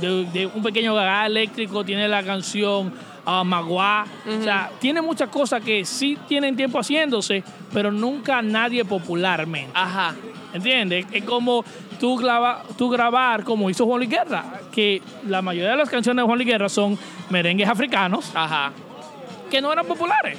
de, 0.00 0.24
de 0.24 0.46
un 0.46 0.62
pequeño 0.62 0.92
gagá 0.94 1.26
eléctrico, 1.26 1.84
tiene 1.84 2.08
la 2.08 2.24
canción 2.24 2.92
ah, 3.28 3.44
Maguá. 3.44 4.06
O 4.26 4.42
sea, 4.42 4.70
tiene 4.80 5.02
muchas 5.02 5.28
cosas 5.28 5.62
que 5.62 5.84
sí 5.84 6.16
tienen 6.26 6.56
tiempo 6.56 6.78
haciéndose, 6.78 7.44
pero 7.72 7.92
nunca 7.92 8.40
nadie 8.40 8.84
popularmente. 8.84 9.72
Ajá. 9.74 10.14
¿Entiendes? 10.54 11.06
Es 11.12 11.24
como 11.24 11.62
tú, 12.00 12.16
graba, 12.16 12.62
tú 12.78 12.88
grabar 12.88 13.44
como 13.44 13.68
hizo 13.68 13.84
Juan 13.84 13.98
Luis 13.98 14.10
Guerra, 14.10 14.44
que 14.72 15.02
la 15.26 15.42
mayoría 15.42 15.72
de 15.72 15.76
las 15.76 15.90
canciones 15.90 16.22
de 16.22 16.26
Juan 16.26 16.38
Luis 16.38 16.48
Guerra 16.48 16.68
son 16.70 16.98
merengues 17.28 17.68
africanos 17.68 18.30
Ajá. 18.34 18.72
que 19.50 19.60
no 19.60 19.70
eran 19.72 19.86
populares. 19.86 20.38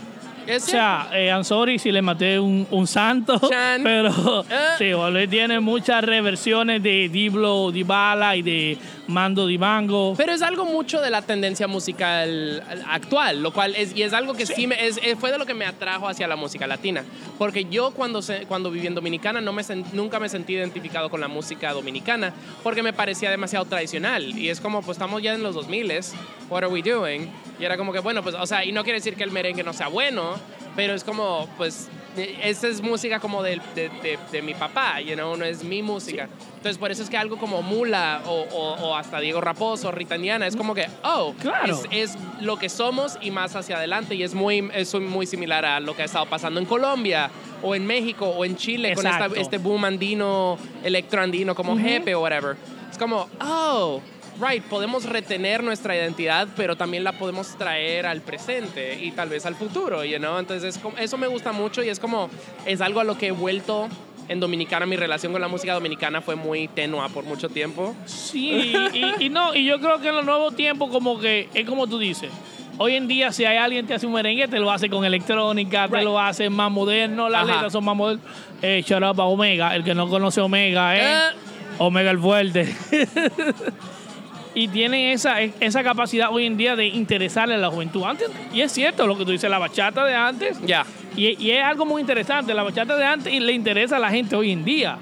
O 0.56 0.60
sea, 0.60 1.10
eh, 1.14 1.28
I'm 1.28 1.44
sorry 1.44 1.80
si 1.80 1.92
le 1.92 2.02
maté 2.02 2.40
un, 2.40 2.68
un 2.72 2.88
santo, 2.88 3.40
Chan. 3.50 3.82
pero 3.84 4.46
Eh. 4.50 4.56
sí, 4.78 4.92
Luis 5.12 5.30
tiene 5.30 5.60
muchas 5.60 6.04
reversiones 6.04 6.82
de 6.84 7.10
Diblo 7.10 7.72
Dibala 7.72 8.36
y 8.36 8.42
de 8.42 8.78
Mando 9.08 9.48
Dibango. 9.48 10.14
Pero 10.18 10.34
es 10.34 10.42
algo 10.42 10.66
mucho 10.66 11.02
de 11.02 11.10
la 11.10 11.22
tendencia 11.22 11.68
musical 11.68 12.64
actual, 12.88 13.42
lo 13.42 13.52
cual 13.52 13.76
es, 13.76 13.96
y 13.96 14.04
es 14.04 14.14
algo 14.14 14.34
que 14.34 14.46
sí, 14.46 14.68
me, 14.68 14.86
es, 14.88 15.00
fue 15.20 15.32
de 15.32 15.38
lo 15.38 15.46
que 15.46 15.54
me 15.54 15.66
atrajo 15.66 16.08
hacia 16.08 16.28
la 16.28 16.36
música 16.36 16.68
latina. 16.68 17.04
Porque 17.38 17.66
yo 17.66 17.92
cuando, 17.92 18.22
se- 18.22 18.46
cuando 18.46 18.70
viví 18.72 18.88
en 18.88 18.96
Dominicana 18.96 19.42
no 19.42 19.54
me 19.54 19.64
sen- 19.64 19.86
nunca 19.94 20.20
me 20.20 20.30
sentí 20.30 20.54
identificado 20.54 21.10
con 21.10 21.22
la 21.22 21.28
música 21.28 21.72
dominicana 21.74 22.34
porque 22.64 22.84
me 22.84 22.94
parecía 22.94 23.30
demasiado 23.32 23.66
tradicional. 23.66 24.38
Y 24.38 24.50
es 24.50 24.60
como, 24.62 24.82
pues 24.82 24.98
estamos 24.98 25.22
ya 25.22 25.34
en 25.34 25.42
los 25.44 25.56
2000, 25.56 25.92
what 26.50 26.64
are 26.64 26.68
we 26.68 26.82
doing? 26.82 27.30
Y 27.60 27.66
era 27.66 27.76
como 27.78 27.92
que, 27.92 28.00
bueno, 28.00 28.24
pues, 28.24 28.36
o 28.36 28.46
sea, 28.48 28.64
y 28.64 28.72
no 28.72 28.84
quiere 28.84 29.00
decir 29.00 29.16
que 29.16 29.24
el 29.24 29.32
merengue 29.32 29.64
no 29.64 29.74
sea 29.74 29.88
bueno, 29.90 30.36
pero 30.76 30.94
es 30.94 31.04
como, 31.04 31.48
pues, 31.58 31.90
esa 32.42 32.68
es 32.68 32.82
música 32.82 33.20
como 33.20 33.44
del- 33.44 33.62
de, 33.76 33.90
de- 34.02 34.18
de 34.32 34.42
mi 34.42 34.54
papá, 34.54 35.00
you 35.02 35.14
know, 35.16 35.36
no 35.38 35.46
es 35.46 35.64
mi 35.64 35.82
música. 35.84 36.28
Entonces, 36.56 36.78
por 36.78 36.92
eso 36.92 37.04
es 37.04 37.10
que 37.10 37.18
algo 37.18 37.38
como 37.38 37.62
Mula 37.62 38.22
o, 38.26 38.32
o- 38.52 38.74
o 38.88 38.96
hasta 38.96 39.20
Diego 39.20 39.42
Raposo, 39.42 39.92
Rita 39.92 40.16
Indiana, 40.16 40.48
es 40.48 40.56
como 40.56 40.74
que, 40.74 40.88
oh, 41.04 41.34
Claro. 41.40 41.74
es, 41.92 42.12
es 42.14 42.18
lo 42.42 42.58
que 42.58 42.70
somos 42.70 43.18
y 43.22 43.32
más 43.32 43.56
hacia 43.56 43.78
adelante. 43.78 44.16
Y 44.16 44.24
es 44.24 44.34
muy, 44.34 44.70
es 44.74 44.94
muy 44.96 45.26
similar 45.26 45.66
a 45.66 45.80
lo 45.80 45.96
que 45.96 46.02
ha 46.02 46.06
estado 46.06 46.26
pasando 46.28 46.60
en 46.60 46.66
Colombia 46.66 47.30
o 47.62 47.76
en 47.76 47.86
México 47.86 48.26
o 48.28 48.44
en 48.46 48.56
Chile 48.56 48.94
con 48.96 49.06
esta- 49.06 49.18
Exacto. 49.26 49.40
este 49.40 49.58
boom 49.58 49.84
andino, 49.86 50.58
electroandino 50.84 51.56
como 51.56 51.78
Jepe 51.78 52.16
o 52.16 52.22
whatever. 52.22 52.56
Es 52.92 52.98
como, 52.98 53.28
oh, 53.42 54.02
right, 54.40 54.64
podemos 54.64 55.06
retener 55.06 55.64
nuestra 55.64 55.96
identidad, 55.96 56.48
pero 56.56 56.76
también 56.76 57.04
la 57.04 57.14
podemos 57.14 57.56
traer 57.58 58.06
al 58.06 58.22
presente 58.22 59.00
y 59.02 59.12
tal 59.12 59.30
vez 59.30 59.46
al 59.46 59.56
futuro, 59.56 60.04
you 60.06 60.18
know? 60.18 60.38
Entonces, 60.40 60.76
es 60.76 60.82
como- 60.82 60.98
eso 60.98 61.18
me 61.18 61.28
gusta 61.28 61.52
mucho 61.52 61.84
y 61.84 61.90
es 61.90 62.00
como, 62.00 62.30
es 62.66 62.82
algo 62.82 63.00
a 63.00 63.04
lo 63.04 63.18
que 63.18 63.28
he 63.28 63.32
vuelto 63.32 63.88
en 64.28 64.40
Dominicana. 64.40 64.86
Mi 64.86 64.96
relación 64.96 65.32
con 65.32 65.42
la 65.42 65.48
música 65.48 65.74
dominicana 65.74 66.22
fue 66.22 66.36
muy 66.36 66.68
tenua 66.68 67.10
por 67.10 67.24
mucho 67.24 67.50
tiempo. 67.50 67.96
Sí, 68.06 68.74
y, 68.94 69.26
y 69.26 69.30
no, 69.30 69.56
y 69.56 69.66
yo 69.66 69.80
creo 69.80 70.00
que 70.00 70.10
en 70.10 70.16
los 70.16 70.26
nuevos 70.26 70.56
tiempos 70.56 70.90
como 70.92 71.20
que 71.20 71.50
es 71.54 71.68
como 71.68 71.88
tú 71.88 71.98
dices. 72.00 72.30
Hoy 72.82 72.96
en 72.96 73.08
día 73.10 73.34
si 73.34 73.44
hay 73.44 73.58
alguien 73.58 73.82
que 73.86 73.90
te 73.90 73.94
hace 73.96 74.06
un 74.08 74.14
merengue, 74.14 74.48
te 74.48 74.58
lo 74.58 74.72
hace 74.72 74.90
con 74.90 75.04
electrónica, 75.04 75.90
te 75.90 75.96
Right. 75.96 76.06
lo 76.06 76.18
hace 76.18 76.50
más 76.50 76.72
moderno, 76.72 77.28
las 77.28 77.44
Ajá. 77.44 77.54
letras 77.56 77.74
son 77.74 77.84
más 77.84 77.96
modernas. 77.96 78.26
Eh, 78.62 78.84
shout 78.88 79.04
out 79.04 79.20
a 79.20 79.24
Omega, 79.24 79.76
el 79.76 79.84
que 79.84 79.94
no 79.94 80.08
conoce 80.08 80.40
Omega, 80.40 80.96
¿eh? 80.96 81.02
Eh. 81.02 81.36
Omega 81.80 82.12
el 82.12 82.20
fuerte. 82.20 82.74
y 84.60 84.68
tienen 84.68 85.12
esa, 85.12 85.42
esa 85.42 85.84
capacidad 85.84 86.30
hoy 86.32 86.46
en 86.46 86.58
día 86.58 86.76
de 86.76 86.88
interesarle 86.88 87.56
a 87.56 87.58
la 87.58 87.70
juventud. 87.70 88.04
Antes, 88.04 88.30
y 88.54 88.62
es 88.62 88.72
cierto 88.72 89.08
lo 89.08 89.18
que 89.18 89.24
tú 89.26 89.32
dices, 89.32 89.50
la 89.50 89.58
bachata 89.60 90.04
de 90.06 90.16
antes 90.16 90.60
Ya. 90.66 90.86
y, 91.16 91.42
y 91.44 91.52
es 91.52 91.64
algo 91.64 91.86
muy 91.86 92.02
interesante. 92.02 92.54
La 92.54 92.64
bachata 92.64 92.96
de 92.98 93.06
antes 93.06 93.32
y 93.34 93.40
le 93.40 93.54
interesa 93.54 93.96
a 93.96 94.00
la 94.00 94.10
gente 94.10 94.36
hoy 94.36 94.52
en 94.52 94.66
día. 94.66 94.98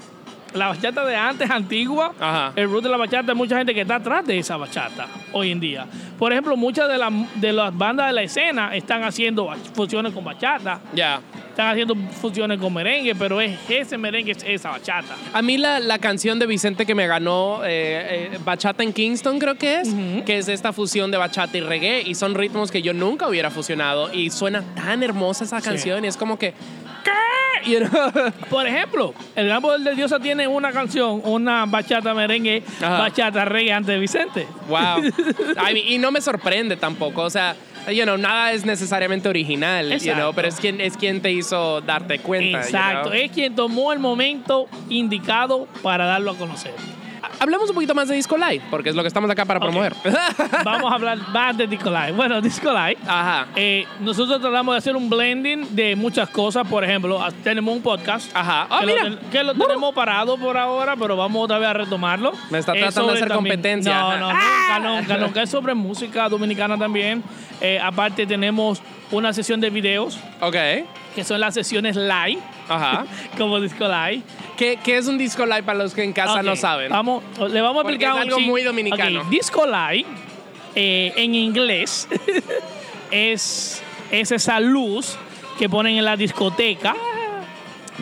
La 0.54 0.68
bachata 0.68 1.04
de 1.04 1.14
antes, 1.14 1.50
antigua, 1.50 2.14
Ajá. 2.18 2.52
el 2.56 2.70
root 2.70 2.82
de 2.82 2.88
la 2.88 2.96
bachata, 2.96 3.32
hay 3.32 3.36
mucha 3.36 3.58
gente 3.58 3.74
que 3.74 3.82
está 3.82 3.96
atrás 3.96 4.24
de 4.26 4.38
esa 4.38 4.56
bachata 4.56 5.06
hoy 5.32 5.50
en 5.50 5.60
día. 5.60 5.86
Por 6.18 6.32
ejemplo, 6.32 6.56
muchas 6.56 6.88
de, 6.88 6.96
las 6.96 7.12
de 7.34 7.52
las 7.52 7.76
bandas 7.76 8.06
de 8.06 8.12
la 8.14 8.22
escena 8.22 8.74
están 8.74 9.02
haciendo 9.04 9.50
fusiones 9.74 10.12
con 10.14 10.24
bachata, 10.24 10.80
Ya. 10.94 11.20
Están 11.58 11.72
haciendo 11.72 11.96
fusiones 12.20 12.56
con 12.60 12.72
merengue, 12.72 13.16
pero 13.16 13.40
es 13.40 13.58
ese 13.68 13.98
merengue, 13.98 14.30
es 14.30 14.44
esa 14.46 14.70
bachata. 14.70 15.16
A 15.32 15.42
mí 15.42 15.58
la, 15.58 15.80
la 15.80 15.98
canción 15.98 16.38
de 16.38 16.46
Vicente 16.46 16.86
que 16.86 16.94
me 16.94 17.08
ganó, 17.08 17.64
eh, 17.64 18.30
eh, 18.32 18.38
Bachata 18.44 18.84
en 18.84 18.92
Kingston 18.92 19.40
creo 19.40 19.56
que 19.56 19.80
es, 19.80 19.88
que 20.24 20.38
es 20.38 20.46
esta 20.46 20.72
fusión 20.72 21.10
de 21.10 21.16
bachata 21.16 21.58
y 21.58 21.60
reggae, 21.60 22.02
y 22.06 22.14
son 22.14 22.36
ritmos 22.36 22.70
que 22.70 22.80
yo 22.80 22.94
nunca 22.94 23.26
hubiera 23.26 23.50
fusionado, 23.50 24.14
y 24.14 24.30
suena 24.30 24.62
tan 24.76 25.02
hermosa 25.02 25.42
esa 25.42 25.60
canción, 25.60 26.04
y 26.04 26.06
es 26.08 26.16
como 26.16 26.38
que, 26.38 26.52
¿qué? 27.04 27.10
You 27.68 27.80
know? 27.80 28.12
Por 28.48 28.68
ejemplo, 28.68 29.12
el 29.34 29.48
Gran 29.48 29.60
Poder 29.60 29.80
de 29.80 29.96
Diosa 29.96 30.20
tiene 30.20 30.46
una 30.46 30.70
canción, 30.70 31.20
una 31.24 31.66
bachata 31.66 32.14
merengue, 32.14 32.62
Ajá. 32.80 32.98
bachata 32.98 33.44
reggae 33.44 33.72
antes 33.72 33.94
de 33.94 33.98
Vicente. 33.98 34.46
wow. 34.68 34.98
I 35.68 35.74
mean, 35.74 35.88
y 35.88 35.98
no 35.98 36.12
me 36.12 36.20
sorprende 36.20 36.76
tampoco, 36.76 37.22
o 37.22 37.30
sea, 37.30 37.56
you 37.90 38.04
know, 38.04 38.16
nada 38.16 38.52
es 38.52 38.64
necesariamente 38.64 39.28
original, 39.28 39.98
you 39.98 40.14
know, 40.14 40.32
pero 40.32 40.48
es 40.48 40.56
quien, 40.56 40.80
es 40.80 40.96
quien 40.96 41.20
te 41.20 41.32
hizo 41.32 41.80
darte 41.80 42.18
cuenta. 42.18 42.60
you 42.60 42.64
Exacto, 42.64 43.10
know? 43.10 43.18
es 43.18 43.30
quien 43.30 43.54
tomó 43.54 43.92
el 43.92 43.98
momento 43.98 44.68
indicado 44.88 45.66
para 45.82 46.06
darlo 46.06 46.32
a 46.32 46.36
conocer. 46.36 46.74
Hablemos 47.40 47.68
un 47.68 47.74
poquito 47.74 47.94
más 47.94 48.08
de 48.08 48.16
Disco 48.16 48.36
Live, 48.36 48.62
porque 48.70 48.88
es 48.90 48.96
lo 48.96 49.02
que 49.02 49.08
estamos 49.08 49.30
acá 49.30 49.44
para 49.44 49.60
promover. 49.60 49.94
Vamos 50.64 50.90
a 50.90 50.94
hablar 50.96 51.18
más 51.28 51.56
de 51.56 51.66
Disco 51.66 51.88
Live. 51.88 52.12
Bueno, 52.12 52.40
Disco 52.40 52.70
Live, 52.72 52.98
Ajá. 53.06 53.46
eh, 53.54 53.86
nosotros 54.00 54.40
tratamos 54.40 54.74
de 54.74 54.78
hacer 54.78 54.96
un 54.96 55.08
blending 55.08 55.74
de 55.74 55.94
muchas 55.94 56.28
cosas. 56.30 56.66
Por 56.66 56.82
ejemplo, 56.84 57.22
ah, 57.22 57.30
tenemos 57.44 57.74
un 57.76 57.82
podcast 57.82 58.34
Ajá. 58.34 58.66
Ah, 58.68 58.80
que, 58.80 58.86
mira. 58.86 59.04
Lo, 59.04 59.16
ten- 59.18 59.30
que 59.30 59.44
lo 59.44 59.54
tenemos 59.54 59.94
parado 59.94 60.36
por 60.36 60.56
ahora, 60.56 60.96
pero 60.96 61.16
vamos 61.16 61.44
otra 61.44 61.58
vez 61.58 61.68
a 61.68 61.72
retomarlo. 61.74 62.32
Me 62.50 62.58
está 62.58 62.72
Es 62.74 62.80
tratando 62.80 63.12
de 63.12 63.18
hacer 63.18 63.32
competencia. 63.32 63.94
No, 64.00 64.18
no, 64.18 64.28
¡Ah! 64.32 64.78
nunca, 64.80 65.00
nunca, 65.00 65.16
nunca. 65.18 65.42
Es 65.42 65.50
sobre 65.50 65.74
música 65.74 66.28
dominicana 66.28 66.76
también. 66.76 67.22
Eh, 67.60 67.78
aparte 67.82 68.26
tenemos 68.26 68.80
una 69.10 69.32
sesión 69.32 69.60
de 69.60 69.70
videos, 69.70 70.18
Ok. 70.40 70.56
que 71.14 71.24
son 71.24 71.40
las 71.40 71.54
sesiones 71.54 71.96
live, 71.96 72.38
Ajá. 72.68 73.06
como 73.38 73.60
Disco 73.60 73.86
Live. 73.86 74.22
¿Qué, 74.56 74.78
qué 74.82 74.96
es 74.98 75.06
un 75.06 75.16
disco 75.18 75.46
live 75.46 75.62
para 75.62 75.78
los 75.78 75.94
que 75.94 76.02
en 76.02 76.12
casa 76.12 76.34
Ok, 76.40 76.42
no 76.42 76.56
saben? 76.56 76.90
Vamos, 76.90 77.22
le 77.50 77.60
vamos 77.60 77.80
a 77.80 77.82
Porque 77.84 77.94
explicar 78.04 78.18
es 78.18 78.26
un 78.26 78.32
algo 78.32 78.40
muy 78.40 78.62
dominicano. 78.62 79.22
Ok, 79.22 79.28
Disco 79.28 79.64
Live, 79.66 80.04
eh, 80.74 81.12
en 81.16 81.34
inglés, 81.34 82.08
es, 83.10 83.82
es 84.10 84.32
esa 84.32 84.60
luz 84.60 85.16
que 85.58 85.68
ponen 85.68 85.96
en 85.96 86.04
la 86.04 86.16
discoteca, 86.16 86.94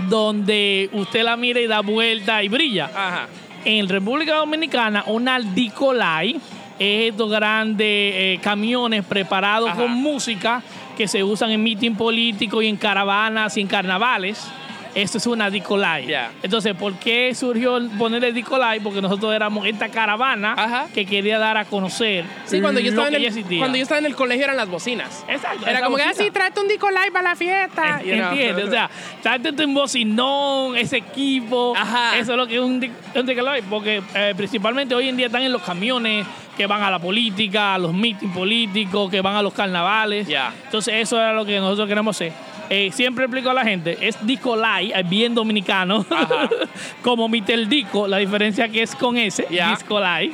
donde 0.09 0.91
usted 0.93 1.23
la 1.23 1.37
mira 1.37 1.61
y 1.61 1.67
da 1.67 1.81
vuelta 1.81 2.43
y 2.43 2.49
brilla. 2.49 2.87
Ajá. 2.95 3.27
En 3.65 3.89
República 3.89 4.35
Dominicana, 4.37 5.05
una 5.07 5.41
Dicolai 5.41 6.37
es 6.79 7.11
estos 7.11 7.31
grandes 7.31 7.87
eh, 7.89 8.39
camiones 8.43 9.05
preparados 9.05 9.71
Ajá. 9.71 9.79
con 9.81 9.91
música 9.93 10.63
que 10.97 11.07
se 11.07 11.23
usan 11.23 11.51
en 11.51 11.63
mitin 11.63 11.95
político 11.95 12.63
y 12.63 12.67
en 12.67 12.77
caravanas 12.77 13.57
y 13.57 13.61
en 13.61 13.69
carnavales. 13.69 14.51
Eso 14.97 15.19
es 15.19 15.27
una 15.27 15.51
Dicolai. 15.51 16.11
Entonces, 16.43 16.75
¿por 16.75 16.95
qué 16.95 17.35
surgió 17.35 17.79
ponerle 17.99 18.33
Dicolai? 18.33 18.81
Porque 18.81 19.03
nosotros 19.03 19.35
éramos 19.35 19.67
esta 19.67 19.91
caravana 19.91 20.55
Ajá. 20.57 20.87
que 20.95 21.05
quería 21.05 21.39
dar 21.39 21.59
a 21.59 21.67
conocer 21.67 22.25
Sí, 22.47 22.63
cuando 22.63 22.81
yo, 22.81 22.89
estaba 22.89 23.09
en 23.09 23.17
que 23.17 23.27
el, 23.27 23.59
cuando 23.59 23.77
yo 23.77 23.83
estaba 23.83 23.99
en 23.99 24.07
el 24.07 24.17
colegio 24.17 24.45
eran 24.45 24.57
las 24.57 24.71
bocinas. 24.71 25.23
Exacto. 25.29 25.67
Era 25.67 25.83
como 25.83 25.97
que, 25.97 26.03
ah, 26.03 26.09
bocina. 26.09 26.25
sí, 26.25 26.31
tráete 26.31 26.61
un 26.61 26.69
disco 26.69 26.89
live 26.91 27.11
para 27.13 27.31
la 27.31 27.37
fiesta. 27.37 28.03
you 28.03 28.15
know. 28.15 28.31
¿Entiendes? 28.31 28.69
O 28.69 28.71
sea, 28.71 28.91
tráete 29.23 29.65
un 29.67 29.75
bocinón, 29.75 30.79
ese 30.79 30.97
equipo. 30.97 31.75
Ajá. 31.77 32.17
Eso 32.17 32.33
es 32.33 32.39
lo 32.39 32.47
que 32.47 32.55
es 32.55 32.61
un, 32.63 32.91
un 33.15 33.27
Dicolai, 33.27 33.61
Porque 33.63 34.03
eh, 34.15 34.33
principalmente 34.35 34.95
hoy 34.95 35.11
en 35.11 35.19
día 35.19 35.27
están 35.27 35.43
en 35.43 35.53
los 35.53 35.61
camiones 35.61 36.27
que 36.57 36.67
van 36.67 36.83
a 36.83 36.91
la 36.91 36.99
política, 36.99 37.75
a 37.75 37.79
los 37.79 37.93
mítines 37.93 38.35
políticos, 38.35 39.11
que 39.11 39.21
van 39.21 39.37
a 39.37 39.43
los 39.43 39.53
carnavales. 39.53 40.27
Ya. 40.27 40.55
Entonces, 40.65 40.95
eso 40.95 41.19
era 41.19 41.35
lo 41.35 41.45
que 41.45 41.61
nosotros 41.61 41.87
queremos 41.87 42.17
hacer. 42.17 42.33
Eh, 42.69 42.91
siempre 42.93 43.25
explico 43.25 43.51
a 43.51 43.55
la 43.55 43.65
gente, 43.65 43.97
es 44.01 44.17
Discolai, 44.27 44.93
es 44.93 45.09
bien 45.09 45.35
dominicano, 45.35 46.05
como 47.03 47.29
Mitel 47.29 47.69
Disco, 47.69 48.09
la 48.09 48.17
diferencia 48.19 48.69
que 48.69 48.83
es 48.83 48.95
con 48.97 49.17
ese, 49.17 49.47
Ya. 49.51 49.71
Discolai. 49.71 50.33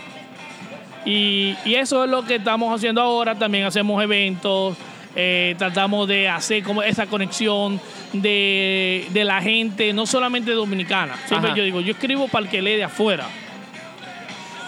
Y, 1.05 1.55
y 1.65 1.75
eso 1.75 2.05
es 2.05 2.11
lo 2.11 2.25
que 2.25 2.37
estamos 2.37 2.75
haciendo 2.75 3.03
ahora. 3.03 3.35
También 3.35 3.65
hacemos 3.65 4.03
eventos, 4.03 4.77
eh, 5.17 5.55
tratamos 5.59 6.07
de 6.09 6.29
hacer 6.29 6.63
como 6.63 6.83
esa 6.83 7.07
conexión 7.07 7.81
de, 8.13 9.07
de 9.11 9.25
la 9.25 9.43
gente, 9.43 9.93
no 9.93 10.07
solamente 10.07 10.53
dominicana. 10.53 11.17
Siempre 11.27 11.51
Ajá. 11.51 11.59
yo 11.59 11.65
digo, 11.65 11.81
yo 11.81 11.93
escribo 11.93 12.29
para 12.29 12.45
el 12.45 12.51
que 12.51 12.63
lee 12.63 12.77
de 12.77 12.85
afuera. 12.85 13.27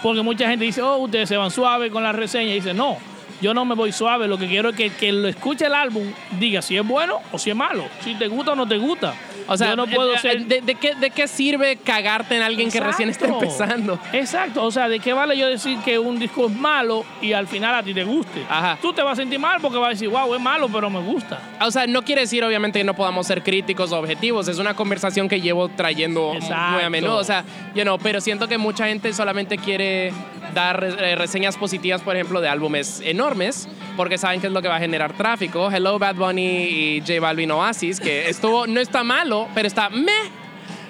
Porque 0.03 0.21
mucha 0.21 0.47
gente 0.49 0.65
dice, 0.65 0.81
oh, 0.81 0.97
ustedes 0.97 1.29
se 1.29 1.37
van 1.37 1.49
suave 1.49 1.89
con 1.89 2.03
la 2.03 2.11
reseña. 2.11 2.51
Y 2.51 2.55
dice, 2.55 2.73
no, 2.73 2.97
yo 3.41 3.53
no 3.53 3.65
me 3.65 3.75
voy 3.75 3.91
suave. 3.91 4.27
Lo 4.27 4.37
que 4.37 4.47
quiero 4.47 4.69
es 4.69 4.75
que 4.75 4.89
que 4.89 5.11
lo 5.11 5.27
escuche 5.27 5.65
el 5.65 5.73
álbum 5.73 6.11
diga 6.39 6.61
si 6.61 6.77
es 6.77 6.87
bueno 6.87 7.19
o 7.31 7.37
si 7.37 7.49
es 7.49 7.55
malo. 7.55 7.85
Si 8.01 8.15
te 8.15 8.27
gusta 8.27 8.53
o 8.53 8.55
no 8.55 8.67
te 8.67 8.77
gusta. 8.77 9.13
O 9.47 9.57
sea, 9.57 9.69
yo 9.69 9.75
no 9.75 9.85
puedo 9.87 10.15
eh, 10.15 10.19
ser... 10.19 10.45
¿de, 10.45 10.61
de 10.61 10.75
qué, 10.75 10.95
¿de 10.95 11.11
qué 11.11 11.27
sirve 11.27 11.77
cagarte 11.77 12.35
en 12.35 12.41
alguien 12.41 12.71
que 12.71 12.79
recién 12.79 13.09
está 13.09 13.25
Exacto. 13.25 13.45
empezando? 13.45 13.99
Exacto, 14.11 14.63
o 14.63 14.71
sea, 14.71 14.89
¿de 14.89 14.99
qué 14.99 15.13
vale 15.13 15.37
yo 15.37 15.47
decir 15.47 15.77
que 15.85 15.99
un 15.99 16.17
disco 16.17 16.47
es 16.47 16.51
malo 16.51 17.05
y 17.21 17.33
al 17.33 17.47
final 17.47 17.75
a 17.75 17.83
ti 17.83 17.93
te 17.93 18.03
guste? 18.03 18.43
Ajá. 18.49 18.77
Tú 18.81 18.91
te 18.93 19.03
vas 19.03 19.13
a 19.13 19.21
sentir 19.21 19.39
mal 19.39 19.59
porque 19.61 19.77
vas 19.77 19.87
a 19.87 19.91
decir, 19.91 20.09
wow, 20.09 20.33
es 20.33 20.41
malo, 20.41 20.67
pero 20.69 20.89
me 20.89 20.99
gusta. 20.99 21.39
O 21.61 21.69
sea, 21.69 21.85
no 21.85 22.01
quiere 22.03 22.21
decir 22.21 22.43
obviamente 22.43 22.79
que 22.79 22.85
no 22.85 22.95
podamos 22.95 23.27
ser 23.27 23.43
críticos 23.43 23.91
o 23.91 23.99
objetivos. 23.99 24.47
Es 24.47 24.57
una 24.57 24.73
conversación 24.73 25.29
que 25.29 25.39
llevo 25.39 25.69
trayendo 25.69 26.33
Exacto. 26.33 26.71
muy 26.73 26.83
a 26.83 26.89
menudo. 26.89 27.17
O 27.17 27.23
sea, 27.23 27.43
you 27.75 27.83
know, 27.83 27.99
pero 27.99 28.21
siento 28.21 28.47
que 28.47 28.57
mucha 28.57 28.87
gente 28.87 29.13
solamente 29.13 29.57
quiere 29.57 30.11
dar 30.53 30.83
eh, 30.83 31.15
reseñas 31.15 31.57
positivas, 31.57 32.01
por 32.01 32.15
ejemplo, 32.15 32.41
de 32.41 32.47
álbumes 32.49 33.01
enormes, 33.03 33.24
porque 33.97 34.17
saben 34.17 34.39
que 34.39 34.47
es 34.47 34.53
lo 34.53 34.61
que 34.61 34.67
va 34.67 34.75
a 34.75 34.79
generar 34.79 35.13
tráfico. 35.13 35.71
Hello, 35.71 35.97
Bad 35.97 36.15
Bunny 36.15 36.41
y 36.97 36.99
J 37.01 37.19
Balvin 37.19 37.49
Oasis, 37.51 37.99
que 37.99 38.29
estuvo, 38.29 38.67
no 38.67 38.79
está 38.79 39.03
malo, 39.03 39.47
pero 39.55 39.67
está 39.67 39.89
meh. 39.89 40.11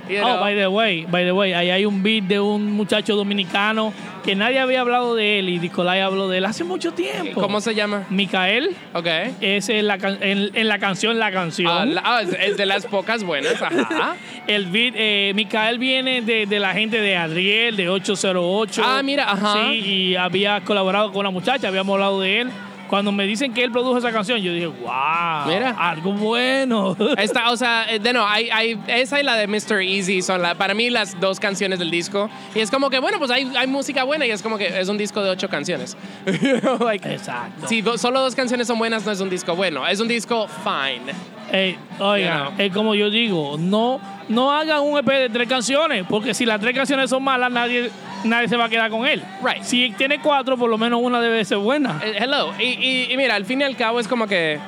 You 0.09 0.17
Oh, 0.21 0.25
know. 0.33 0.39
by 0.41 0.53
the 0.55 0.67
way, 0.67 1.05
by 1.09 1.23
the 1.23 1.31
way, 1.31 1.53
ahí 1.53 1.69
hay 1.71 1.85
un 1.85 2.03
beat 2.03 2.25
de 2.25 2.39
un 2.39 2.73
muchacho 2.73 3.15
dominicano 3.15 3.91
que 4.25 4.35
nadie 4.35 4.59
había 4.59 4.81
hablado 4.81 5.13
de 5.15 5.39
él 5.39 5.49
y 5.49 5.59
Nicolai 5.59 6.01
habló 6.01 6.27
de 6.27 6.39
él 6.39 6.45
hace 6.45 6.63
mucho 6.63 6.91
tiempo. 6.93 7.39
¿Cómo 7.39 7.61
se 7.61 7.75
llama? 7.75 8.05
Micael, 8.09 8.71
Ok. 8.93 9.07
es 9.39 9.69
en 9.69 9.85
la, 9.87 9.97
can- 9.99 10.17
en, 10.21 10.49
en 10.53 10.67
la 10.67 10.79
canción 10.79 11.19
La 11.19 11.31
Canción. 11.31 11.71
Ah, 11.71 11.85
la- 11.85 12.01
ah, 12.03 12.21
es, 12.23 12.35
es 12.39 12.57
de 12.57 12.65
las 12.65 12.85
pocas 12.87 13.23
buenas, 13.23 13.61
ajá. 13.61 14.15
El 14.47 14.65
beat, 14.67 14.93
eh, 14.97 15.31
Micael 15.35 15.77
viene 15.79 16.21
de, 16.21 16.45
de 16.45 16.59
la 16.59 16.73
gente 16.73 16.99
de 17.01 17.15
Adriel, 17.15 17.75
de 17.75 17.89
808. 17.89 18.81
Ah, 18.85 19.01
mira, 19.03 19.31
ajá. 19.31 19.53
Sí, 19.69 19.75
y 19.79 20.15
había 20.15 20.61
colaborado 20.61 21.11
con 21.11 21.21
una 21.21 21.29
muchacha, 21.31 21.67
habíamos 21.67 21.93
hablado 21.93 22.19
de 22.21 22.41
él. 22.41 22.49
Cuando 22.95 23.11
me 23.11 23.27
dicen 23.27 23.53
que 23.53 23.61
él 23.61 23.71
produjo 23.73 23.97
esa 23.97 24.13
canción, 24.13 24.39
yo 24.39 24.53
dije, 24.53 24.67
wow, 24.67 25.47
Mira. 25.47 25.75
algo 25.77 26.13
bueno. 26.13 26.95
Esta, 27.17 27.51
o 27.51 27.57
sea, 27.57 27.85
eh, 27.89 27.99
de 27.99 28.13
no, 28.13 28.25
hay, 28.25 28.49
hay, 28.51 28.79
esa 28.87 29.19
y 29.19 29.23
la 29.23 29.35
de 29.35 29.47
Mr. 29.47 29.81
Easy 29.81 30.21
son 30.21 30.41
la, 30.41 30.55
para 30.55 30.73
mí 30.73 30.89
las 30.89 31.19
dos 31.19 31.41
canciones 31.41 31.77
del 31.79 31.91
disco. 31.91 32.29
Y 32.55 32.59
es 32.61 32.71
como 32.71 32.89
que, 32.89 32.99
bueno, 32.99 33.17
pues 33.19 33.31
hay, 33.31 33.51
hay 33.57 33.67
música 33.67 34.05
buena 34.05 34.25
y 34.25 34.31
es 34.31 34.41
como 34.41 34.57
que 34.57 34.79
es 34.79 34.87
un 34.87 34.97
disco 34.97 35.21
de 35.21 35.29
ocho 35.29 35.49
canciones. 35.49 35.97
Like, 36.79 37.11
Exacto. 37.13 37.67
Si 37.67 37.81
do- 37.81 37.97
solo 37.97 38.21
dos 38.21 38.33
canciones 38.33 38.65
son 38.67 38.77
buenas, 38.77 39.05
no 39.05 39.11
es 39.11 39.19
un 39.19 39.29
disco 39.29 39.57
bueno. 39.57 39.85
Es 39.85 39.99
un 39.99 40.07
disco 40.07 40.47
fine. 40.63 41.11
Eh, 41.51 41.77
oiga, 41.99 42.51
You 42.57 42.63
es 42.63 42.73
como 42.73 42.95
yo 42.95 43.09
digo, 43.09 43.57
no, 43.59 43.99
no 44.29 44.51
hagan 44.51 44.81
un 44.81 44.97
EP 44.97 45.05
de 45.07 45.29
tres 45.29 45.47
canciones, 45.47 46.05
porque 46.09 46.33
si 46.33 46.45
las 46.45 46.59
tres 46.59 46.73
canciones 46.75 47.09
son 47.09 47.23
malas, 47.23 47.51
nadie, 47.51 47.89
nadie 48.23 48.47
se 48.47 48.57
va 48.57 48.65
a 48.65 48.69
quedar 48.69 48.89
con 48.89 49.05
él. 49.05 49.21
Right. 49.43 49.63
Si 49.63 49.91
tiene 49.97 50.19
cuatro, 50.19 50.57
por 50.57 50.69
lo 50.69 50.77
menos 50.77 50.99
una 51.01 51.21
debe 51.21 51.43
ser 51.45 51.57
buena. 51.59 52.01
Eh, 52.03 52.15
hello. 52.19 52.51
Y, 52.59 52.63
y- 52.63 53.07
y 53.11 53.17
mira, 53.17 53.35
al 53.35 53.45
fin 53.45 53.61
y 53.61 53.63
al 53.63 53.75
cabo 53.75 53.99
es 53.99 54.07
como 54.07 54.27
que. 54.27 54.59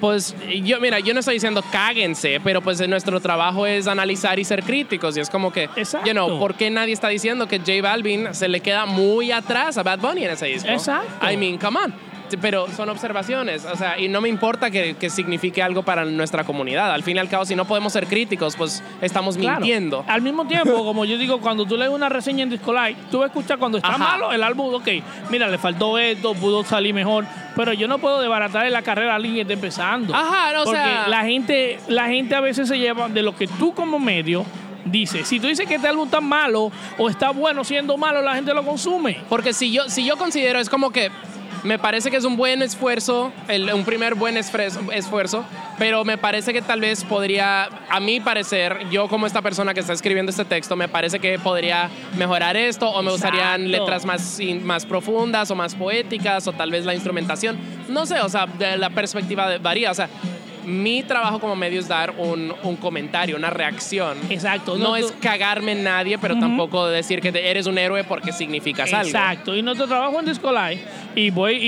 Pues 0.00 0.34
yo, 0.64 0.80
mira, 0.80 0.98
yo 0.98 1.12
no 1.12 1.20
estoy 1.20 1.34
diciendo 1.34 1.62
cáguense, 1.70 2.40
pero 2.42 2.62
pues 2.62 2.80
nuestro 2.88 3.20
trabajo 3.20 3.66
es 3.66 3.86
analizar 3.86 4.38
y 4.38 4.44
ser 4.44 4.62
críticos. 4.62 5.14
Y 5.14 5.20
es 5.20 5.28
como 5.28 5.52
que, 5.52 5.64
Exacto. 5.76 6.06
you 6.06 6.12
know, 6.14 6.38
¿por 6.38 6.54
qué 6.54 6.70
nadie 6.70 6.94
está 6.94 7.08
diciendo 7.08 7.46
que 7.46 7.58
J 7.58 7.82
Balvin 7.82 8.34
se 8.34 8.48
le 8.48 8.60
queda 8.60 8.86
muy 8.86 9.30
atrás 9.30 9.76
a 9.76 9.82
Bad 9.82 9.98
Bunny 9.98 10.24
en 10.24 10.30
ese 10.30 10.46
disco? 10.46 10.70
Exacto. 10.70 11.30
I 11.30 11.36
mean, 11.36 11.58
come 11.58 11.78
on. 11.84 11.94
Pero 12.38 12.66
son 12.76 12.88
observaciones, 12.88 13.64
o 13.64 13.76
sea, 13.76 13.98
y 13.98 14.08
no 14.08 14.20
me 14.20 14.28
importa 14.28 14.70
que, 14.70 14.94
que 14.94 15.10
signifique 15.10 15.62
algo 15.62 15.82
para 15.82 16.04
nuestra 16.04 16.44
comunidad. 16.44 16.92
Al 16.92 17.02
fin 17.02 17.16
y 17.16 17.18
al 17.20 17.28
cabo, 17.28 17.44
si 17.44 17.54
no 17.56 17.64
podemos 17.64 17.92
ser 17.92 18.06
críticos, 18.06 18.56
pues 18.56 18.82
estamos 19.00 19.36
Claro. 19.36 19.60
mintiendo. 19.60 20.04
Al 20.06 20.22
mismo 20.22 20.46
tiempo, 20.46 20.84
como 20.84 21.04
yo 21.04 21.16
digo, 21.18 21.40
cuando 21.40 21.64
tú 21.66 21.76
lees 21.76 21.90
una 21.90 22.08
reseña 22.08 22.42
en 22.42 22.50
Discolite, 22.50 23.00
tú 23.10 23.24
escuchar 23.24 23.58
cuando 23.58 23.78
está 23.78 23.90
Ajá. 23.90 23.98
malo 23.98 24.32
el 24.32 24.42
álbum, 24.42 24.74
ok, 24.74 24.88
mira, 25.30 25.48
le 25.48 25.58
faltó 25.58 25.98
esto, 25.98 26.34
pudo 26.34 26.64
salir 26.64 26.94
mejor, 26.94 27.24
pero 27.56 27.72
yo 27.72 27.88
no 27.88 27.98
puedo 27.98 28.20
desbaratar 28.20 28.70
la 28.70 28.82
carrera 28.82 29.12
a 29.12 29.16
alguien 29.16 29.34
que 29.34 29.40
está 29.42 29.52
empezando. 29.54 30.14
Ajá, 30.14 30.52
no, 30.52 30.62
o 30.62 30.64
Porque 30.64 30.80
sea- 30.80 31.08
la 31.08 31.24
gente, 31.24 31.78
la 31.88 32.06
gente 32.08 32.34
a 32.34 32.40
veces 32.40 32.68
se 32.68 32.78
lleva 32.78 33.08
de 33.08 33.22
lo 33.22 33.34
que 33.36 33.46
tú 33.46 33.72
como 33.74 33.98
medio 33.98 34.44
dices. 34.84 35.28
Si 35.28 35.38
tú 35.38 35.46
dices 35.46 35.66
que 35.68 35.74
este 35.74 35.88
álbum 35.88 36.06
está 36.06 36.20
malo 36.20 36.72
o 36.98 37.08
está 37.10 37.30
bueno 37.30 37.64
siendo 37.64 37.96
malo, 37.98 38.22
la 38.22 38.34
gente 38.34 38.54
lo 38.54 38.64
consume. 38.64 39.18
Porque 39.28 39.52
si 39.52 39.70
yo, 39.70 39.88
si 39.88 40.04
yo 40.06 40.16
considero, 40.16 40.58
es 40.58 40.70
como 40.70 40.90
que 40.90 41.10
me 41.62 41.78
parece 41.78 42.10
que 42.10 42.16
es 42.16 42.24
un 42.24 42.36
buen 42.36 42.62
esfuerzo, 42.62 43.32
el- 43.48 43.72
un 43.72 43.84
primer 43.84 44.14
buen 44.14 44.36
esfuerzo, 44.36 45.44
pero 45.78 46.04
me 46.04 46.16
parece 46.18 46.52
que 46.52 46.62
tal 46.62 46.80
vez 46.80 47.04
podría, 47.04 47.68
a 47.88 48.00
mi 48.00 48.20
parecer, 48.20 48.78
yo 48.90 49.08
como 49.08 49.26
esta 49.26 49.42
persona 49.42 49.74
que 49.74 49.80
está 49.80 49.92
escribiendo 49.92 50.30
este 50.30 50.44
texto, 50.44 50.76
me 50.76 50.88
parece 50.88 51.18
que 51.18 51.38
podría 51.38 51.88
mejorar 52.16 52.56
esto 52.56 52.88
o 52.88 53.02
me 53.02 53.10
gustarían 53.10 53.66
Exacto. 53.66 53.84
letras 53.84 54.04
más, 54.64 54.86
profundas 54.86 55.50
o 55.50 55.54
más 55.54 55.74
poéticas 55.74 56.46
o 56.46 56.52
tal 56.52 56.70
vez 56.70 56.84
la 56.84 56.94
instrumentación. 56.94 57.58
No 57.88 58.06
sé, 58.06 58.20
o 58.20 58.28
sea, 58.28 58.46
de 58.46 58.76
la 58.78 58.90
perspectiva 58.90 59.48
de- 59.48 59.58
varía, 59.58 59.90
o 59.90 59.94
sea. 59.94 60.08
Mi 60.62 61.02
trabajo 61.02 61.40
como 61.40 61.56
medio 61.56 61.80
es 61.80 61.88
dar 61.88 62.12
un, 62.18 62.54
un 62.64 62.76
comentario, 62.76 63.34
una 63.34 63.48
reacción. 63.48 64.18
Exacto. 64.28 64.76
No, 64.76 64.90
No, 64.90 64.96
es 64.96 65.10
cagarme 65.20 65.72
en 65.72 65.82
nadie, 65.82 66.18
pero 66.18 66.38
tampoco 66.38 66.86
decir 66.86 67.22
que 67.22 67.28
eres 67.28 67.64
un 67.66 67.78
héroe 67.78 68.04
porque 68.04 68.30
significas 68.30 68.92
algo. 68.92 69.06
Exacto. 69.08 69.56
Y 69.56 69.62
nuestro 69.62 69.86
trabajo 69.88 70.20
en 70.20 70.26
Discolite, 70.26 70.84
y 71.16 71.30
voy 71.30 71.54
y, 71.56 71.58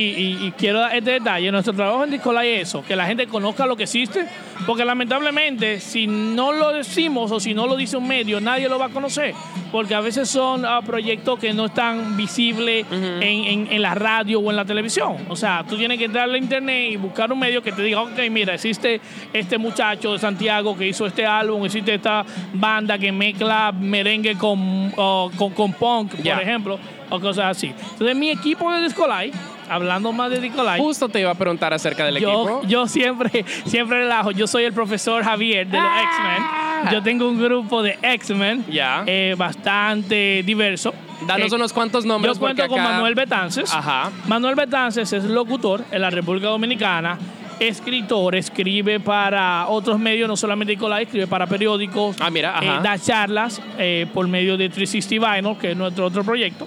y- 0.42 0.46
y 0.46 0.52
quiero 0.52 0.80
dar 0.80 0.94
este 0.96 1.12
detalle, 1.12 1.50
nuestro 1.50 1.72
trabajo 1.74 2.04
en 2.04 2.10
Discolite 2.10 2.60
es 2.60 2.68
eso, 2.68 2.84
que 2.86 2.94
la 2.96 3.06
gente 3.06 3.26
conozca 3.26 3.66
lo 3.66 3.76
que 3.76 3.82
existe, 3.84 4.26
porque 4.66 4.84
lamentablemente 4.84 5.80
si 5.80 6.06
no 6.06 6.52
lo 6.52 6.72
decimos 6.72 7.30
o 7.32 7.40
si 7.40 7.52
no 7.54 7.66
lo 7.66 7.76
dice 7.76 7.96
un 7.96 8.06
medio, 8.06 8.40
nadie 8.40 8.68
lo 8.68 8.78
va 8.78 8.86
a 8.86 8.90
conocer, 8.90 9.34
porque 9.72 9.94
a 9.94 10.00
veces 10.00 10.28
son 10.28 10.64
ah, 10.64 10.80
proyectos 10.82 11.38
que 11.38 11.52
no 11.52 11.66
están 11.66 12.16
visibles 12.16 12.86
en, 12.90 13.22
en- 13.22 13.68
en 13.70 13.82
la 13.82 13.94
radio 13.94 14.38
o 14.40 14.50
en 14.50 14.56
la 14.56 14.64
televisión. 14.64 15.16
O 15.28 15.34
sea, 15.36 15.64
tú 15.68 15.76
tienes 15.76 15.98
que 15.98 16.04
entrar 16.04 16.30
a 16.30 16.38
internet 16.38 16.92
y 16.92 16.96
buscar 16.96 17.32
un 17.32 17.38
medio 17.38 17.62
que 17.62 17.72
te 17.72 17.82
diga, 17.82 18.00
ok, 18.02 18.18
mira, 18.30 18.54
existe 18.54 19.00
este 19.32 19.58
muchacho 19.58 20.12
de 20.12 20.18
Santiago 20.18 20.76
que 20.76 20.86
hizo 20.86 21.06
este 21.06 21.26
álbum, 21.26 21.64
existe 21.64 21.94
esta 21.94 22.24
banda 22.54 22.96
que 22.98 23.10
mezcla 23.10 23.72
merengue 23.72 24.36
con, 24.36 24.92
o 24.96 25.30
con, 25.36 25.50
con 25.50 25.72
punk, 25.72 26.14
por 26.34 26.42
ejemplo, 26.42 26.78
o 27.12 27.20
cosas 27.20 27.56
así. 27.56 27.74
Entonces, 27.92 28.16
mi 28.16 28.30
equipo 28.30 28.72
de 28.72 28.82
Discolite, 28.82 29.36
hablando 29.68 30.12
más 30.12 30.30
de 30.30 30.40
Discolite, 30.40 30.78
Justo 30.78 31.08
te 31.08 31.20
iba 31.20 31.30
a 31.30 31.34
preguntar 31.34 31.72
acerca 31.72 32.04
del 32.06 32.18
yo, 32.18 32.28
equipo. 32.30 32.62
yo 32.66 32.86
siempre, 32.88 33.44
siempre 33.66 33.98
relajo. 34.00 34.30
Yo 34.32 34.46
soy 34.46 34.64
el 34.64 34.72
profesor 34.72 35.22
Javier 35.24 35.66
de 35.68 35.78
los 35.78 35.86
Ah. 35.88 36.02
X-Men. 36.02 36.92
Yo 36.92 37.02
tengo 37.02 37.28
un 37.28 37.40
grupo 37.40 37.80
de 37.82 37.96
X-Men 38.02 38.64
Ya. 38.68 39.04
eh, 39.06 39.34
bastante 39.38 40.42
diverso. 40.44 40.92
Danos 41.26 41.52
Eh, 41.52 41.54
unos 41.54 41.72
cuantos 41.72 42.04
nombres. 42.04 42.34
Yo 42.34 42.40
cuento 42.40 42.66
con 42.66 42.82
Manuel 42.82 43.14
Betances. 43.14 43.72
Ajá. 43.72 44.10
Manuel 44.26 44.56
Betances 44.56 45.12
es 45.12 45.22
locutor 45.24 45.84
en 45.92 46.00
la 46.00 46.10
República 46.10 46.48
Dominicana, 46.48 47.16
escritor, 47.60 48.34
escribe 48.34 48.98
para 48.98 49.68
otros 49.68 49.98
medios, 50.00 50.28
no 50.28 50.36
solamente 50.36 50.72
Nicolás, 50.72 51.02
escribe 51.02 51.28
para 51.28 51.46
periódicos, 51.46 52.16
Ah, 52.18 52.28
mira, 52.30 52.58
eh, 52.60 52.80
da 52.82 52.98
charlas 52.98 53.62
eh, 53.78 54.06
por 54.12 54.26
medio 54.26 54.56
de 54.56 54.68
360 54.68 55.34
Vinyl, 55.36 55.56
que 55.58 55.70
es 55.70 55.76
nuestro 55.76 56.06
otro 56.06 56.24
proyecto. 56.24 56.66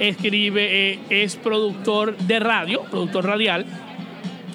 Escribe, 0.00 0.92
eh, 0.92 0.98
es 1.10 1.36
productor 1.36 2.16
de 2.16 2.38
radio, 2.40 2.82
productor 2.84 3.26
radial. 3.26 3.66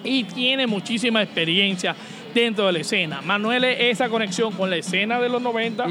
y 0.05 0.25
tiene 0.25 0.67
muchísima 0.67 1.21
experiencia 1.23 1.95
dentro 2.33 2.65
de 2.67 2.73
la 2.73 2.79
escena. 2.79 3.21
Manuel 3.21 3.63
es 3.63 3.77
esa 3.79 4.09
conexión 4.09 4.51
con 4.53 4.69
la 4.69 4.75
escena 4.75 5.17
de 5.21 5.29
los 5.29 5.41
90 5.41 5.85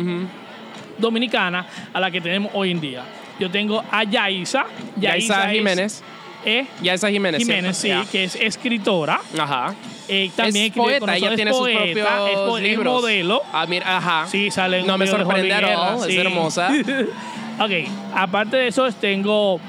dominicana 0.98 1.66
a 1.92 1.98
la 2.00 2.10
que 2.10 2.20
tenemos 2.20 2.50
hoy 2.54 2.72
en 2.72 2.80
día. 2.80 3.02
Yo 3.40 3.50
tengo 3.50 3.82
a 3.90 4.04
Yaisa. 4.04 4.66
Yaisa 4.96 5.46
es- 5.46 5.52
Jiménez. 5.56 6.02
¿eh? 6.44 6.66
Yaisa 6.82 7.08
Jiménez. 7.10 7.40
Jiménez, 7.42 7.76
sí, 7.76 7.90
que 8.10 8.24
es 8.24 8.36
escritora. 8.36 9.18
Ajá. 9.38 9.74
Eh, 10.08 10.30
también 10.36 10.66
es 10.66 10.72
poeta, 10.72 11.16
ella 11.16 11.30
nosotros, 11.30 11.36
tiene 11.36 11.50
es 11.52 11.56
sus 11.56 11.66
poeta, 11.68 12.16
propios 12.18 12.58
es, 12.58 12.64
es 12.64 12.70
libros. 12.70 12.92
modelo. 13.02 13.42
Ah, 13.52 13.66
mira, 13.66 13.96
ajá. 13.96 14.26
Sí, 14.28 14.50
sale 14.50 14.80
en 14.80 14.86
No 14.86 14.98
me 14.98 15.04
video 15.06 15.18
de 15.18 15.24
Jorge 15.24 15.40
sorprenderá, 15.40 15.68
Guerra, 15.68 16.06
es 16.06 16.16
hermosa. 16.18 16.70
ok, 17.64 17.72
aparte 18.14 18.56
de 18.56 18.68
eso, 18.68 18.90
tengo, 18.92 19.60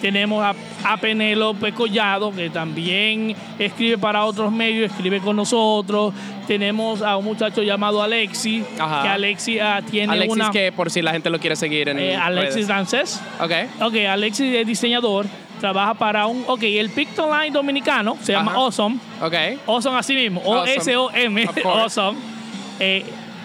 tenemos 0.00 0.42
a, 0.44 0.54
a 0.84 0.96
Penélope 0.96 1.72
Collado, 1.72 2.32
que 2.32 2.50
también 2.50 3.34
escribe 3.58 3.98
para 3.98 4.24
otros 4.24 4.52
medios, 4.52 4.90
escribe 4.90 5.20
con 5.20 5.36
nosotros. 5.36 6.14
Tenemos 6.46 7.02
a 7.02 7.16
un 7.16 7.24
muchacho 7.26 7.62
llamado 7.62 8.02
Alexi, 8.02 8.64
Ajá. 8.78 9.02
que 9.02 9.08
Alexi 9.08 9.58
ah, 9.58 9.82
tiene 9.88 10.12
Alexis, 10.14 10.32
una... 10.32 10.50
que 10.50 10.72
por 10.72 10.90
si 10.90 11.02
la 11.02 11.12
gente 11.12 11.28
lo 11.28 11.38
quiere 11.38 11.56
seguir 11.56 11.90
en 11.90 11.98
eh, 11.98 12.16
Alexis 12.16 12.54
redes. 12.54 12.68
Dances. 12.68 13.22
Ok. 13.40 13.52
Ok, 13.82 13.94
Alexis 14.08 14.54
es 14.54 14.66
diseñador, 14.66 15.26
trabaja 15.60 15.94
para 15.94 16.26
un... 16.26 16.44
Ok, 16.46 16.62
el 16.62 16.88
Pictoline 16.90 17.50
dominicano, 17.50 18.16
se 18.22 18.32
llama. 18.32 18.52
Awesome. 18.54 18.96
Ok. 19.20 19.34
Awesome 19.66 19.98
así 19.98 20.14
mismo. 20.14 20.40
O-S-O-M. 20.42 21.48
Awesome. 21.64 22.18
Eh, 22.80 23.04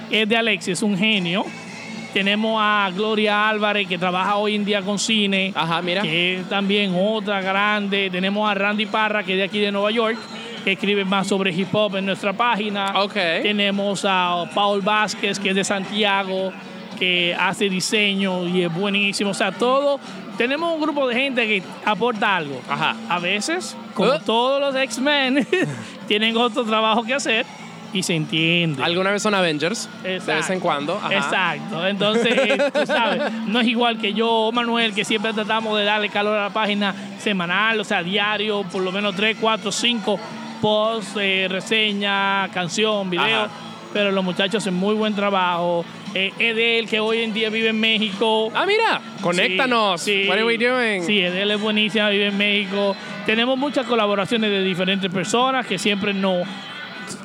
es 0.10 0.30
de 0.30 0.38
Alexis, 0.38 0.74
es 0.74 0.84
un 0.84 0.98
genio. 0.98 1.46
Tenemos 2.14 2.58
a 2.62 2.92
Gloria 2.94 3.50
Álvarez, 3.50 3.88
que 3.88 3.98
trabaja 3.98 4.36
hoy 4.36 4.54
en 4.56 4.64
día 4.66 4.82
con 4.84 5.00
cine, 5.00 5.52
Ajá, 5.56 5.82
mira. 5.82 6.02
que 6.04 6.36
es 6.40 6.50
también 6.50 6.94
otra 6.96 7.42
grande. 7.42 8.10
Tenemos 8.12 8.50
a 8.50 8.54
Randy 8.54 8.86
Parra, 8.86 9.24
que 9.24 9.32
es 9.34 9.38
de 9.40 9.44
aquí 9.46 9.60
de 9.60 9.72
Nueva 9.72 9.90
York, 9.90 10.18
que 10.64 10.74
escribe 10.74 11.04
más 11.06 11.28
sobre 11.28 11.52
hip 11.52 11.74
hop 11.74 11.96
en 11.96 12.06
nuestra 12.06 12.32
página. 12.34 12.94
Tenemos 13.42 14.06
a 14.08 14.44
Paul 14.54 14.82
Vázquez, 14.82 15.40
que 15.40 15.50
es 15.50 15.56
de 15.56 15.64
Santiago, 15.64 16.54
que 17.00 17.36
hace 17.38 17.68
diseño 17.68 18.48
y 18.48 18.62
es 18.62 18.74
buenísimo. 18.74 19.32
O 19.32 19.34
sea, 19.34 19.52
todo. 19.52 20.00
Tenemos 20.38 20.74
un 20.74 20.82
grupo 20.82 21.08
de 21.08 21.16
gente 21.16 21.48
que 21.48 21.64
aporta 21.86 22.36
algo. 22.38 22.60
Ajá. 22.70 22.96
A 23.10 23.20
veces, 23.20 23.76
como 23.94 24.10
Uh. 24.14 24.20
todos 24.26 24.60
los 24.62 24.76
X-Men, 24.76 25.48
tienen 26.08 26.38
otro 26.38 26.64
trabajo 26.64 27.04
que 27.04 27.14
hacer 27.16 27.46
y 27.94 28.04
se 28.04 28.16
entiende. 28.16 28.84
Alguna 28.84 29.12
vez 29.12 29.22
son 29.22 29.34
Avengers. 29.36 29.88
De 30.02 30.14
vez 30.14 30.24
Exacto. 30.24 30.54
en 30.54 30.60
cuando. 30.60 30.96
Ajá. 30.98 31.14
Exacto. 31.16 31.88
Entonces, 31.88 32.74
tú 32.74 32.86
sabes, 32.86 33.32
no 33.48 33.60
es 33.60 33.68
igual 33.68 34.00
que 34.00 34.14
yo 34.14 34.30
o 34.30 34.52
Manuel, 34.52 34.94
que 34.94 35.06
siempre 35.06 35.32
tratamos 35.34 35.78
de 35.78 35.86
darle 35.86 36.10
calor 36.10 36.38
a 36.38 36.44
la 36.44 36.50
página 36.50 36.94
semanal, 37.20 37.80
o 37.80 37.84
sea, 37.84 38.04
diario, 38.04 38.64
por 38.64 38.82
lo 38.82 38.92
menos 38.92 39.16
3, 39.16 39.38
4, 39.40 39.72
5 39.72 40.20
posts, 40.62 41.18
eh, 41.20 41.48
reseña, 41.50 42.50
canción, 42.50 43.10
video. 43.10 43.44
Ajá. 43.44 43.50
Pero 43.94 44.12
los 44.12 44.24
muchachos 44.24 44.64
hacen 44.64 44.74
muy 44.74 44.96
buen 44.96 45.14
trabajo. 45.14 45.86
Eh, 46.16 46.32
Edel, 46.40 46.88
que 46.88 47.00
hoy 47.00 47.20
en 47.20 47.34
día 47.34 47.50
vive 47.50 47.70
en 47.70 47.80
México. 47.80 48.52
Ah, 48.56 48.66
mira. 48.66 49.02
Conéctanos. 49.22 50.02
Sí, 50.02 50.24
sí. 50.24 50.30
What 50.30 50.38
are 50.38 50.46
we 50.46 50.58
doing? 50.58 51.04
Sí, 51.04 51.20
Edel 51.20 51.52
es 51.52 51.62
buenísima, 51.62 52.10
vive 52.10 52.28
en 52.28 52.38
México. 52.38 52.96
Tenemos 53.26 53.58
muchas 53.58 53.86
colaboraciones 53.86 54.50
de 54.50 54.64
diferentes 54.64 55.12
personas 55.12 55.66
que 55.66 55.78
siempre 55.78 56.14
nos, 56.14 56.48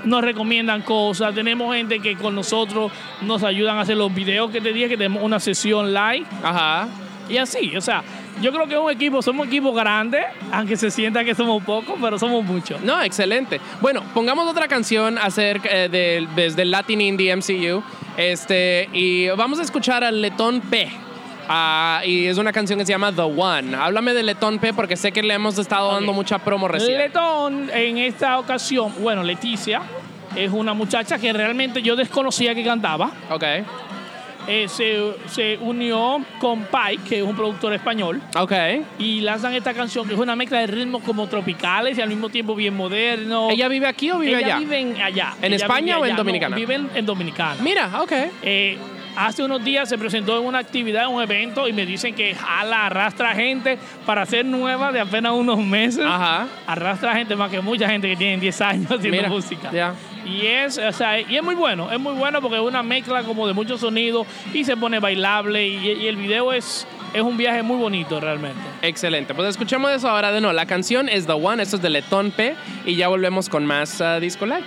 nos 0.05 0.23
recomiendan 0.23 0.83
cosas. 0.83 1.35
Tenemos 1.35 1.75
gente 1.75 2.01
que 2.01 2.17
con 2.17 2.35
nosotros 2.35 2.93
nos 3.23 3.43
ayudan 3.43 3.79
a 3.79 3.83
hacer 3.83 3.97
los 3.97 4.15
videos 4.15 4.51
que 4.51 4.61
te 4.61 4.73
dije, 4.73 4.89
que 4.89 4.97
tenemos 4.97 5.23
una 5.23 5.41
sesión 5.41 5.93
live. 5.93 6.27
Ajá. 6.43 6.89
Y 7.29 7.37
así, 7.37 7.77
o 7.77 7.81
sea, 7.81 8.03
yo 8.41 8.53
creo 8.53 8.67
que 8.67 8.75
es 8.75 8.81
un 8.81 8.91
equipo, 8.91 9.21
somos 9.21 9.47
un 9.47 9.49
equipo 9.49 9.73
grande, 9.73 10.21
aunque 10.53 10.77
se 10.77 10.91
sienta 10.91 11.25
que 11.25 11.35
somos 11.35 11.63
pocos, 11.63 11.97
pero 12.01 12.19
somos 12.19 12.45
muchos. 12.45 12.81
No, 12.81 13.03
excelente. 13.03 13.61
Bueno, 13.81 14.03
pongamos 14.15 14.49
otra 14.49 14.69
canción 14.69 15.19
acerca 15.19 15.69
eh, 15.71 15.89
del 15.89 16.35
desde 16.35 16.63
el 16.63 16.71
Latin 16.71 17.01
Indie 17.01 17.35
MCU. 17.37 17.83
Este, 18.17 18.89
y 18.93 19.29
vamos 19.29 19.59
a 19.59 19.63
escuchar 19.63 20.05
al 20.05 20.23
Letón 20.23 20.61
P. 20.61 20.91
Ah, 21.49 22.03
y 22.05 22.27
es 22.27 22.37
una 22.39 22.53
canción 22.53 22.79
que 22.79 22.85
se 22.85 22.93
llama 22.93 23.13
The 23.13 23.23
One. 23.23 23.75
Háblame 23.77 24.13
de 24.15 24.23
Letón 24.23 24.59
P 24.59 24.73
porque 24.75 24.97
sé 24.97 25.13
que 25.13 25.23
le 25.23 25.35
hemos 25.35 25.59
estado 25.59 25.93
dando 25.93 26.13
mucha 26.13 26.39
promo 26.39 26.69
recién. 26.69 26.99
Letón, 26.99 27.71
en 27.73 27.99
esta 27.99 28.39
ocasión, 28.39 28.93
bueno, 29.01 29.23
Leticia 29.23 29.81
es 30.37 30.51
una 30.53 30.75
muchacha 30.75 31.19
que 31.19 31.33
realmente 31.33 31.81
yo 31.83 31.97
desconocía 31.97 32.55
que 32.55 32.63
cantaba. 32.65 33.11
ok. 33.31 33.45
Eh, 34.51 34.67
se, 34.67 34.97
se 35.27 35.59
unió 35.61 36.25
con 36.41 36.63
Pike, 36.65 37.03
que 37.07 37.17
es 37.19 37.23
un 37.23 37.37
productor 37.37 37.75
español, 37.75 38.19
Ok. 38.35 38.53
y 38.99 39.21
lanzan 39.21 39.53
esta 39.53 39.75
canción 39.75 40.09
que 40.09 40.15
es 40.15 40.19
una 40.19 40.35
mezcla 40.37 40.61
de 40.61 40.67
ritmos 40.69 41.03
como 41.03 41.27
tropicales 41.27 41.99
y 41.99 42.01
al 42.01 42.09
mismo 42.09 42.31
tiempo 42.31 42.55
bien 42.55 42.75
modernos. 42.75 43.53
¿Ella 43.53 43.69
vive 43.69 43.87
aquí 43.87 44.11
o 44.11 44.19
vive 44.19 44.39
Ella 44.39 44.47
allá? 44.47 44.59
vive 44.61 44.79
en 44.81 45.03
allá. 45.03 45.35
¿En 45.43 45.53
Ella 45.53 45.57
España 45.67 45.99
o 45.99 46.07
en 46.07 46.13
no, 46.13 46.17
Dominicana? 46.19 46.57
vive 46.57 46.77
en, 46.77 46.89
en 46.95 47.05
Dominicana. 47.05 47.57
Mira, 47.63 47.91
ok. 48.01 48.13
Eh, 48.43 48.79
hace 49.27 49.43
unos 49.43 49.65
días 49.65 49.89
se 49.89 49.99
presentó 49.99 50.39
en 50.39 50.47
una 50.47 50.59
actividad, 50.59 51.05
en 51.05 51.11
un 51.11 51.23
evento, 51.23 51.67
y 51.69 51.73
me 51.73 51.85
dicen 51.85 52.15
que 52.15 52.35
jala, 52.35 52.87
arrastra 52.87 53.35
gente 53.35 53.79
para 54.07 54.25
ser 54.27 54.45
nueva 54.45 54.93
de 54.93 55.01
apenas 55.01 55.33
unos 55.33 55.59
meses. 55.59 56.05
Ajá. 56.05 56.47
Arrastra 56.67 57.15
gente 57.15 57.35
más 57.37 57.51
que 57.51 57.61
mucha 57.61 57.89
gente 57.89 58.09
que 58.09 58.17
tiene 58.17 58.39
10 58.39 58.61
años 58.61 58.85
haciendo 58.87 59.11
Mira, 59.11 59.29
música. 59.29 59.71
ya. 59.73 59.95
Y 60.25 60.47
es, 60.47 60.79
o 60.79 60.93
sea, 60.93 61.21
y 61.21 61.37
es 61.37 61.43
muy 61.43 61.55
bueno, 61.55 61.91
es 61.91 61.99
muy 61.99 62.13
bueno 62.15 62.41
porque 62.43 62.57
es 62.57 62.63
una 62.63 62.83
mezcla 62.83 63.23
como 63.23 63.47
de 63.47 63.55
muchos 63.55 63.81
sonidos 63.81 64.27
y 64.53 64.65
se 64.65 64.77
pone 64.77 64.99
bailable 64.99 65.67
y, 65.67 65.93
y 65.93 66.07
el 66.07 66.17
video 66.17 66.53
es, 66.53 66.87
es 67.15 67.23
un 67.23 67.37
viaje 67.37 67.63
muy 67.63 67.79
bonito 67.79 68.21
realmente. 68.21 68.61
Excelente. 68.83 69.35
Pues 69.35 69.49
escuchemos 69.49 69.91
eso 69.91 70.09
ahora 70.09 70.31
de 70.33 70.41
nuevo. 70.41 70.53
La 70.53 70.67
canción 70.67 71.09
es 71.09 71.27
The 71.27 71.33
One. 71.33 71.63
Esto 71.63 71.77
es 71.77 71.83
de 71.83 71.91
Letón 71.91 72.31
P. 72.31 72.55
Y 72.85 72.97
ya 72.97 73.09
volvemos 73.09 73.49
con 73.49 73.65
más 73.65 74.01
ah, 74.01 74.21
Disco 74.21 74.45
Live. 74.45 74.65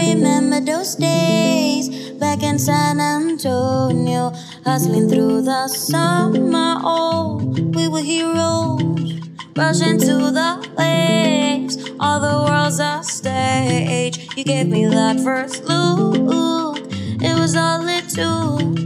Remember 0.00 0.60
those 0.60 0.94
days 0.94 2.10
back 2.12 2.42
in 2.42 2.58
San 2.58 3.00
Antonio, 3.00 4.32
hustling 4.64 5.08
through 5.08 5.42
the 5.42 5.68
summer. 5.68 6.78
Oh, 6.82 7.36
we 7.74 7.88
were 7.88 8.00
heroes, 8.00 9.20
rushing 9.56 9.98
to 9.98 10.16
the 10.38 10.50
waves. 10.76 11.76
All 12.00 12.20
the 12.20 12.36
world's 12.46 12.80
a 12.80 13.02
stage. 13.02 14.16
You 14.36 14.44
gave 14.44 14.68
me 14.68 14.86
that 14.86 15.20
first 15.20 15.64
look, 15.64 16.78
it 17.22 17.38
was 17.38 17.56
all 17.56 17.86
it 17.86 18.08
took. 18.08 18.78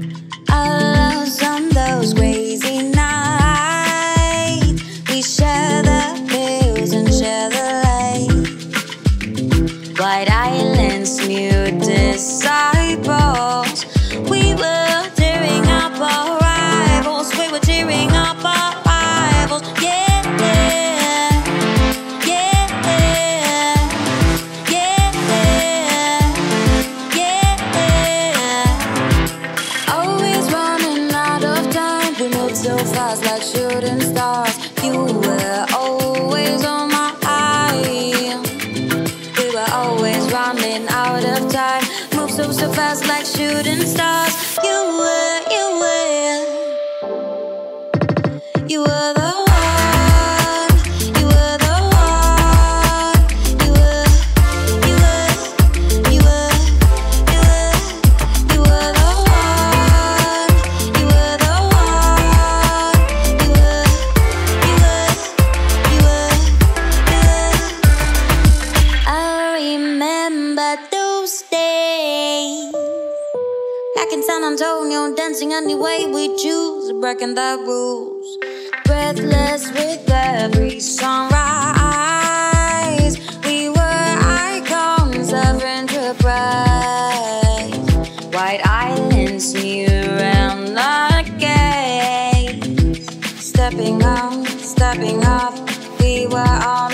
I 0.48 1.14
lost 1.14 1.42
on 1.44 1.68
those 1.70 2.14
crazy 2.14 2.53
breaking 77.04 77.34
the 77.34 77.62
rules. 77.66 78.38
Breathless 78.86 79.70
with 79.72 80.08
every 80.08 80.80
sunrise, 80.80 81.34
we 83.44 83.68
were 83.68 84.08
icons 84.56 85.30
of 85.30 85.62
enterprise. 85.62 86.34
White 88.32 88.62
islands 88.64 89.52
near 89.52 89.90
and 89.90 90.74
the 90.78 91.24
gate. 91.38 93.04
Stepping 93.38 94.02
up, 94.02 94.46
stepping 94.46 95.22
off, 95.26 95.60
we 96.00 96.26
were 96.26 96.38
on. 96.38 96.93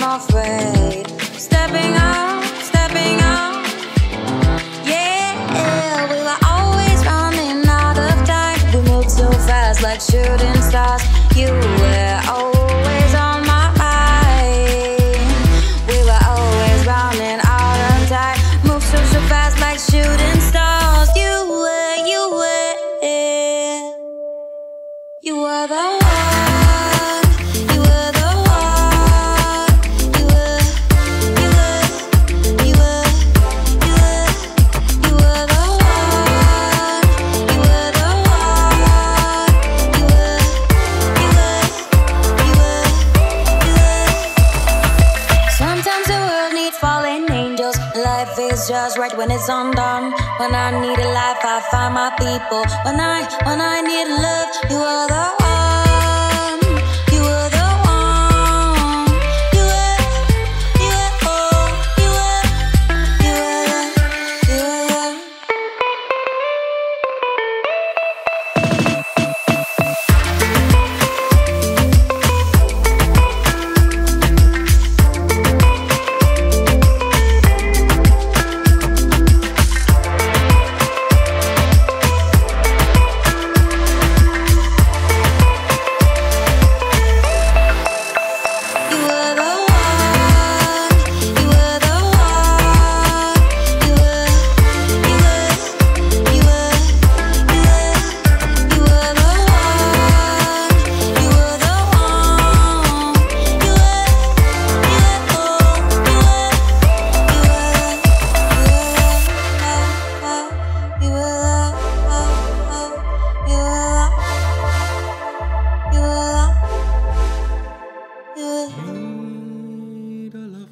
people. 52.21 52.63
When 52.85 52.99
I 52.99 53.25
when 53.45 53.59
I 53.61 53.81
need 53.81 54.09
love 54.25 54.49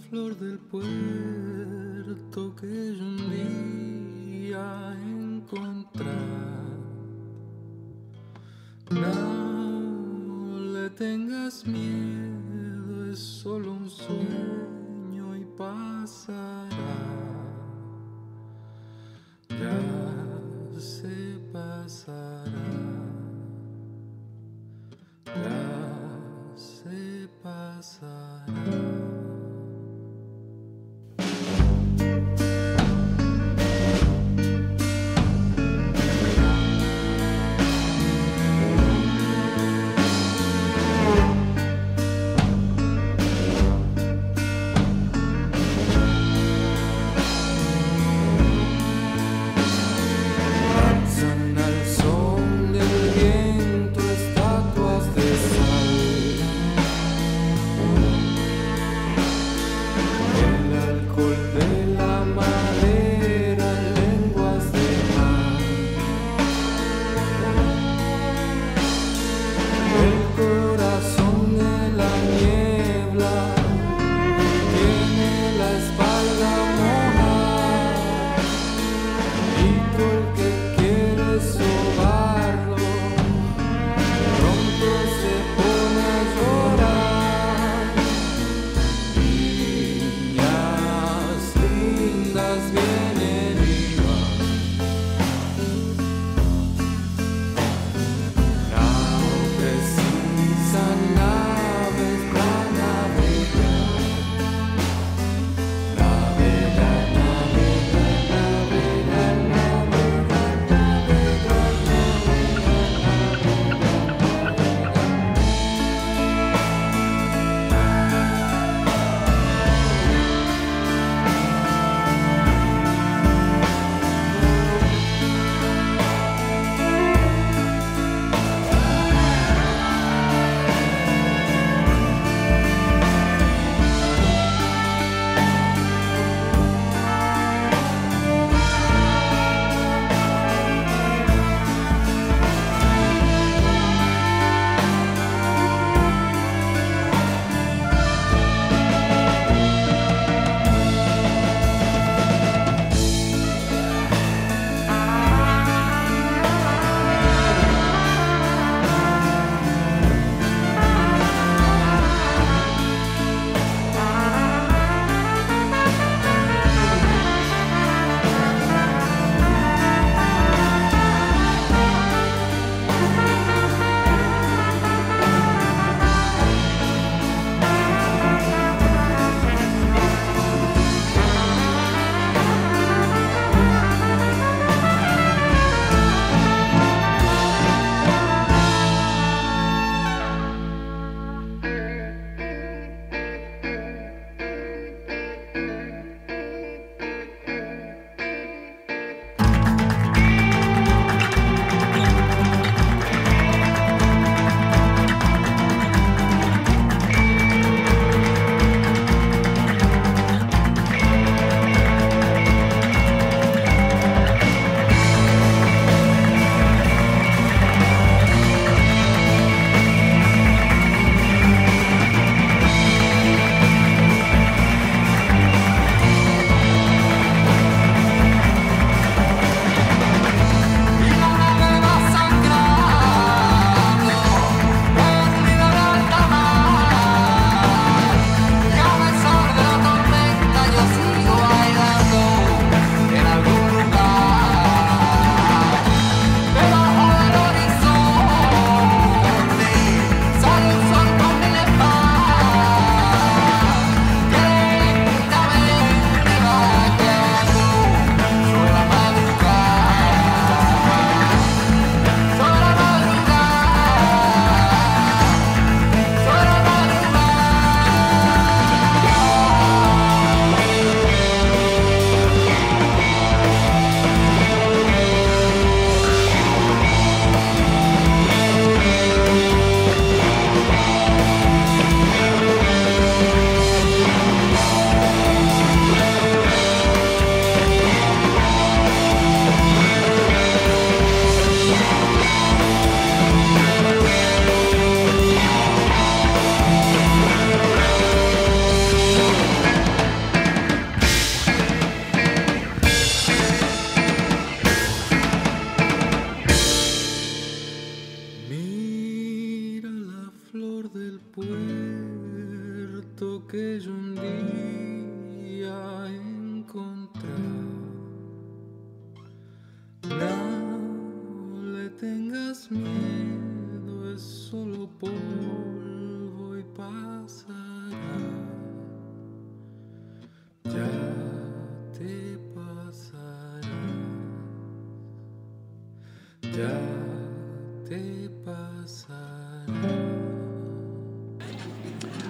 flor 0.09 0.35
del 0.37 0.57
puerto 0.57 2.55
que 2.55 2.95
yo 2.97 3.03
un 3.03 3.29
día 3.29 4.97
encontré. 5.05 5.78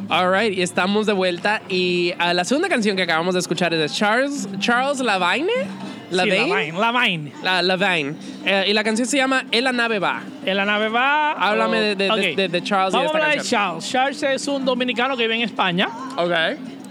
Alright, 0.09 0.57
y 0.57 0.61
estamos 0.63 1.05
de 1.05 1.13
vuelta. 1.13 1.61
Y 1.69 2.13
ah, 2.17 2.33
la 2.33 2.43
segunda 2.43 2.67
canción 2.67 2.95
que 2.97 3.03
acabamos 3.03 3.35
de 3.35 3.39
escuchar 3.41 3.73
es 3.73 3.79
de 3.79 3.89
Charles, 3.89 4.47
Charles 4.59 4.99
Lavine. 5.01 5.51
Sí, 6.09 6.15
Lavine. 6.15 6.47
Lavine. 6.49 6.79
Lavine. 6.79 7.31
La, 7.43 7.61
Lavine. 7.61 8.15
Eh, 8.43 8.65
y 8.69 8.73
la 8.73 8.83
canción 8.83 9.07
se 9.07 9.17
llama 9.17 9.45
En 9.51 9.63
la 9.63 9.71
nave 9.71 9.99
va. 9.99 10.21
En 10.43 10.57
la 10.57 10.65
nave 10.65 10.89
va. 10.89 11.33
Háblame 11.33 11.77
o- 11.77 11.81
de- 11.81 11.95
de- 11.95 12.05
de- 12.05 12.11
Ok. 12.11 12.35
de- 12.35 12.47
de 12.47 12.63
Charles 12.63 12.93
y 12.93 12.97
Vamos 12.97 13.05
esta 13.13 13.17
a 13.19 13.21
hablar 13.29 13.43
de. 13.43 13.47
Charles. 13.49 13.89
Charles 13.89 14.23
es 14.23 14.47
un 14.47 14.65
dominicano 14.65 15.15
que 15.15 15.23
vive 15.23 15.35
en 15.35 15.41
España. 15.41 15.87
Ok. 16.17 16.31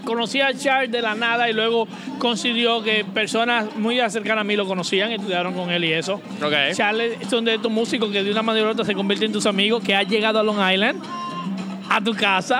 Conocí 0.05 0.39
a 0.39 0.53
Charles 0.53 0.89
de 0.89 1.01
la 1.01 1.13
nada 1.13 1.49
y 1.49 1.53
luego 1.53 1.85
consiguió 2.19 2.81
que 2.81 3.03
personas 3.03 3.75
muy 3.75 3.97
cercanas 4.09 4.41
a 4.41 4.43
mí 4.45 4.55
lo 4.55 4.65
conocían, 4.65 5.11
estudiaron 5.11 5.53
con 5.53 5.69
él 5.69 5.83
y 5.83 5.91
eso. 5.91 6.21
Ok. 6.41 6.53
Charles 6.73 7.17
es 7.19 7.33
uno 7.33 7.41
de 7.49 7.55
estos 7.55 7.69
músicos 7.71 8.09
que 8.09 8.23
de 8.23 8.31
una 8.31 8.41
manera 8.41 8.67
u 8.67 8.69
otra 8.71 8.85
se 8.85 8.93
convierte 8.93 9.25
en 9.25 9.33
tus 9.33 9.45
amigos, 9.45 9.83
que 9.83 9.93
ha 9.93 10.03
llegado 10.03 10.39
a 10.39 10.43
Long 10.43 10.57
Island, 10.71 11.03
a 11.89 12.01
tu 12.01 12.13
casa. 12.13 12.59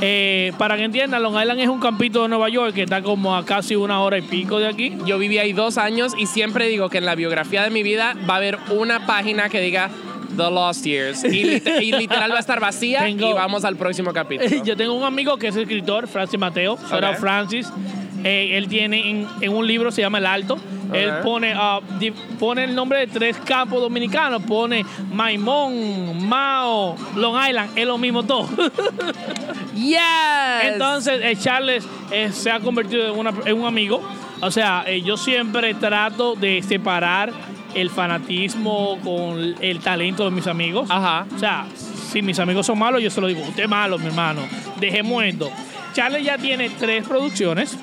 Eh, 0.00 0.52
para 0.58 0.76
que 0.76 0.84
entiendan, 0.84 1.22
Long 1.22 1.38
Island 1.40 1.60
es 1.60 1.68
un 1.68 1.80
campito 1.80 2.22
de 2.22 2.28
Nueva 2.28 2.48
York 2.48 2.74
que 2.74 2.82
está 2.82 3.02
como 3.02 3.36
a 3.36 3.44
casi 3.44 3.76
una 3.76 4.00
hora 4.00 4.18
y 4.18 4.22
pico 4.22 4.58
de 4.58 4.68
aquí. 4.68 4.96
Yo 5.06 5.18
viví 5.18 5.38
ahí 5.38 5.52
dos 5.52 5.78
años 5.78 6.12
y 6.18 6.26
siempre 6.26 6.66
digo 6.66 6.88
que 6.88 6.98
en 6.98 7.04
la 7.06 7.14
biografía 7.14 7.62
de 7.62 7.70
mi 7.70 7.82
vida 7.82 8.14
va 8.28 8.34
a 8.34 8.36
haber 8.38 8.58
una 8.70 9.06
página 9.06 9.48
que 9.48 9.60
diga 9.60 9.90
The 10.36 10.50
Lost 10.50 10.84
Years. 10.84 11.24
Y, 11.24 11.44
lit- 11.44 11.82
y 11.82 11.92
literal 11.92 12.32
va 12.32 12.36
a 12.36 12.40
estar 12.40 12.58
vacía 12.58 13.00
Tengo- 13.04 13.30
y 13.30 13.32
vamos 13.32 13.64
al 13.64 13.76
próximo 13.76 14.12
capítulo. 14.12 14.50
Yo 14.64 14.76
tengo 14.76 14.94
un 14.94 15.04
amigo 15.04 15.36
que 15.36 15.48
es 15.48 15.56
escritor, 15.56 16.08
Francis 16.08 16.38
Mateo. 16.40 16.72
Ok. 16.74 17.16
Francis. 17.20 17.68
Eh, 18.24 18.56
él 18.56 18.68
tiene 18.68 19.08
en, 19.10 19.26
en 19.40 19.52
un 19.52 19.66
libro, 19.66 19.90
se 19.92 20.00
llama 20.00 20.18
El 20.18 20.26
Alto. 20.26 20.58
Él 20.94 21.12
pone, 21.22 21.54
di- 21.98 22.10
pone 22.38 22.64
el 22.64 22.74
nombre 22.74 23.00
de 23.00 23.06
tres 23.06 23.36
campos 23.38 23.80
dominicanos. 23.80 24.42
Pone 24.42 24.84
Maimón, 25.12 26.26
Mao, 26.28 26.96
Long 27.16 27.36
Island. 27.48 27.70
Es 27.76 27.86
lo 27.86 27.98
mismo 27.98 28.22
todo. 28.22 28.48
Yes. 29.74 29.98
Entonces, 30.64 31.20
eh, 31.22 31.36
Charles 31.40 31.84
eh, 32.10 32.30
se 32.32 32.50
ha 32.50 32.60
convertido 32.60 33.12
en, 33.12 33.18
una- 33.18 33.32
en 33.44 33.58
un 33.58 33.66
amigo. 33.66 34.02
O 34.40 34.50
sea, 34.50 34.84
eh, 34.86 35.02
yo 35.02 35.16
siempre 35.16 35.74
trato 35.74 36.34
de 36.34 36.62
separar 36.62 37.32
el 37.74 37.88
fanatismo 37.90 38.98
con 39.02 39.54
el 39.60 39.80
talento 39.80 40.24
de 40.24 40.30
mis 40.30 40.46
amigos. 40.46 40.90
Ajá. 40.90 41.26
O 41.34 41.38
sea, 41.38 41.64
si 41.74 42.20
mis 42.22 42.38
amigos 42.38 42.66
son 42.66 42.78
malos, 42.78 43.02
yo 43.02 43.10
se 43.10 43.20
lo 43.20 43.26
digo, 43.28 43.40
usted 43.42 43.64
es 43.64 43.68
malo, 43.68 43.98
mi 43.98 44.06
hermano. 44.06 44.42
Dejemos 44.78 45.24
esto. 45.24 45.50
Charles 45.94 46.24
ya 46.24 46.36
tiene 46.38 46.68
tres 46.70 47.06
producciones. 47.06 47.76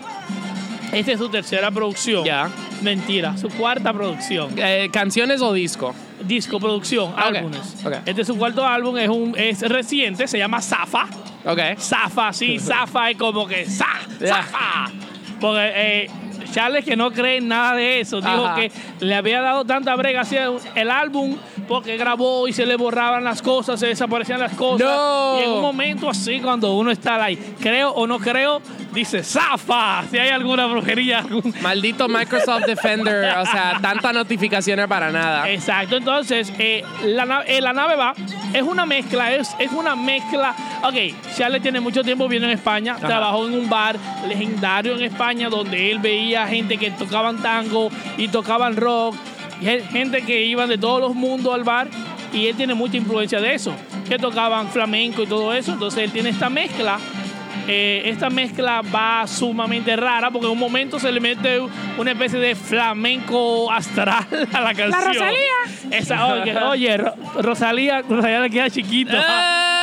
Esta 0.91 1.11
es 1.11 1.19
su 1.19 1.29
tercera 1.29 1.69
producción. 1.71 2.25
Ya. 2.25 2.49
Mentira, 2.81 3.37
su 3.37 3.49
cuarta 3.49 3.93
producción. 3.93 4.53
Eh, 4.57 4.89
¿Canciones 4.91 5.41
o 5.41 5.53
disco? 5.53 5.93
Disco 6.23 6.59
producción, 6.59 7.11
Ok, 7.13 7.19
álbumes. 7.19 7.75
Este 8.05 8.21
es 8.21 8.27
su 8.27 8.37
cuarto 8.37 8.65
álbum, 8.65 8.97
es, 8.97 9.09
un, 9.09 9.33
es 9.37 9.61
reciente, 9.61 10.27
se 10.27 10.37
llama 10.37 10.61
Zafa. 10.61 11.07
Ok. 11.45 11.59
Zafa, 11.79 12.33
sí, 12.33 12.59
Zafa 12.59 13.11
es 13.11 13.17
como 13.17 13.47
que. 13.47 13.65
¡Zafa! 13.65 14.91
Porque 15.39 15.71
eh, 15.73 16.11
Charles, 16.51 16.83
que 16.85 16.95
no 16.95 17.11
cree 17.11 17.37
en 17.37 17.47
nada 17.47 17.75
de 17.75 17.99
eso, 18.01 18.21
dijo 18.21 18.45
Ajá. 18.45 18.55
que 18.55 18.71
le 18.99 19.15
había 19.15 19.41
dado 19.41 19.65
tanta 19.65 19.95
brega 19.95 20.21
hacia 20.21 20.49
el 20.75 20.89
álbum 20.89 21.35
porque 21.67 21.97
grabó 21.97 22.47
y 22.47 22.53
se 22.53 22.65
le 22.65 22.75
borraban 22.75 23.23
las 23.23 23.41
cosas, 23.41 23.79
se 23.79 23.87
desaparecían 23.87 24.39
las 24.39 24.53
cosas. 24.53 24.87
No. 24.87 25.39
Y 25.39 25.43
en 25.43 25.49
un 25.51 25.61
momento 25.61 26.09
así, 26.09 26.39
cuando 26.39 26.73
uno 26.73 26.91
está 26.91 27.23
ahí, 27.23 27.37
creo 27.59 27.91
o 27.91 28.07
no 28.07 28.19
creo, 28.19 28.61
dice 28.93 29.23
¡Zafa! 29.23 30.03
Si 30.09 30.17
hay 30.17 30.29
alguna 30.29 30.65
brujería, 30.65 31.19
algún- 31.19 31.53
Maldito 31.61 32.07
Microsoft 32.07 32.65
Defender. 32.65 33.37
O 33.37 33.45
sea, 33.45 33.77
tanta 33.81 34.11
notificaciones 34.13 34.87
para 34.87 35.11
nada. 35.11 35.49
Exacto, 35.49 35.97
entonces 35.97 36.51
eh, 36.57 36.83
la, 37.03 37.25
na- 37.25 37.43
eh, 37.43 37.61
la 37.61 37.73
nave 37.73 37.95
va, 37.95 38.13
es 38.53 38.63
una 38.63 38.85
mezcla, 38.85 39.33
es, 39.33 39.55
es 39.59 39.71
una 39.71 39.95
mezcla. 39.95 40.55
Ok, 40.83 40.95
Charles 41.37 41.61
tiene 41.61 41.79
mucho 41.79 42.03
tiempo 42.03 42.25
viviendo 42.25 42.47
en 42.47 42.53
España, 42.57 42.95
trabajó 42.95 43.45
en 43.47 43.53
un 43.53 43.69
bar 43.69 43.95
legendario 44.27 44.95
en 44.95 45.03
España 45.03 45.49
donde 45.49 45.91
él 45.91 45.99
veía 45.99 46.38
gente 46.47 46.77
que 46.77 46.91
tocaban 46.91 47.41
tango 47.41 47.89
y 48.17 48.27
tocaban 48.27 48.75
rock, 48.75 49.15
gen- 49.61 49.85
gente 49.89 50.21
que 50.23 50.43
iban 50.43 50.69
de 50.69 50.77
todos 50.77 50.99
los 51.01 51.15
mundos 51.15 51.53
al 51.53 51.63
bar 51.63 51.87
y 52.33 52.47
él 52.47 52.55
tiene 52.55 52.73
mucha 52.73 52.97
influencia 52.97 53.39
de 53.41 53.53
eso, 53.55 53.73
que 54.07 54.17
tocaban 54.17 54.69
flamenco 54.69 55.23
y 55.23 55.27
todo 55.27 55.53
eso, 55.53 55.73
entonces 55.73 56.03
él 56.03 56.11
tiene 56.11 56.29
esta 56.29 56.49
mezcla. 56.49 56.97
Eh, 57.71 58.03
esta 58.09 58.31
mezcla 58.31 58.81
va 58.81 59.27
sumamente 59.27 59.95
rara 59.95 60.31
porque 60.31 60.47
en 60.47 60.53
un 60.53 60.57
momento 60.59 60.99
se 60.99 61.11
le 61.11 61.19
mete 61.19 61.59
una 61.99 62.11
especie 62.11 62.39
de 62.39 62.55
flamenco 62.55 63.71
astral 63.71 64.25
a 64.53 64.61
la 64.61 64.73
canción. 64.73 65.03
Rosalía. 65.05 65.53
Esa, 65.91 66.25
oye, 66.27 66.57
oye, 66.57 66.97
Ro- 66.97 67.13
Rosalía, 67.41 68.01
Rosalía 68.01 68.39
le 68.39 68.49
queda 68.49 68.69
chiquito. 68.71 69.11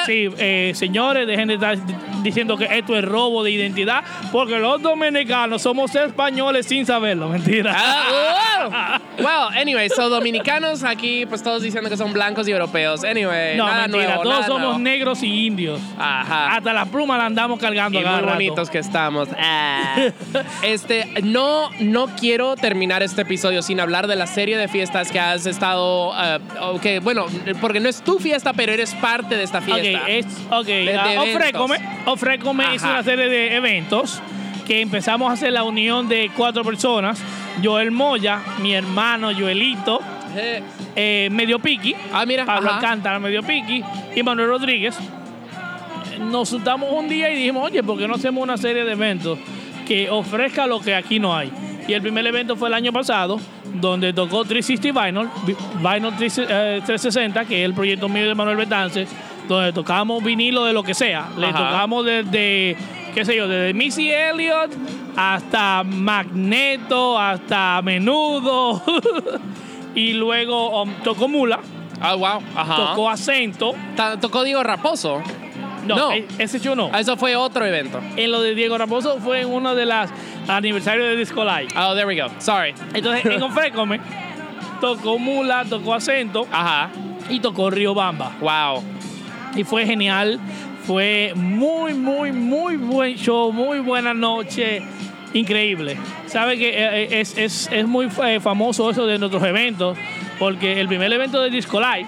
Sí, 0.06 0.28
eh, 0.38 0.72
señores, 0.74 1.26
dejen 1.26 1.48
de 1.48 1.54
estar 1.54 1.76
diciendo 2.22 2.56
que 2.56 2.64
esto 2.64 2.96
es 2.96 3.04
robo 3.04 3.42
de 3.44 3.50
identidad 3.50 4.02
porque 4.32 4.58
los 4.58 4.80
dominicanos 4.82 5.62
somos 5.62 5.94
españoles 5.94 6.66
sin 6.66 6.86
saberlo. 6.86 7.28
Mentira. 7.28 7.74
Ah, 7.76 9.00
wow. 9.18 9.26
Well, 9.26 9.58
anyway, 9.60 9.88
so 9.88 10.08
dominicanos 10.08 10.84
aquí, 10.84 11.24
pues 11.26 11.42
todos 11.42 11.62
diciendo 11.62 11.88
que 11.90 11.96
son 11.96 12.12
blancos 12.12 12.46
y 12.48 12.52
europeos. 12.52 13.02
Anyway, 13.04 13.56
no, 13.56 13.66
nada 13.66 13.82
mentira. 13.88 14.06
nuevo, 14.06 14.22
Todos 14.22 14.34
nada 14.34 14.46
somos 14.46 14.60
nuevo. 14.62 14.78
negros 14.78 15.22
y 15.22 15.46
indios. 15.46 15.80
Ajá. 15.98 16.54
Hasta 16.56 16.72
la 16.72 16.84
pluma 16.86 17.16
la 17.16 17.26
andamos 17.26 17.58
cargando 17.58 17.98
Y 17.98 18.02
a 18.02 18.04
cada 18.04 18.16
muy 18.16 18.24
rato. 18.26 18.34
bonitos 18.34 18.70
que 18.70 18.78
estamos. 18.78 19.28
Ah. 19.38 19.96
Este, 20.62 21.06
no, 21.22 21.70
no 21.80 22.06
quiero 22.16 22.56
terminar 22.56 23.02
este 23.02 23.22
episodio 23.22 23.62
sin 23.62 23.80
hablar 23.80 24.06
de 24.06 24.16
la 24.16 24.26
serie 24.26 24.56
de 24.56 24.68
fiestas 24.68 25.10
que 25.10 25.18
has 25.20 25.46
estado, 25.46 26.12
ah, 26.14 26.38
ok, 26.72 26.86
bueno, 27.02 27.26
porque 27.60 27.80
no 27.80 27.88
es 27.88 28.02
tu 28.02 28.18
fiesta, 28.18 28.52
pero 28.52 28.72
eres 28.72 28.94
parte 28.94 29.36
de 29.36 29.42
esta 29.44 29.60
fiesta. 29.60 29.95
Ok, 29.95 29.95
es, 30.08 30.26
ok. 30.50 30.66
de 30.66 30.90
eventos. 30.94 31.28
Ofrécome, 31.34 31.76
Ofrécome 32.06 32.74
es 32.74 32.82
Ajá. 32.82 32.92
una 32.94 33.02
serie 33.02 33.28
de 33.28 33.56
eventos 33.56 34.22
que 34.66 34.80
empezamos 34.80 35.30
a 35.30 35.34
hacer 35.34 35.52
la 35.52 35.62
unión 35.64 36.08
de 36.08 36.30
cuatro 36.36 36.64
personas. 36.64 37.20
Joel 37.62 37.90
Moya, 37.90 38.40
mi 38.60 38.74
hermano 38.74 39.30
Joelito, 39.32 40.00
Eh, 40.38 40.62
eh, 40.94 41.28
Medio 41.32 41.58
Piqui, 41.58 41.94
Ah, 42.12 42.26
mira, 42.26 42.44
Pablo 42.44 42.68
ajá. 42.68 42.76
Alcántara, 42.78 43.18
Medio 43.18 43.42
Piqui 43.42 43.82
y 44.14 44.22
Manuel 44.22 44.48
Rodríguez. 44.48 44.98
Nos 46.20 46.50
juntamos 46.50 46.90
un 46.92 47.08
día 47.08 47.30
y 47.30 47.36
dijimos, 47.36 47.64
oye, 47.64 47.82
¿por 47.82 47.98
qué 47.98 48.06
no 48.08 48.14
hacemos 48.14 48.42
una 48.42 48.56
serie 48.56 48.84
de 48.84 48.92
eventos 48.92 49.38
que 49.86 50.10
ofrezca 50.10 50.66
lo 50.66 50.80
que 50.80 50.94
aquí 50.94 51.18
no 51.18 51.34
hay? 51.34 51.50
Y 51.88 51.92
el 51.92 52.02
primer 52.02 52.26
evento 52.26 52.56
fue 52.56 52.68
el 52.68 52.74
año 52.74 52.92
pasado, 52.92 53.38
donde 53.74 54.12
tocó 54.12 54.44
360 54.44 55.04
Vinyl, 55.06 55.28
Vi- 55.46 55.56
Vinyl 55.76 56.14
3, 56.16 56.38
eh, 56.38 56.82
360, 56.84 57.44
que 57.44 57.60
es 57.62 57.64
el 57.66 57.74
proyecto 57.74 58.08
mío 58.08 58.26
de 58.26 58.34
Manuel 58.34 58.56
Betances, 58.56 59.08
donde 59.48 59.72
tocamos 59.72 60.22
vinilo 60.24 60.64
de 60.64 60.72
lo 60.72 60.82
que 60.82 60.94
sea. 60.94 61.28
Le 61.36 61.46
Ajá. 61.48 61.58
tocamos 61.58 62.04
desde, 62.04 62.76
qué 63.14 63.24
sé 63.24 63.36
yo, 63.36 63.48
desde 63.48 63.74
Missy 63.74 64.10
Elliott 64.10 64.72
hasta 65.16 65.82
Magneto, 65.84 67.18
hasta 67.18 67.80
Menudo. 67.82 68.82
y 69.94 70.12
luego 70.14 70.82
um, 70.82 70.92
tocó 71.02 71.28
Mula, 71.28 71.60
ah, 72.00 72.14
wow. 72.14 72.42
Ajá. 72.54 72.76
tocó 72.76 73.08
Acento. 73.10 73.74
Tocó 74.20 74.44
Diego 74.44 74.62
Raposo. 74.62 75.22
No, 75.86 75.94
No. 75.96 76.12
e- 76.12 76.26
ese 76.38 76.58
yo 76.58 76.74
no. 76.74 76.90
Ah, 76.92 76.98
Eso 77.00 77.16
fue 77.16 77.36
otro 77.36 77.64
evento. 77.64 78.00
En 78.16 78.32
lo 78.32 78.40
de 78.42 78.54
Diego 78.56 78.76
Raposo 78.76 79.18
fue 79.20 79.42
en 79.42 79.48
uno 79.52 79.74
de 79.76 79.86
los 79.86 80.10
aniversarios 80.48 81.06
de 81.06 81.16
Disco 81.16 81.44
Live. 81.44 81.68
Oh, 81.78 81.94
there 81.94 82.06
we 82.06 82.20
go. 82.20 82.28
Sorry. 82.38 82.74
Entonces, 82.92 83.24
en 83.24 83.40
Ofrécome, 83.42 84.00
tocó 84.80 85.18
Mula, 85.18 85.64
tocó 85.64 85.94
Acento 85.94 86.46
Ajá. 86.50 86.90
y 87.30 87.38
tocó 87.38 87.70
Río 87.70 87.94
Bamba. 87.94 88.32
Wow. 88.40 88.82
Y 89.56 89.64
fue 89.64 89.86
genial. 89.86 90.38
Fue 90.86 91.32
muy, 91.34 91.94
muy, 91.94 92.30
muy 92.32 92.76
buen 92.76 93.16
show, 93.16 93.52
muy 93.52 93.80
buena 93.80 94.14
noche. 94.14 94.82
Increíble. 95.34 95.96
Sabe 96.26 96.56
que 96.56 96.68
eh, 96.68 97.02
eh, 97.04 97.20
es, 97.20 97.36
es- 97.36 97.68
es 97.72 97.86
muy 97.86 98.08
eh, 98.24 98.38
famoso 98.40 98.88
eso 98.90 99.06
de 99.06 99.18
nuestros 99.18 99.42
eventos, 99.44 99.98
porque 100.38 100.80
el 100.80 100.86
primer 100.86 101.12
evento 101.12 101.42
de 101.42 101.50
Disco 101.50 101.80
Live, 101.80 102.06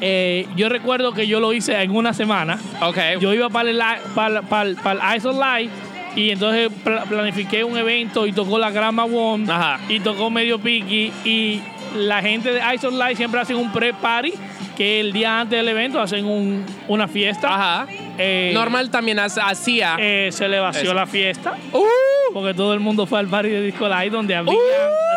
eh, 0.00 0.46
yo 0.56 0.68
recuerdo 0.68 1.12
que 1.12 1.26
yo 1.26 1.40
lo 1.40 1.52
hice 1.52 1.80
en 1.80 1.90
una 1.94 2.12
semana. 2.14 2.58
Ok. 2.82 2.98
Yo 3.20 3.32
iba 3.34 3.48
para 3.50 3.70
el, 3.70 3.80
para, 4.14 4.42
para, 4.42 4.72
para 4.72 5.12
el 5.12 5.16
ISO 5.18 5.32
Live 5.32 5.70
y 6.16 6.30
entonces 6.30 6.70
pla- 6.82 7.04
planifiqué 7.04 7.62
un 7.64 7.76
evento 7.78 8.26
y 8.26 8.32
tocó 8.32 8.58
la 8.58 8.70
Grama 8.70 9.04
One 9.04 9.50
Ajá. 9.50 9.78
y 9.88 10.00
tocó 10.00 10.30
Medio 10.30 10.58
Piqui 10.58 11.12
y 11.24 11.60
la 11.96 12.20
gente 12.22 12.52
de 12.52 12.60
ISO 12.74 12.90
Live 12.90 13.16
siempre 13.16 13.40
hacen 13.40 13.56
un 13.56 13.72
pre-party 13.72 14.32
que 14.76 15.00
el 15.00 15.12
día 15.12 15.40
antes 15.40 15.58
del 15.58 15.68
evento 15.68 16.00
hacen 16.00 16.24
un- 16.24 16.64
una 16.88 17.06
fiesta. 17.08 17.54
Ajá. 17.54 17.86
Eh, 18.18 18.50
Normal 18.54 18.90
también 18.90 19.18
ha- 19.18 19.24
hacía. 19.24 19.96
eh, 19.98 20.28
se 20.32 20.48
le 20.48 20.58
vació 20.60 20.82
Eso. 20.82 20.94
la 20.94 21.06
fiesta 21.06 21.54
Uh, 21.72 22.32
porque 22.34 22.54
todo 22.54 22.74
el 22.74 22.80
mundo 22.80 23.06
fue 23.06 23.18
al 23.18 23.26
party 23.28 23.48
de 23.48 23.62
Disco 23.62 23.88
Live 23.88 24.10
donde 24.10 24.34
había 24.36 24.52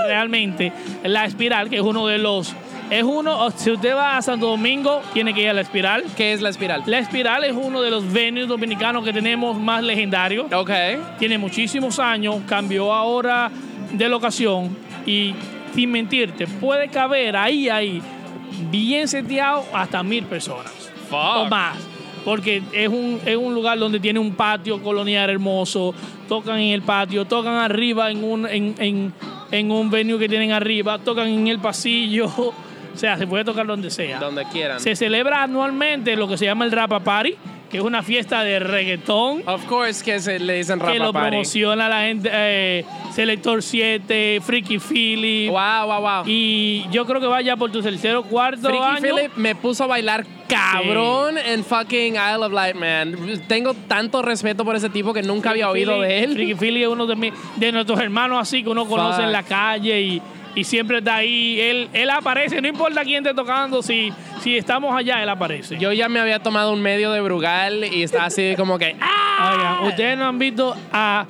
realmente 0.08 0.72
la 1.04 1.26
espiral 1.26 1.70
que 1.70 1.78
es 1.78 1.82
uno 1.82 2.08
de 2.08 2.18
los 2.18 2.54
es 2.90 3.04
uno 3.04 3.50
si 3.52 3.72
usted 3.72 3.96
va 3.96 4.18
a 4.18 4.22
Santo 4.22 4.48
Domingo 4.48 5.02
tiene 5.14 5.34
que 5.34 5.42
ir 5.42 5.50
a 5.50 5.54
la 5.54 5.62
espiral 5.62 6.04
¿Qué 6.16 6.34
es 6.34 6.42
la 6.42 6.50
espiral? 6.50 6.84
la 6.86 7.00
Espiral 7.00 7.44
es 7.46 7.54
uno 7.56 7.82
de 7.82 7.90
los 7.90 8.12
venues 8.12 8.48
dominicanos 8.48 9.04
que 9.04 9.14
tenemos 9.14 9.58
más 9.58 9.84
legendarios. 9.84 10.52
Ok. 10.54 10.72
Tiene 11.20 11.38
muchísimos 11.38 12.00
años, 12.00 12.38
cambió 12.48 12.94
ahora 12.94 13.50
de 13.92 14.10
locación 14.10 14.76
y 15.06 15.34
sin 15.74 15.92
mentirte, 15.92 16.48
puede 16.48 16.88
caber 16.90 17.36
ahí, 17.36 17.70
ahí, 17.70 18.02
bien 18.70 19.08
seteado 19.08 19.64
hasta 19.74 20.04
mil 20.04 20.24
personas. 20.26 20.72
O 21.12 21.46
más. 21.50 21.78
Porque 22.26 22.62
es 22.72 22.88
un, 22.88 23.20
es 23.26 23.36
un 23.36 23.54
lugar 23.54 23.78
donde 23.78 24.00
tiene 24.00 24.18
un 24.20 24.34
patio 24.34 24.82
colonial 24.82 25.30
hermoso. 25.30 25.94
Tocan 26.30 26.58
en 26.60 26.72
el 26.72 26.82
patio, 26.82 27.26
tocan 27.26 27.56
arriba 27.56 28.10
en 28.12 28.24
un, 28.24 28.48
en, 28.48 28.76
en- 28.80 29.14
en 29.52 29.70
un 29.72 29.92
venue 29.92 30.18
que 30.18 30.28
tienen 30.28 30.52
arriba, 30.52 30.98
tocan 31.00 31.28
en 31.28 31.48
el 31.48 31.60
pasillo. 31.60 32.32
O 32.94 32.96
sea, 32.96 33.18
se 33.18 33.26
puede 33.26 33.44
tocar 33.44 33.66
donde 33.66 33.90
sea. 33.90 34.20
Donde 34.20 34.46
quieran. 34.46 34.80
Se 34.80 34.96
celebra 34.96 35.42
anualmente 35.42 36.16
lo 36.16 36.28
que 36.28 36.38
se 36.38 36.46
llama 36.46 36.64
el 36.64 36.72
Rapa 36.72 37.00
Party, 37.00 37.34
que 37.74 37.80
es 37.80 37.84
una 37.84 38.04
fiesta 38.04 38.44
de 38.44 38.60
reggaetón 38.60 39.42
Of 39.48 39.66
course 39.66 40.04
que 40.06 40.20
se 40.20 40.38
le 40.40 40.54
dicen 40.58 40.78
que 40.80 40.86
rapa 40.86 40.98
lo 41.00 41.12
party. 41.12 41.30
promociona 41.30 41.90
la 41.90 42.02
gente, 42.04 42.30
eh, 42.32 42.86
Selector 43.12 43.64
7, 43.64 44.40
Freaky 44.44 44.78
Philip. 44.78 45.50
Wow, 45.50 45.88
wow, 45.88 46.02
wow. 46.02 46.24
Y 46.28 46.86
yo 46.92 47.04
creo 47.08 47.20
que 47.20 47.26
vaya 47.26 47.58
por 47.58 47.72
tu 47.72 47.82
tercero 47.82 48.22
cuarto 48.24 48.70
Freaky 48.70 48.84
año. 48.86 49.16
Philip 49.16 49.32
me 49.38 49.56
puso 49.56 49.86
a 49.86 49.88
bailar 49.88 50.24
cabrón 50.48 51.36
en 51.40 51.64
fucking 51.64 52.14
Isle 52.14 52.46
of 52.46 52.54
Light, 52.54 52.76
man. 52.76 53.16
Tengo 53.48 53.74
tanto 53.74 54.22
respeto 54.22 54.64
por 54.64 54.76
ese 54.76 54.90
tipo 54.92 55.12
que 55.12 55.24
nunca 55.24 55.50
había 55.50 55.68
oído 55.70 56.00
de 56.00 56.24
él. 56.24 56.34
Freaky 56.34 56.54
Philip 56.56 56.84
es 56.84 56.88
uno 56.90 57.08
de, 57.08 57.16
mi- 57.16 57.34
de 57.56 57.72
nuestros 57.72 58.00
hermanos 58.00 58.40
así 58.40 58.64
que 58.64 58.70
uno 58.70 58.86
conoce 58.86 59.24
en 59.24 59.32
la 59.32 59.42
calle 59.42 60.00
y, 60.00 60.22
y 60.56 60.64
siempre 60.64 61.00
está 61.00 61.18
ahí. 61.18 61.60
Él, 61.60 61.90
él 61.94 62.10
aparece, 62.10 62.62
no 62.62 62.68
importa 62.68 63.04
quién 63.04 63.26
esté 63.26 63.36
tocando, 63.36 63.82
si, 63.82 64.12
si 64.42 64.58
estamos 64.58 64.96
allá, 64.96 65.22
él 65.22 65.30
aparece. 65.30 65.78
Yo 65.78 65.92
ya 65.92 66.10
me 66.10 66.20
había 66.20 66.40
tomado 66.40 66.74
un 66.74 66.82
medio 66.82 67.12
de 67.12 67.22
Brugal 67.22 67.84
y 67.84 68.04
estaba 68.04 68.26
así 68.26 68.56
como 68.58 68.78
que. 68.78 68.96
¡Ah! 69.02 69.54
Oigan, 69.54 69.88
ustedes 69.90 70.18
no 70.18 70.26
han 70.26 70.40
visto 70.40 70.76
a, 70.92 71.26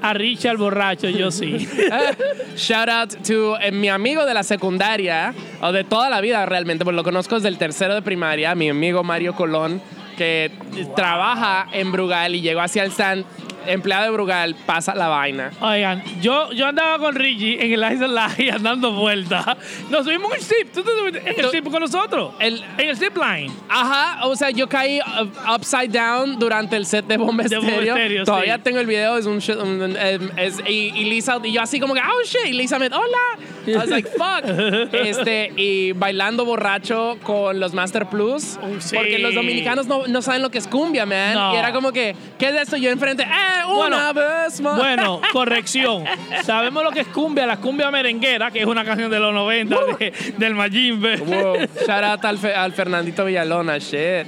a 0.00 0.14
Richard 0.14 0.56
borracho, 0.56 1.08
yo 1.08 1.30
sí. 1.30 1.68
Shout 2.56 2.88
out 2.88 3.14
to 3.26 3.58
eh, 3.60 3.72
mi 3.72 3.88
amigo 3.88 4.24
de 4.24 4.34
la 4.34 4.42
secundaria, 4.42 5.34
o 5.60 5.72
de 5.72 5.84
toda 5.84 6.08
la 6.08 6.20
vida 6.20 6.44
realmente, 6.46 6.84
porque 6.84 6.96
lo 6.96 7.04
conozco 7.04 7.34
desde 7.34 7.48
el 7.48 7.58
tercero 7.58 7.94
de 7.94 8.02
primaria, 8.02 8.54
mi 8.54 8.70
amigo 8.70 9.02
Mario 9.02 9.34
Colón, 9.34 9.80
que 10.16 10.50
trabaja 10.96 11.68
en 11.72 11.92
Brugal 11.92 12.34
y 12.34 12.40
llegó 12.40 12.60
hacia 12.60 12.84
el 12.84 12.90
stand, 12.90 13.24
empleado 13.68 14.04
de 14.04 14.10
Brugal, 14.10 14.54
pasa 14.66 14.94
la 14.94 15.08
vaina. 15.08 15.50
Oigan, 15.60 16.02
yo, 16.20 16.52
yo 16.52 16.66
andaba 16.66 16.98
con 16.98 17.14
Richie 17.14 17.64
en 17.64 17.72
el 17.72 17.92
Ice 17.92 18.06
Live 18.08 18.50
andando 18.54 18.92
vueltas. 18.92 19.44
Nos 19.90 20.04
subimos 20.04 20.30
en 20.32 20.38
el 20.38 20.42
zip. 20.44 20.72
¿Tú 20.72 20.82
te 20.82 20.90
subiste 20.98 21.18
en 21.30 21.44
el 21.44 21.50
zip 21.50 21.64
con 21.70 21.80
nosotros? 21.80 22.34
El- 22.38 22.62
en 22.78 22.88
el 22.88 22.96
zip 22.96 23.16
line. 23.16 23.52
Ajá, 23.68 24.26
o 24.26 24.34
sea, 24.36 24.50
yo 24.50 24.68
caí 24.68 25.00
uh, 25.00 25.54
upside 25.54 25.88
down 25.88 26.38
durante 26.38 26.76
el 26.76 26.86
set 26.86 27.06
de 27.06 27.16
Bomba 27.16 27.44
Estéreo. 27.44 28.24
Todavía 28.24 28.56
sí. 28.56 28.60
tengo 28.62 28.78
el 28.80 28.86
video, 28.86 29.16
es 29.18 29.26
un 29.26 29.38
shit, 29.38 29.56
un- 29.56 29.96
em, 29.96 30.30
es- 30.36 30.60
y, 30.66 30.92
y 30.94 31.04
Lisa, 31.04 31.38
y 31.44 31.52
yo 31.52 31.62
así 31.62 31.78
como 31.80 31.94
que, 31.94 32.00
oh 32.00 32.22
shit, 32.24 32.46
y 32.48 32.52
Lisa 32.52 32.78
me, 32.78 32.86
hola. 32.86 33.18
I 33.66 33.76
was 33.76 33.88
like, 33.90 34.08
fuck. 34.08 34.44
Este, 34.92 35.52
y 35.56 35.92
bailando 35.92 36.44
borracho 36.44 37.18
con 37.22 37.60
los 37.60 37.74
Master 37.74 38.06
Plus. 38.06 38.58
Oh, 38.62 38.80
sí. 38.80 38.96
Porque 38.96 39.18
los 39.18 39.34
dominicanos 39.34 39.86
no, 39.86 40.06
no 40.06 40.22
saben 40.22 40.42
lo 40.42 40.50
que 40.50 40.58
es 40.58 40.66
cumbia, 40.66 41.06
man. 41.06 41.34
No. 41.34 41.54
Y 41.54 41.56
era 41.58 41.72
como 41.72 41.92
que, 41.92 42.14
¿qué 42.38 42.48
es 42.48 42.54
esto? 42.54 42.76
Yo 42.76 42.90
enfrente, 42.90 43.22
eh, 43.24 43.57
una 43.66 44.12
Bueno, 44.12 44.14
vez 44.14 44.60
más. 44.60 44.76
Bueno, 44.76 45.20
corrección. 45.32 46.04
Sabemos 46.44 46.82
lo 46.84 46.90
que 46.90 47.00
es 47.00 47.08
cumbia, 47.08 47.46
la 47.46 47.56
cumbia 47.58 47.90
merenguera, 47.90 48.50
que 48.50 48.60
es 48.60 48.66
una 48.66 48.84
canción 48.84 49.10
de 49.10 49.18
los 49.20 49.32
90 49.34 49.76
de- 49.98 50.12
del 50.36 50.54
Majimbe. 50.54 51.16
Wow, 51.18 51.56
shout 51.86 52.04
out 52.04 52.24
al, 52.24 52.38
Fe- 52.38 52.54
al 52.54 52.72
Fernandito 52.72 53.24
Villalona, 53.24 53.78
shit. 53.78 54.26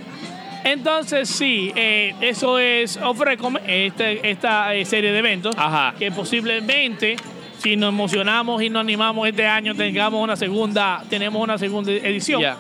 Entonces, 0.64 1.28
sí, 1.28 1.72
eh, 1.74 2.14
eso 2.20 2.58
es 2.58 2.98
Ofrecom, 2.98 3.56
este, 3.66 4.30
esta 4.30 4.74
eh, 4.74 4.84
serie 4.84 5.10
de 5.12 5.18
eventos, 5.18 5.54
Ajá. 5.56 5.94
que 5.98 6.12
posiblemente, 6.12 7.16
si 7.58 7.76
nos 7.76 7.88
emocionamos 7.88 8.62
y 8.62 8.68
nos 8.68 8.80
animamos 8.80 9.26
este 9.26 9.46
año, 9.46 9.74
tengamos 9.74 10.22
una 10.22 10.36
segunda, 10.36 11.02
tenemos 11.08 11.42
una 11.42 11.56
segunda 11.56 11.90
edición. 11.92 12.42
Ya. 12.42 12.58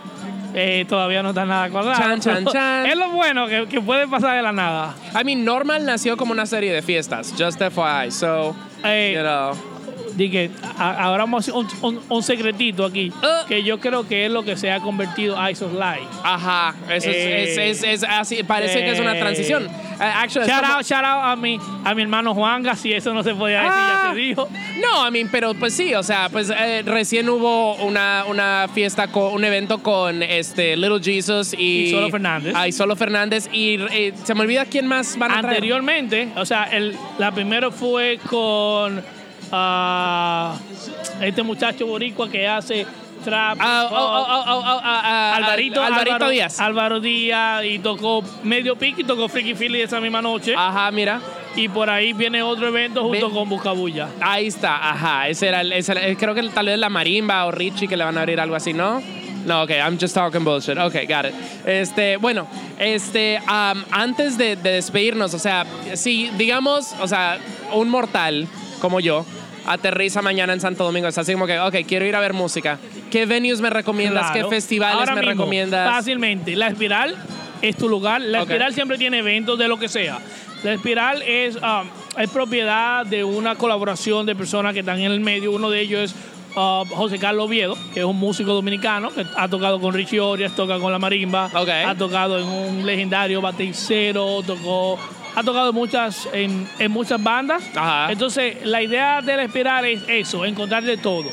Eh, 0.54 0.84
todavía 0.88 1.22
no 1.22 1.30
está 1.30 1.44
nada 1.44 1.70
cuadrado. 1.70 1.98
Chan, 2.00 2.20
chan, 2.20 2.44
chan. 2.52 2.86
Es 2.86 2.96
lo 2.96 3.10
bueno 3.10 3.46
que, 3.46 3.66
que 3.68 3.80
puede 3.80 4.08
pasar 4.08 4.36
de 4.36 4.42
la 4.42 4.52
nada. 4.52 4.94
I 5.20 5.24
mean, 5.24 5.44
Normal 5.44 5.84
nació 5.86 6.16
como 6.16 6.32
una 6.32 6.46
serie 6.46 6.72
de 6.72 6.82
fiestas, 6.82 7.32
just 7.38 7.60
FYI. 7.60 8.10
So, 8.10 8.54
Eh, 8.84 9.12
you 9.14 9.22
know. 9.22 9.69
Dije, 10.16 10.50
a- 10.78 11.02
ahora 11.04 11.24
vamos 11.24 11.38
a 11.48 11.50
hacer 11.50 11.54
un, 11.54 11.68
un- 11.96 12.00
un 12.08 12.22
secretito 12.22 12.84
aquí, 12.84 13.12
Ah. 13.22 13.44
que 13.48 13.62
yo 13.62 13.78
creo 13.80 14.06
que 14.06 14.26
es 14.26 14.32
lo 14.32 14.42
que 14.44 14.56
se 14.56 14.70
ha 14.70 14.80
convertido 14.80 15.36
Ice 15.50 15.64
of 15.64 15.72
Light. 15.74 16.02
Ajá, 16.22 16.74
eso 16.88 17.10
es, 17.10 17.16
Eh, 17.16 17.42
es, 17.44 17.58
es, 17.58 17.84
es 17.84 18.04
así, 18.04 18.42
parece 18.42 18.80
que 18.80 18.90
es 18.92 19.00
una 19.00 19.16
eh, 19.16 19.20
transición. 19.20 19.66
Uh, 19.66 20.02
actually, 20.02 20.48
Shout 20.48 20.64
out, 20.64 20.82
shout 20.84 21.04
out 21.04 21.24
a 21.24 21.36
mi, 21.36 21.58
a 21.84 21.94
mi 21.94 22.02
hermano 22.02 22.34
Juanga, 22.34 22.74
si 22.74 22.90
eso 22.92 23.12
no 23.12 23.22
se 23.22 23.34
podía 23.34 23.58
decir, 23.62 23.72
Ah. 23.74 24.02
ya 24.06 24.12
se 24.14 24.18
dijo. 24.18 24.48
No, 24.80 25.06
I 25.06 25.10
mean, 25.10 25.28
pero 25.30 25.52
pues 25.54 25.74
sí, 25.74 25.94
o 25.94 26.02
sea, 26.02 26.28
pues 26.30 26.50
eh, 26.50 26.82
recién 26.86 27.28
hubo 27.28 27.74
una, 27.76 28.24
una 28.26 28.66
fiesta, 28.72 29.08
con, 29.08 29.34
un 29.34 29.44
evento 29.44 29.82
con 29.82 30.22
este 30.22 30.76
Little 30.76 31.00
Jesus 31.02 31.52
y... 31.52 31.88
Y 31.88 31.90
Solo 31.90 32.08
Fernández. 32.10 32.54
Ah, 32.56 32.66
y 32.66 32.72
Solo 32.72 32.96
Fernández. 32.96 33.48
Y 33.52 33.78
eh, 33.90 34.14
se 34.24 34.34
me 34.34 34.40
olvida 34.42 34.64
quién 34.64 34.86
más 34.86 35.18
van 35.18 35.32
a 35.32 35.40
traer. 35.42 35.56
Anteriormente, 35.56 36.28
o 36.36 36.46
sea, 36.46 36.64
el, 36.64 36.96
la 37.18 37.32
primera 37.32 37.70
fue 37.70 38.18
con 38.28 39.02
ah, 39.52 40.56
este 41.20 41.42
muchacho 41.42 41.86
boricua 41.86 42.28
que 42.30 42.46
hace 42.46 42.86
trap. 43.24 43.58
Ah, 43.60 43.88
oh, 43.90 43.94
oh, 43.94 44.26
oh, 44.56 44.80
ah, 44.82 45.02
ah, 45.04 45.36
Alvarito, 45.36 45.82
Alvarito 45.82 46.28
Díaz. 46.28 46.58
Álvaro 46.60 47.00
Díaz 47.00 47.64
y 47.64 47.78
tocó 47.78 48.22
medio 48.42 48.76
pique 48.76 49.02
y 49.02 49.04
tocó 49.04 49.28
Freaky 49.28 49.54
Philly 49.54 49.82
esa 49.82 50.00
misma 50.00 50.22
noche. 50.22 50.54
Ajá, 50.56 50.90
mira. 50.90 51.20
Y 51.56 51.68
por 51.68 51.90
ahí 51.90 52.12
viene 52.12 52.42
otro 52.42 52.68
evento 52.68 53.02
junto 53.02 53.28
Ve- 53.28 53.34
con 53.34 53.48
Buscabulla. 53.48 54.08
Ahí 54.20 54.46
está, 54.46 54.90
ajá. 54.90 55.28
Ese 55.28 55.48
era, 55.48 55.60
el- 55.62 55.72
ese 55.72 55.92
era- 55.92 56.06
eh, 56.06 56.16
creo 56.16 56.34
que 56.34 56.42
tal 56.48 56.66
vez 56.66 56.78
la 56.78 56.88
Marimba 56.88 57.44
o 57.46 57.50
Richie 57.50 57.88
que 57.88 57.96
le 57.96 58.04
van 58.04 58.16
a 58.16 58.20
abrir 58.20 58.40
algo 58.40 58.54
así, 58.54 58.72
¿no? 58.72 59.02
No, 59.44 59.62
ok, 59.62 59.70
I'm 59.70 59.98
just 59.98 60.14
talking 60.14 60.44
bullshit. 60.44 60.78
Ok, 60.78 60.94
got 61.08 61.24
it. 61.26 61.34
Este, 61.66 62.18
bueno, 62.18 62.46
este, 62.78 63.40
um, 63.48 63.82
antes 63.90 64.36
de, 64.38 64.54
de 64.56 64.72
despedirnos, 64.72 65.32
o 65.34 65.38
sea, 65.38 65.64
si 65.94 66.28
digamos, 66.36 66.94
o 67.00 67.08
sea, 67.08 67.38
un 67.72 67.88
mortal 67.88 68.46
como 68.80 69.00
yo 69.00 69.24
aterriza 69.66 70.22
mañana 70.22 70.52
en 70.52 70.60
Santo 70.60 70.84
Domingo, 70.84 71.08
es 71.08 71.18
así 71.18 71.32
como 71.32 71.46
que, 71.46 71.58
ok, 71.58 71.76
quiero 71.86 72.04
ir 72.06 72.16
a 72.16 72.20
ver 72.20 72.32
música. 72.32 72.78
¿Qué 73.10 73.26
venues 73.26 73.60
me 73.60 73.70
recomiendas? 73.70 74.30
Claro. 74.30 74.48
¿Qué 74.48 74.54
festivales 74.56 74.98
Ahora 74.98 75.14
me 75.14 75.20
mismo, 75.20 75.32
recomiendas? 75.32 75.90
Fácilmente. 75.90 76.56
La 76.56 76.68
Espiral 76.68 77.16
es 77.62 77.76
tu 77.76 77.88
lugar. 77.88 78.20
La. 78.20 78.40
Espiral 78.42 78.72
siempre 78.74 78.98
tiene 78.98 79.18
eventos 79.18 79.58
de 79.58 79.68
lo 79.68 79.78
que 79.78 79.88
sea. 79.88 80.18
La 80.62 80.72
Espiral 80.74 81.22
es, 81.22 81.56
um, 81.56 81.88
es 82.18 82.28
propiedad 82.30 83.06
de 83.06 83.24
una 83.24 83.54
colaboración 83.54 84.26
de 84.26 84.34
personas 84.36 84.74
que 84.74 84.80
están 84.80 84.98
en 85.00 85.10
el 85.10 85.20
medio. 85.20 85.52
Uno 85.52 85.70
de 85.70 85.80
ellos 85.80 86.10
es 86.10 86.14
uh, 86.56 86.84
José 86.94 87.18
Carlos 87.18 87.46
Oviedo, 87.46 87.76
que 87.94 88.00
es 88.00 88.06
un 88.06 88.18
músico 88.18 88.52
dominicano 88.52 89.10
que 89.10 89.24
ha 89.36 89.48
tocado 89.48 89.80
con 89.80 89.94
Richie 89.94 90.20
Orias, 90.20 90.54
toca 90.54 90.78
con 90.78 90.92
la 90.92 90.98
marimba, 90.98 91.50
Ok. 91.54 91.68
ha 91.86 91.94
tocado 91.94 92.38
en 92.38 92.46
un 92.46 92.84
legendario 92.86 93.40
bateicero, 93.40 94.42
tocó, 94.46 94.98
ha 95.34 95.42
tocado 95.42 95.70
en 95.70 95.74
muchas, 95.74 96.28
en, 96.32 96.68
en 96.78 96.90
muchas 96.90 97.22
bandas. 97.22 97.62
Ajá. 97.74 98.12
Entonces, 98.12 98.64
la 98.64 98.82
idea 98.82 99.22
de 99.22 99.36
la 99.36 99.44
espiral 99.44 99.84
es 99.84 100.02
eso, 100.08 100.44
encontrar 100.44 100.82
de 100.82 100.96
todo. 100.96 101.28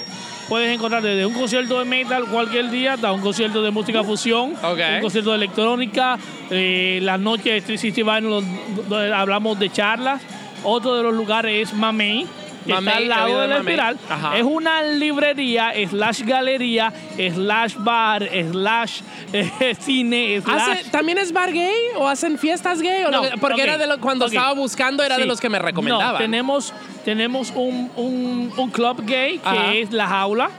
Puedes 0.49 0.74
encontrar 0.74 1.02
desde 1.02 1.26
un 1.26 1.34
concierto 1.34 1.80
de 1.80 1.86
metal 1.86 2.24
cualquier 2.26 2.69
día 2.69 2.94
hasta 2.94 3.11
un 3.11 3.19
concierto 3.19 3.61
de 3.61 3.69
música 3.69 4.02
fusión, 4.03 4.53
un 4.53 5.02
concierto 5.02 5.32
de 5.32 5.36
electrónica, 5.36 6.18
eh, 6.49 6.99
las 7.02 7.19
noches 7.19 7.45
de 7.45 7.57
Street 7.57 7.80
City 7.80 8.02
Vinyl, 8.02 8.45
donde 8.88 9.14
hablamos 9.14 9.60
de 9.60 9.69
charlas. 9.69 10.22
Otro 10.64 10.95
de 10.95 11.03
los 11.03 11.14
lugares 11.14 11.68
es 11.69 11.74
Mamey, 11.74 12.26
que 12.68 12.73
Mamey, 12.73 12.88
está 12.94 12.98
al 12.98 13.07
lado 13.10 13.26
oído 13.26 13.38
de 13.39 13.44
de 13.44 13.48
la 13.49 13.57
Mamey. 13.57 13.73
espiral. 13.73 13.98
Ajá. 14.10 14.38
Es 14.38 14.44
una 14.44 14.84
librería, 14.84 15.73
slash 15.89 16.22
galería, 16.22 16.94
slash 17.34 17.76
bar, 17.80 18.30
slash 18.52 19.02
eh, 19.34 19.76
cine, 19.80 20.39
slash... 20.41 20.61
¿Hace- 20.61 20.89
¿También 20.91 21.18
es 21.18 21.31
bar 21.34 21.52
gay 21.52 21.73
o 21.98 22.07
hacen 22.07 22.38
fiestas 22.38 22.81
gay? 22.81 23.03
O 23.06 23.11
No, 23.11 23.22
porque 23.41 23.64
era 23.64 23.77
de 23.77 23.88
lo, 23.88 23.99
cuando 23.99 24.26
estaba 24.27 24.53
buscando 24.53 25.03
era 25.03 25.18
de 25.18 25.26
los 25.26 25.39
que 25.41 25.49
me 25.49 25.60
recomendaban. 25.60 26.14
No, 26.14 26.18
tenemos, 26.19 26.73
tenemos 27.03 27.52
un, 27.56 27.89
un, 27.95 28.53
un 28.56 28.69
club 28.69 29.03
gay 29.06 29.39
que 29.39 29.48
Ajá. 29.49 29.73
es 29.73 29.91
La 29.91 30.07
Jaula. 30.07 30.49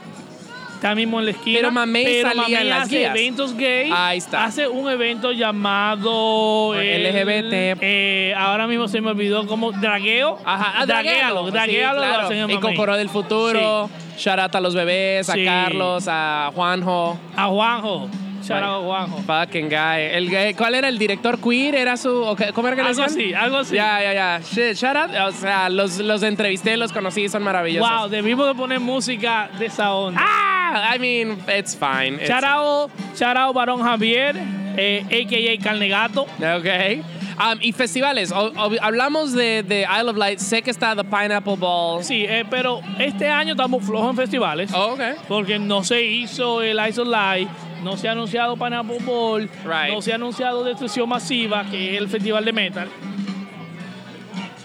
Está 0.79 0.95
mismo 0.95 1.19
en 1.19 1.25
la 1.25 1.31
esquina. 1.31 1.57
Pero 1.59 1.71
Mamey 1.73 2.21
salía 2.21 2.41
Mamey 2.41 2.55
en 2.55 2.69
las 2.69 2.81
hace 2.83 2.97
guías. 2.99 3.11
eventos 3.13 3.53
gay. 3.57 3.91
Ahí 3.93 4.17
está. 4.19 4.45
Hace 4.45 4.65
un 4.69 4.89
evento 4.89 5.33
llamado... 5.33 6.73
el- 6.79 7.03
LGBT. 7.03 7.77
eh, 7.81 8.33
ahora 8.37 8.65
mismo 8.65 8.87
se 8.87 9.01
me 9.01 9.11
olvidó 9.11 9.45
cómo... 9.45 9.73
Dragueo. 9.73 10.39
Ajá, 10.45 10.75
ah, 10.77 10.85
Draguealo. 10.85 11.51
Draguealo 11.51 11.99
sí, 11.99 12.05
lo 12.05 12.11
claro. 12.11 12.25
hacen 12.27 12.37
en 12.37 12.49
Y 12.49 12.53
Mamey. 12.53 12.75
Cocoro 12.75 12.95
del 12.95 13.09
Futuro, 13.09 13.89
shout 14.17 14.39
out 14.39 14.55
a 14.55 14.61
los 14.61 14.73
bebés, 14.73 15.27
Sí. 15.27 15.45
a 15.45 15.65
Carlos, 15.65 16.05
a 16.07 16.51
Juanjo. 16.55 17.19
A 17.35 17.47
Juanjo. 17.47 18.07
Shout 18.49 18.83
Juanjo. 18.83 19.17
Fucking 19.23 19.69
guy. 19.69 20.01
El, 20.11 20.55
¿Cuál 20.55 20.75
era 20.75 20.87
el 20.89 20.97
director 20.97 21.39
queer? 21.39 21.75
¿Era 21.75 21.95
su. 21.97 22.09
o 22.23 22.35
qué- 22.35 22.51
¿Cómo 22.53 22.67
era 22.67 22.75
que 22.75 22.81
Algo 22.83 23.03
así, 23.03 23.33
algo 23.33 23.57
así. 23.57 23.75
Ya, 23.75 24.01
ya, 24.01 24.13
ya. 24.13 24.39
Shit, 24.43 24.75
shout 24.75 24.95
out. 24.95 25.11
O 25.27 25.31
sea, 25.31 25.69
los, 25.69 25.97
los 25.99 26.23
entrevisté, 26.23 26.75
los 26.77 26.91
conocí, 26.91 27.29
son 27.29 27.43
maravillosos. 27.43 27.89
Wow, 27.89 28.09
debimos 28.09 28.47
de 28.47 28.55
poner 28.55 28.79
música 28.79 29.49
de 29.59 29.67
esa 29.67 29.93
onda. 29.93 30.19
Ah, 30.23 30.95
I 30.95 30.99
mean, 30.99 31.37
it's 31.57 31.75
fine. 31.77 32.17
Shout 32.25 32.43
out, 32.43 32.91
shout 33.15 33.37
out 33.37 33.53
Barón 33.55 33.81
Javier, 33.81 34.35
eh, 34.77 35.03
a.k.a. 35.05 35.63
Carnegato. 35.63 36.21
Ok. 36.23 37.05
Um, 37.41 37.57
y 37.61 37.71
festivales, 37.71 38.33
o- 38.33 38.51
o- 38.53 38.71
hablamos 38.81 39.31
de, 39.31 39.63
de 39.63 39.83
Isle 39.97 40.09
of 40.09 40.17
Light, 40.17 40.39
sé 40.39 40.61
que 40.61 40.71
está 40.71 40.93
The 40.93 41.05
Pineapple 41.05 41.55
Ball. 41.55 42.03
Sí, 42.03 42.25
eh, 42.27 42.43
pero 42.49 42.81
este 42.99 43.29
año 43.29 43.53
estamos 43.53 43.81
flojos 43.81 44.09
en 44.09 44.17
festivales. 44.17 44.73
Oh, 44.73 44.93
ok. 44.95 45.01
Porque 45.25 45.57
no 45.57 45.81
se 45.85 46.03
hizo 46.03 46.61
el 46.61 46.77
Ice 46.89 46.99
of 46.99 47.07
Light, 47.07 47.47
no 47.83 47.97
se 47.97 48.07
ha 48.09 48.11
anunciado 48.13 48.55
Pineapple 48.55 48.97
Ball, 49.05 49.49
Right. 49.63 49.93
no 49.93 50.01
se 50.01 50.11
ha 50.11 50.15
anunciado 50.15 50.63
Destrucción 50.63 51.07
Masiva, 51.09 51.63
que 51.69 51.95
es 51.95 52.01
el 52.01 52.07
festival 52.09 52.45
de 52.45 52.53
metal. 52.53 52.87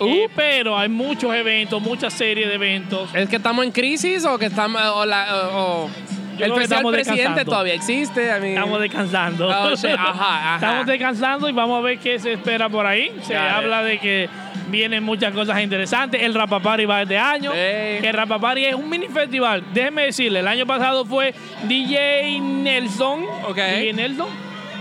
Uh. 0.00 0.06
Eh, 0.06 0.28
pero 0.34 0.76
hay 0.76 0.88
muchos 0.88 1.32
eventos, 1.34 1.80
muchas 1.80 2.12
series 2.12 2.48
de 2.48 2.54
eventos. 2.54 3.14
¿Es 3.14 3.28
que 3.28 3.36
estamos 3.36 3.64
en 3.64 3.70
crisis 3.70 4.24
o 4.24 4.38
que 4.38 4.46
estamos... 4.46 4.80
O 4.96 5.06
la, 5.06 5.26
o- 5.54 5.84
o- 5.84 5.90
Yo 6.36 6.46
el 6.46 6.52
Festival 6.54 6.82
Presidente 6.92 7.14
descansando. 7.22 7.44
todavía 7.50 7.74
existe. 7.74 8.24
I 8.26 8.40
mean- 8.40 8.54
Estamos 8.56 8.80
descansando. 8.80 9.48
Oh, 9.48 9.70
shit. 9.76 9.90
Ajá, 9.96 10.02
ajá. 10.54 10.54
Estamos 10.56 10.86
descansando 10.86 11.48
y 11.48 11.52
vamos 11.52 11.78
a 11.78 11.82
ver 11.82 11.98
qué 11.98 12.18
se 12.18 12.32
espera 12.32 12.68
por 12.68 12.86
ahí. 12.86 13.14
Se 13.22 13.36
habla 13.36 13.84
de 13.84 13.98
que 14.00 14.28
vienen 14.70 15.02
muchas 15.04 15.32
cosas 15.32 15.60
interesantes. 15.62 16.22
El 16.22 16.34
Rapapari 16.34 16.84
va 16.84 17.02
este 17.02 17.18
año. 17.18 17.52
El 17.54 18.12
Rapapari 18.12 18.64
es 18.66 18.74
un 18.74 18.88
mini 18.88 19.08
festival. 19.08 19.62
Déjeme 19.72 20.06
decirle, 20.06 20.40
el 20.40 20.48
año 20.48 20.66
pasado 20.66 21.04
fue 21.04 21.34
DJ 21.68 22.40
Nelson. 22.40 23.24
Ok. 23.48 23.56
DJ 23.56 23.92
Nelson. 23.92 24.28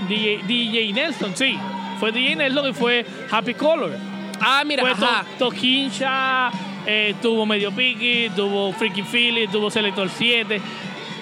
DJ, 0.07 0.39
DJ 0.47 0.93
Nelson, 0.93 1.35
sí. 1.35 1.57
Fue 1.99 2.11
DJ 2.11 2.35
Nelson 2.35 2.69
y 2.69 2.73
fue 2.73 3.05
Happy 3.31 3.53
Color. 3.53 3.91
Ah, 4.41 4.63
mira, 4.65 4.81
Fue 4.81 4.91
ajá. 4.91 5.23
To- 5.37 5.45
Toquincha, 5.49 6.51
eh, 6.85 7.15
tuvo 7.21 7.45
Medio 7.45 7.71
Piki, 7.71 8.29
tuvo 8.35 8.73
Freaky 8.73 9.03
Philly, 9.03 9.47
tuvo 9.47 9.69
Selector 9.71 10.09
7. 10.09 10.59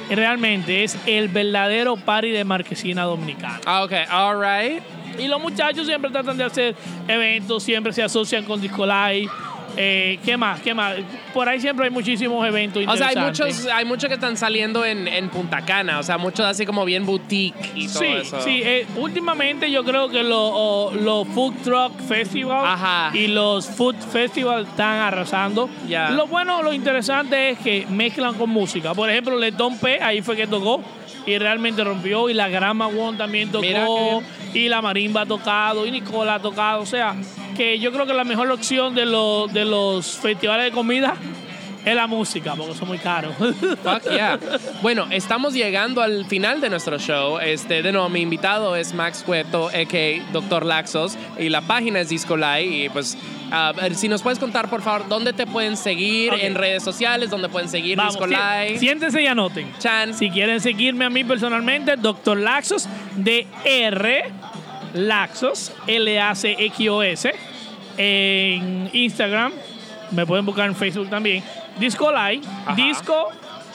Realmente 0.09 0.83
es 0.83 0.97
el 1.05 1.27
verdadero 1.29 1.95
party 1.95 2.31
de 2.31 2.43
Marquesina 2.43 3.03
Dominicana. 3.03 3.61
Ah, 3.65 3.83
ok, 3.83 3.93
all 4.11 4.35
right. 4.41 4.81
Y 5.19 5.27
los 5.27 5.41
muchachos 5.41 5.85
siempre 5.87 6.11
tratan 6.11 6.37
de 6.37 6.43
hacer 6.43 6.75
eventos, 7.07 7.63
siempre 7.63 7.93
se 7.93 8.03
asocian 8.03 8.43
con 8.43 8.59
Disco 8.61 8.85
Live. 8.85 9.29
Eh, 9.77 10.19
¿Qué 10.25 10.35
más? 10.35 10.59
¿Qué 10.59 10.73
más? 10.73 10.95
Por 11.33 11.47
ahí 11.47 11.61
siempre 11.61 11.85
hay 11.85 11.91
muchísimos 11.91 12.45
eventos 12.45 12.83
O 12.85 12.97
sea, 12.97 13.07
hay 13.07 13.15
muchos, 13.15 13.65
hay 13.67 13.85
muchos 13.85 14.09
que 14.09 14.15
están 14.15 14.35
saliendo 14.35 14.83
en, 14.83 15.07
en 15.07 15.29
Punta 15.29 15.61
Cana, 15.61 15.99
o 15.99 16.03
sea, 16.03 16.17
muchos 16.17 16.45
así 16.45 16.65
como 16.65 16.83
bien 16.83 17.05
boutique 17.05 17.55
y 17.73 17.87
todo 17.87 17.99
Sí, 18.03 18.07
eso. 18.21 18.41
sí. 18.41 18.61
eh, 18.65 18.85
últimamente 18.97 19.71
yo 19.71 19.85
creo 19.85 20.09
que 20.09 20.23
los 20.23 20.51
o- 20.53 20.91
los 20.93 21.25
Food 21.29 21.53
Truck 21.63 21.97
Festival 22.05 22.65
Ajá. 22.65 23.11
y 23.17 23.27
los 23.27 23.65
Food 23.65 23.95
Festival 24.11 24.63
están 24.65 24.97
arrasando. 24.99 25.69
Ya. 25.87 26.09
Lo 26.11 26.27
bueno, 26.27 26.61
lo 26.63 26.73
interesante 26.73 27.51
es 27.51 27.59
que 27.59 27.87
mezclan 27.89 28.33
con 28.33 28.49
música. 28.49 28.93
Por 28.93 29.09
ejemplo, 29.09 29.37
Letón 29.39 29.77
P, 29.77 30.01
ahí 30.01 30.21
fue 30.21 30.35
que 30.35 30.47
tocó 30.47 30.81
y 31.25 31.37
realmente 31.37 31.83
rompió. 31.83 32.29
Y 32.29 32.33
la 32.33 32.49
Grama 32.49 32.87
One 32.87 33.17
también 33.17 33.51
tocó. 33.51 34.23
Y 34.53 34.67
la 34.67 34.81
Marimba 34.81 35.21
ha 35.21 35.25
tocado. 35.25 35.85
Y 35.85 35.91
Nicola 35.91 36.35
ha 36.35 36.39
tocado. 36.39 36.81
O 36.81 36.85
sea, 36.85 37.15
que 37.55 37.79
yo 37.79 37.91
creo 37.91 38.05
que 38.05 38.13
la 38.13 38.23
mejor 38.23 38.51
opción 38.51 38.95
de 38.95 39.05
los, 39.05 39.51
de 39.53 39.65
los 39.65 40.17
festivales 40.17 40.65
de 40.65 40.71
comida 40.71 41.15
es 41.85 41.95
la 41.95 42.07
música, 42.07 42.53
porque 42.55 42.75
son 42.75 42.87
muy 42.87 42.97
caros. 42.99 43.33
Fuck 43.83 44.09
yeah. 44.11 44.39
Bueno, 44.81 45.07
estamos 45.09 45.53
llegando 45.53 46.01
al 46.01 46.25
final 46.25 46.61
de 46.61 46.69
nuestro 46.69 46.97
show. 46.99 47.39
Este, 47.39 47.81
de 47.81 47.91
nuevo, 47.91 48.07
mi 48.09 48.21
invitado 48.21 48.75
es 48.75 48.93
Max 48.93 49.23
Cueto, 49.25 49.67
a.k.a. 49.69 50.31
Dr. 50.31 50.65
Laxos, 50.65 51.17
y 51.39 51.49
la 51.49 51.61
página 51.61 51.99
es 52.01 52.09
Discolai. 52.09 52.85
Y 52.85 52.89
pues, 52.89 53.17
ah, 53.51 53.73
si 53.93 54.07
nos 54.09 54.21
puedes 54.21 54.37
contar, 54.39 54.69
por 54.69 54.81
favor, 54.81 55.07
dónde 55.07 55.33
te 55.33 55.47
pueden 55.47 55.75
seguir 55.77 56.33
en 56.39 56.55
redes 56.55 56.83
sociales, 56.83 57.29
dónde 57.29 57.49
pueden 57.49 57.69
seguir 57.69 57.97
Vamos, 57.97 58.13
Discolai. 58.15 58.73
si- 58.73 58.79
siéntense 58.79 59.21
y 59.21 59.27
anoten. 59.27 59.71
Chan. 59.79 60.13
Si 60.13 60.29
quieren 60.29 60.61
seguirme 60.61 61.05
a 61.05 61.09
mí 61.09 61.23
personalmente, 61.23 61.95
Dr. 61.97 62.37
Laxos 62.37 62.87
de 63.15 63.47
R 63.65 64.23
Laxos, 64.93 65.71
L-A-C-X-O-S, 65.87 67.31
en 67.97 68.89
Instagram. 68.93 69.51
Me 70.11 70.25
pueden 70.25 70.45
buscar 70.45 70.67
en 70.67 70.75
Facebook 70.75 71.09
también. 71.09 71.43
Disco 71.79 72.11
Live, 72.11 72.41
Ajá. 72.65 72.75
Disco 72.75 73.29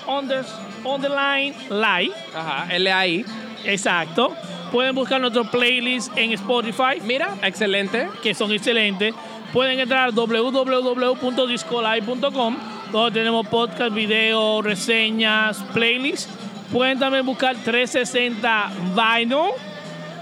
under, 0.07 0.45
Underline 0.85 1.55
Live, 1.71 2.13
Ajá, 2.35 2.67
L.A.I. 2.75 3.25
exacto. 3.65 4.35
Pueden 4.73 4.95
buscar 4.95 5.21
nuestro 5.21 5.45
playlist 5.51 6.11
en 6.17 6.33
Spotify, 6.33 7.01
Mira, 7.05 7.35
excelente. 7.43 8.09
que 8.23 8.35
son 8.35 8.53
excelentes. 8.53 9.15
Pueden 9.53 9.79
entrar 9.81 10.09
a 10.09 10.13
www.discolive.com, 10.13 12.57
donde 12.93 13.21
tenemos 13.21 13.47
podcast, 13.47 13.95
video, 13.95 14.61
reseñas, 14.63 15.63
playlists. 15.73 16.29
Pueden 16.73 16.99
también 16.99 17.25
buscar 17.25 17.55
360 17.57 18.71
Vinyl, 18.95 19.53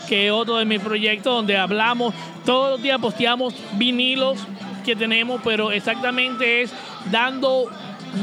que 0.08 0.26
es 0.26 0.32
otro 0.32 0.56
de 0.58 0.64
mis 0.66 0.80
proyectos 0.80 1.34
donde 1.34 1.56
hablamos, 1.56 2.12
todos 2.44 2.72
los 2.72 2.82
días 2.82 2.98
posteamos 3.00 3.54
vinilos 3.72 4.38
que 4.84 4.94
tenemos, 4.94 5.40
pero 5.42 5.72
exactamente 5.72 6.62
es 6.62 6.72
dando 7.10 7.70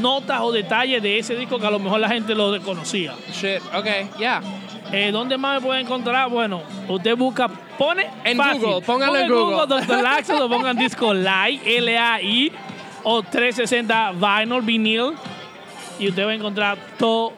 notas 0.00 0.40
o 0.40 0.52
detalles 0.52 1.02
de 1.02 1.18
ese 1.18 1.34
disco 1.36 1.58
que 1.58 1.66
a 1.66 1.70
lo 1.70 1.78
mejor 1.78 2.00
la 2.00 2.08
gente 2.08 2.34
lo 2.34 2.50
desconocía. 2.50 3.14
Shit, 3.32 3.60
ok, 3.74 4.18
yeah. 4.18 4.40
Eh, 4.90 5.10
¿Dónde 5.10 5.38
más 5.38 5.60
me 5.60 5.66
pueden 5.66 5.86
encontrar? 5.86 6.28
Bueno, 6.28 6.62
usted 6.88 7.16
busca, 7.16 7.48
pone 7.78 8.06
En 8.24 8.36
fácil. 8.36 8.62
Google, 8.62 8.82
póngalo 8.82 9.16
en 9.16 9.28
Google. 9.28 9.66
Dr. 9.66 10.02
Laxos 10.02 10.40
o 10.40 10.48
pongan 10.48 10.76
Disco 10.76 11.14
Live, 11.14 11.60
L-A-I, 11.64 12.52
o 13.02 13.22
360 13.22 14.12
Vinyl, 14.12 14.60
vinil, 14.62 15.12
y 15.98 16.08
usted 16.08 16.26
va 16.26 16.30
a 16.30 16.34
encontrar 16.34 16.78
todo, 16.98 17.32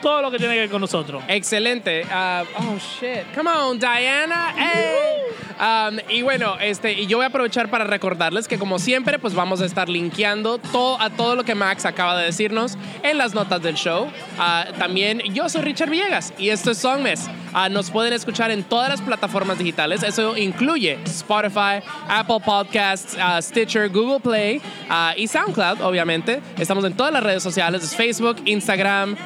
todo 0.00 0.22
lo 0.22 0.30
que 0.30 0.38
tiene 0.38 0.54
que 0.54 0.60
ver 0.60 0.70
con 0.70 0.80
nosotros. 0.80 1.22
Excelente. 1.28 2.04
Ah, 2.10 2.44
oh 2.58 2.78
shit. 2.78 3.24
Come 3.34 3.50
on, 3.50 3.78
Diana. 3.78 4.54
Hey. 4.56 5.18
Um, 5.58 5.98
y 6.08 6.22
bueno, 6.22 6.56
este, 6.60 6.92
y 6.92 7.06
yo 7.06 7.18
voy 7.18 7.24
a 7.24 7.28
aprovechar 7.28 7.68
para 7.68 7.84
recordarles 7.84 8.46
que 8.46 8.58
como 8.58 8.78
siempre, 8.78 9.18
pues 9.18 9.34
vamos 9.34 9.60
a 9.60 9.64
estar 9.64 9.88
linkeando 9.88 10.58
todo, 10.58 11.00
a 11.00 11.10
todo 11.10 11.34
lo 11.34 11.44
que 11.44 11.54
Max 11.56 11.84
acaba 11.84 12.16
de 12.16 12.26
decirnos 12.26 12.78
en 13.02 13.18
las 13.18 13.34
notas 13.34 13.60
del 13.60 13.74
show. 13.74 14.08
Ah, 14.38 14.66
también 14.78 15.20
yo 15.34 15.48
soy 15.48 15.62
Richard 15.62 15.90
Villegas 15.90 16.32
y 16.38 16.50
esto 16.50 16.70
es 16.70 16.78
Songmes. 16.78 17.28
Ah, 17.52 17.68
nos 17.68 17.90
pueden 17.90 18.12
escuchar 18.12 18.50
en 18.50 18.62
todas 18.62 18.88
las 18.88 19.00
plataformas 19.00 19.58
digitales. 19.58 20.02
Eso 20.02 20.36
incluye 20.36 20.98
Spotify, 21.04 21.82
Apple 22.08 22.40
Podcasts, 22.44 23.16
ah, 23.20 23.40
Stitcher, 23.42 23.88
Google 23.88 24.20
Play 24.20 24.60
ah, 24.88 25.14
y 25.16 25.26
SoundCloud, 25.26 25.80
obviamente. 25.80 26.40
Estamos 26.58 26.84
en 26.84 26.94
todas 26.94 27.12
las 27.12 27.22
redes 27.22 27.42
sociales, 27.42 27.82
es 27.82 27.96
Facebook, 27.96 28.36
Instagram, 28.44 29.16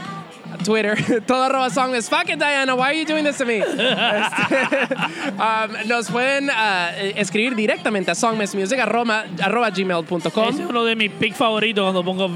Twitter, 0.58 0.96
todo 1.26 1.44
arroba 1.44 1.70
songmes. 1.70 2.08
Fuck 2.08 2.30
it, 2.30 2.38
Diana, 2.38 2.74
why 2.76 2.90
are 2.90 2.94
you 2.94 3.04
doing 3.04 3.24
this 3.24 3.38
to 3.38 3.44
me? 3.44 3.62
Este, 4.12 4.94
um, 5.38 5.88
nos 5.88 6.10
pueden 6.10 6.50
uh, 6.50 6.92
escribir 7.16 7.54
directamente 7.54 8.10
a 8.10 8.14
songmessmusic 8.14 8.78
arroba, 8.78 9.24
arroba 9.42 9.70
gmail.com. 9.70 10.48
Ese 10.48 10.62
es 10.62 10.68
uno 10.68 10.84
de 10.84 10.96
mis 10.96 11.10
picks 11.10 11.36
favoritos 11.36 11.84
cuando 11.84 12.02
pongo 12.02 12.28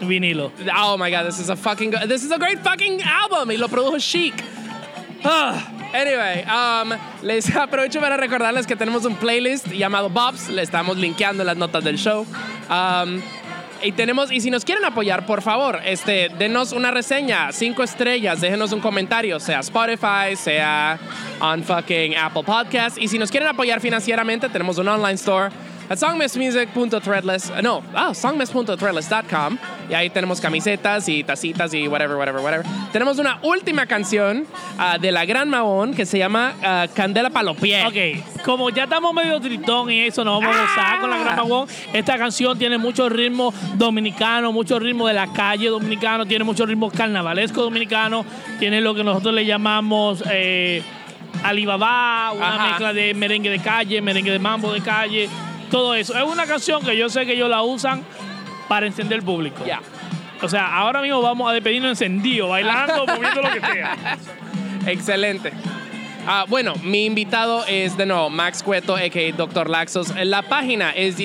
vinilo. 0.00 0.52
Oh 0.76 0.96
my 0.96 1.10
god, 1.10 1.24
this 1.26 1.38
is 1.38 1.50
a 1.50 1.56
fucking 1.56 1.92
this 2.08 2.24
is 2.24 2.30
a 2.30 2.38
great 2.38 2.58
fucking 2.60 3.02
album 3.02 3.50
y 3.50 3.56
lo 3.56 3.68
produjo 3.68 4.00
Chic. 4.00 4.34
Ah, 5.24 5.70
anyway, 5.92 6.44
um, 6.44 6.92
les 7.22 7.54
aprovecho 7.54 8.00
para 8.00 8.16
recordarles 8.16 8.66
que 8.66 8.76
tenemos 8.76 9.04
un 9.04 9.16
playlist 9.16 9.66
llamado 9.68 10.08
Bobs, 10.08 10.48
le 10.48 10.62
estamos 10.62 10.96
linkeando 10.96 11.42
en 11.42 11.46
las 11.46 11.56
notas 11.56 11.84
del 11.84 11.98
show. 11.98 12.26
Um, 12.70 13.20
y 13.82 13.92
tenemos, 13.92 14.30
y 14.30 14.40
si 14.40 14.50
nos 14.50 14.64
quieren 14.64 14.84
apoyar, 14.84 15.26
por 15.26 15.42
favor, 15.42 15.80
este, 15.84 16.30
denos 16.38 16.72
una 16.72 16.90
reseña, 16.90 17.52
cinco 17.52 17.82
estrellas, 17.82 18.40
déjenos 18.40 18.72
un 18.72 18.80
comentario, 18.80 19.40
sea 19.40 19.60
Spotify, 19.60 20.36
sea 20.36 20.98
on 21.40 21.62
fucking 21.62 22.16
Apple 22.16 22.42
Podcasts. 22.44 23.00
Y 23.00 23.08
si 23.08 23.18
nos 23.18 23.30
quieren 23.30 23.48
apoyar 23.48 23.80
financieramente, 23.80 24.48
tenemos 24.48 24.78
un 24.78 24.88
online 24.88 25.14
store 25.14 25.50
at 25.90 25.98
songmessmusic.threadless, 25.98 27.62
no, 27.62 27.82
ah, 27.94 28.14
songmess.threadless.com. 28.14 29.58
Y 29.90 29.94
ahí 29.94 30.08
tenemos 30.08 30.40
camisetas 30.40 31.08
y 31.08 31.24
tacitas 31.24 31.74
y 31.74 31.88
whatever, 31.88 32.16
whatever, 32.16 32.40
whatever. 32.40 32.64
Tenemos 32.92 33.18
una 33.18 33.40
última 33.42 33.86
canción 33.86 34.46
ah, 34.78 34.98
de 34.98 35.10
la 35.10 35.24
Gran 35.24 35.50
Mahón 35.50 35.92
que 35.92 36.06
se 36.06 36.16
llama 36.16 36.54
ah, 36.62 36.86
Candela 36.94 37.30
Palopié. 37.30 37.84
Ok, 37.86 38.44
como 38.44 38.70
ya 38.70 38.84
estamos 38.84 39.12
medio 39.12 39.40
tritón 39.40 39.90
y 39.90 40.02
eso, 40.02 40.24
nos 40.24 40.40
vamos 40.40 40.56
a 40.56 40.60
gozar 40.60 41.00
con 41.00 41.10
la 41.10 41.18
Gran 41.18 41.36
Magón. 41.36 41.68
Esta 41.92 42.16
canción 42.16 42.56
tiene 42.56 42.78
mucho 42.78 43.08
ritmo 43.08 43.52
dominicano, 43.74 44.52
mucho 44.52 44.78
ritmo 44.78 45.08
de 45.08 45.14
la 45.14 45.32
calle 45.32 45.70
dominicano, 45.70 46.24
tiene 46.24 46.44
mucho 46.44 46.66
ritmo 46.66 46.88
carnavalesco 46.88 47.62
dominicano, 47.62 48.24
tiene 48.60 48.80
lo 48.80 48.94
que 48.94 49.02
nosotros 49.02 49.34
le 49.34 49.44
llamamos 49.44 50.22
eh, 50.30 50.84
Alibaba, 51.42 52.30
una 52.32 52.54
Ajá. 52.54 52.66
mezcla 52.68 52.92
de 52.92 53.12
merengue 53.14 53.50
de 53.50 53.58
calle, 53.58 54.00
merengue 54.00 54.30
de 54.30 54.38
mambo 54.38 54.72
de 54.72 54.82
calle, 54.82 55.28
todo 55.70 55.94
eso. 55.94 56.16
Es 56.16 56.24
una 56.24 56.46
canción 56.46 56.84
que 56.84 56.96
yo 56.96 57.08
sé 57.08 57.24
que 57.26 57.32
ellos 57.32 57.48
la 57.48 57.62
usan 57.62 58.02
para 58.68 58.86
encender 58.86 59.18
el 59.18 59.24
público. 59.24 59.64
Ya. 59.66 59.80
O 60.42 60.48
sea, 60.48 60.76
ahora 60.76 61.02
mismo 61.02 61.20
vamos 61.20 61.50
a 61.50 61.52
despedirnos 61.52 61.90
encendido, 61.90 62.48
bailando, 62.48 63.06
moviendo 63.14 63.42
lo 63.42 63.50
que 63.52 63.60
sea. 63.60 63.96
Excelente. 64.86 65.52
Ah, 66.26 66.44
bueno, 66.48 66.74
mi 66.82 67.06
invitado 67.06 67.64
es 67.66 67.96
de 67.96 68.06
nuevo 68.06 68.30
Max 68.30 68.62
Cueto, 68.62 68.94
a.k.a. 68.94 69.32
Dr. 69.36 69.68
Laxos. 69.70 70.14
La 70.24 70.42
página 70.42 70.90
es 70.90 71.16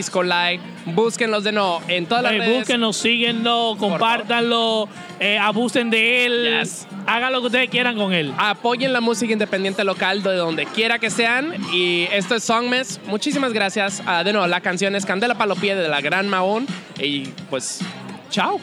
Búsquenlos 0.85 1.43
de 1.43 1.51
nuevo 1.51 1.81
en 1.88 2.05
todas 2.05 2.23
las 2.23 2.34
Eh, 2.34 2.38
redes. 2.38 2.57
búsquenlo, 2.59 2.93
síguenlo, 2.93 3.76
compártanlo, 3.80 4.88
eh, 5.19 5.38
abusen 5.38 5.89
de 5.89 6.26
él. 6.26 6.59
Yes. 6.61 6.88
Hagan 7.07 7.34
lo 7.34 7.41
que 7.41 7.47
ustedes 7.47 7.69
quieran 7.69 7.97
con 7.97 8.13
él. 8.13 8.34
Apoyen 8.38 8.93
la 8.93 9.01
música 9.01 9.34
independiente 9.34 9.84
local 9.84 10.22
de 10.23 10.35
donde 10.35 10.65
quiera 10.65 10.97
que 10.99 11.09
sean. 11.09 11.53
Y 11.73 12.07
esto 12.11 12.35
es 12.35 12.43
Songmes. 12.43 12.99
Muchísimas 13.07 13.51
gracias. 13.53 14.01
Ah, 14.05 14.23
de 14.23 14.31
nuevo, 14.31 14.47
la 14.47 14.61
canción 14.61 14.95
es 14.95 15.05
Candela 15.05 15.35
Palopié 15.35 15.76
de 15.76 15.88
la 15.89 16.01
Gran 16.01 16.30
Mahón. 16.30 16.67
Y 16.99 17.27
pues, 17.49 17.80
chao. 18.30 18.59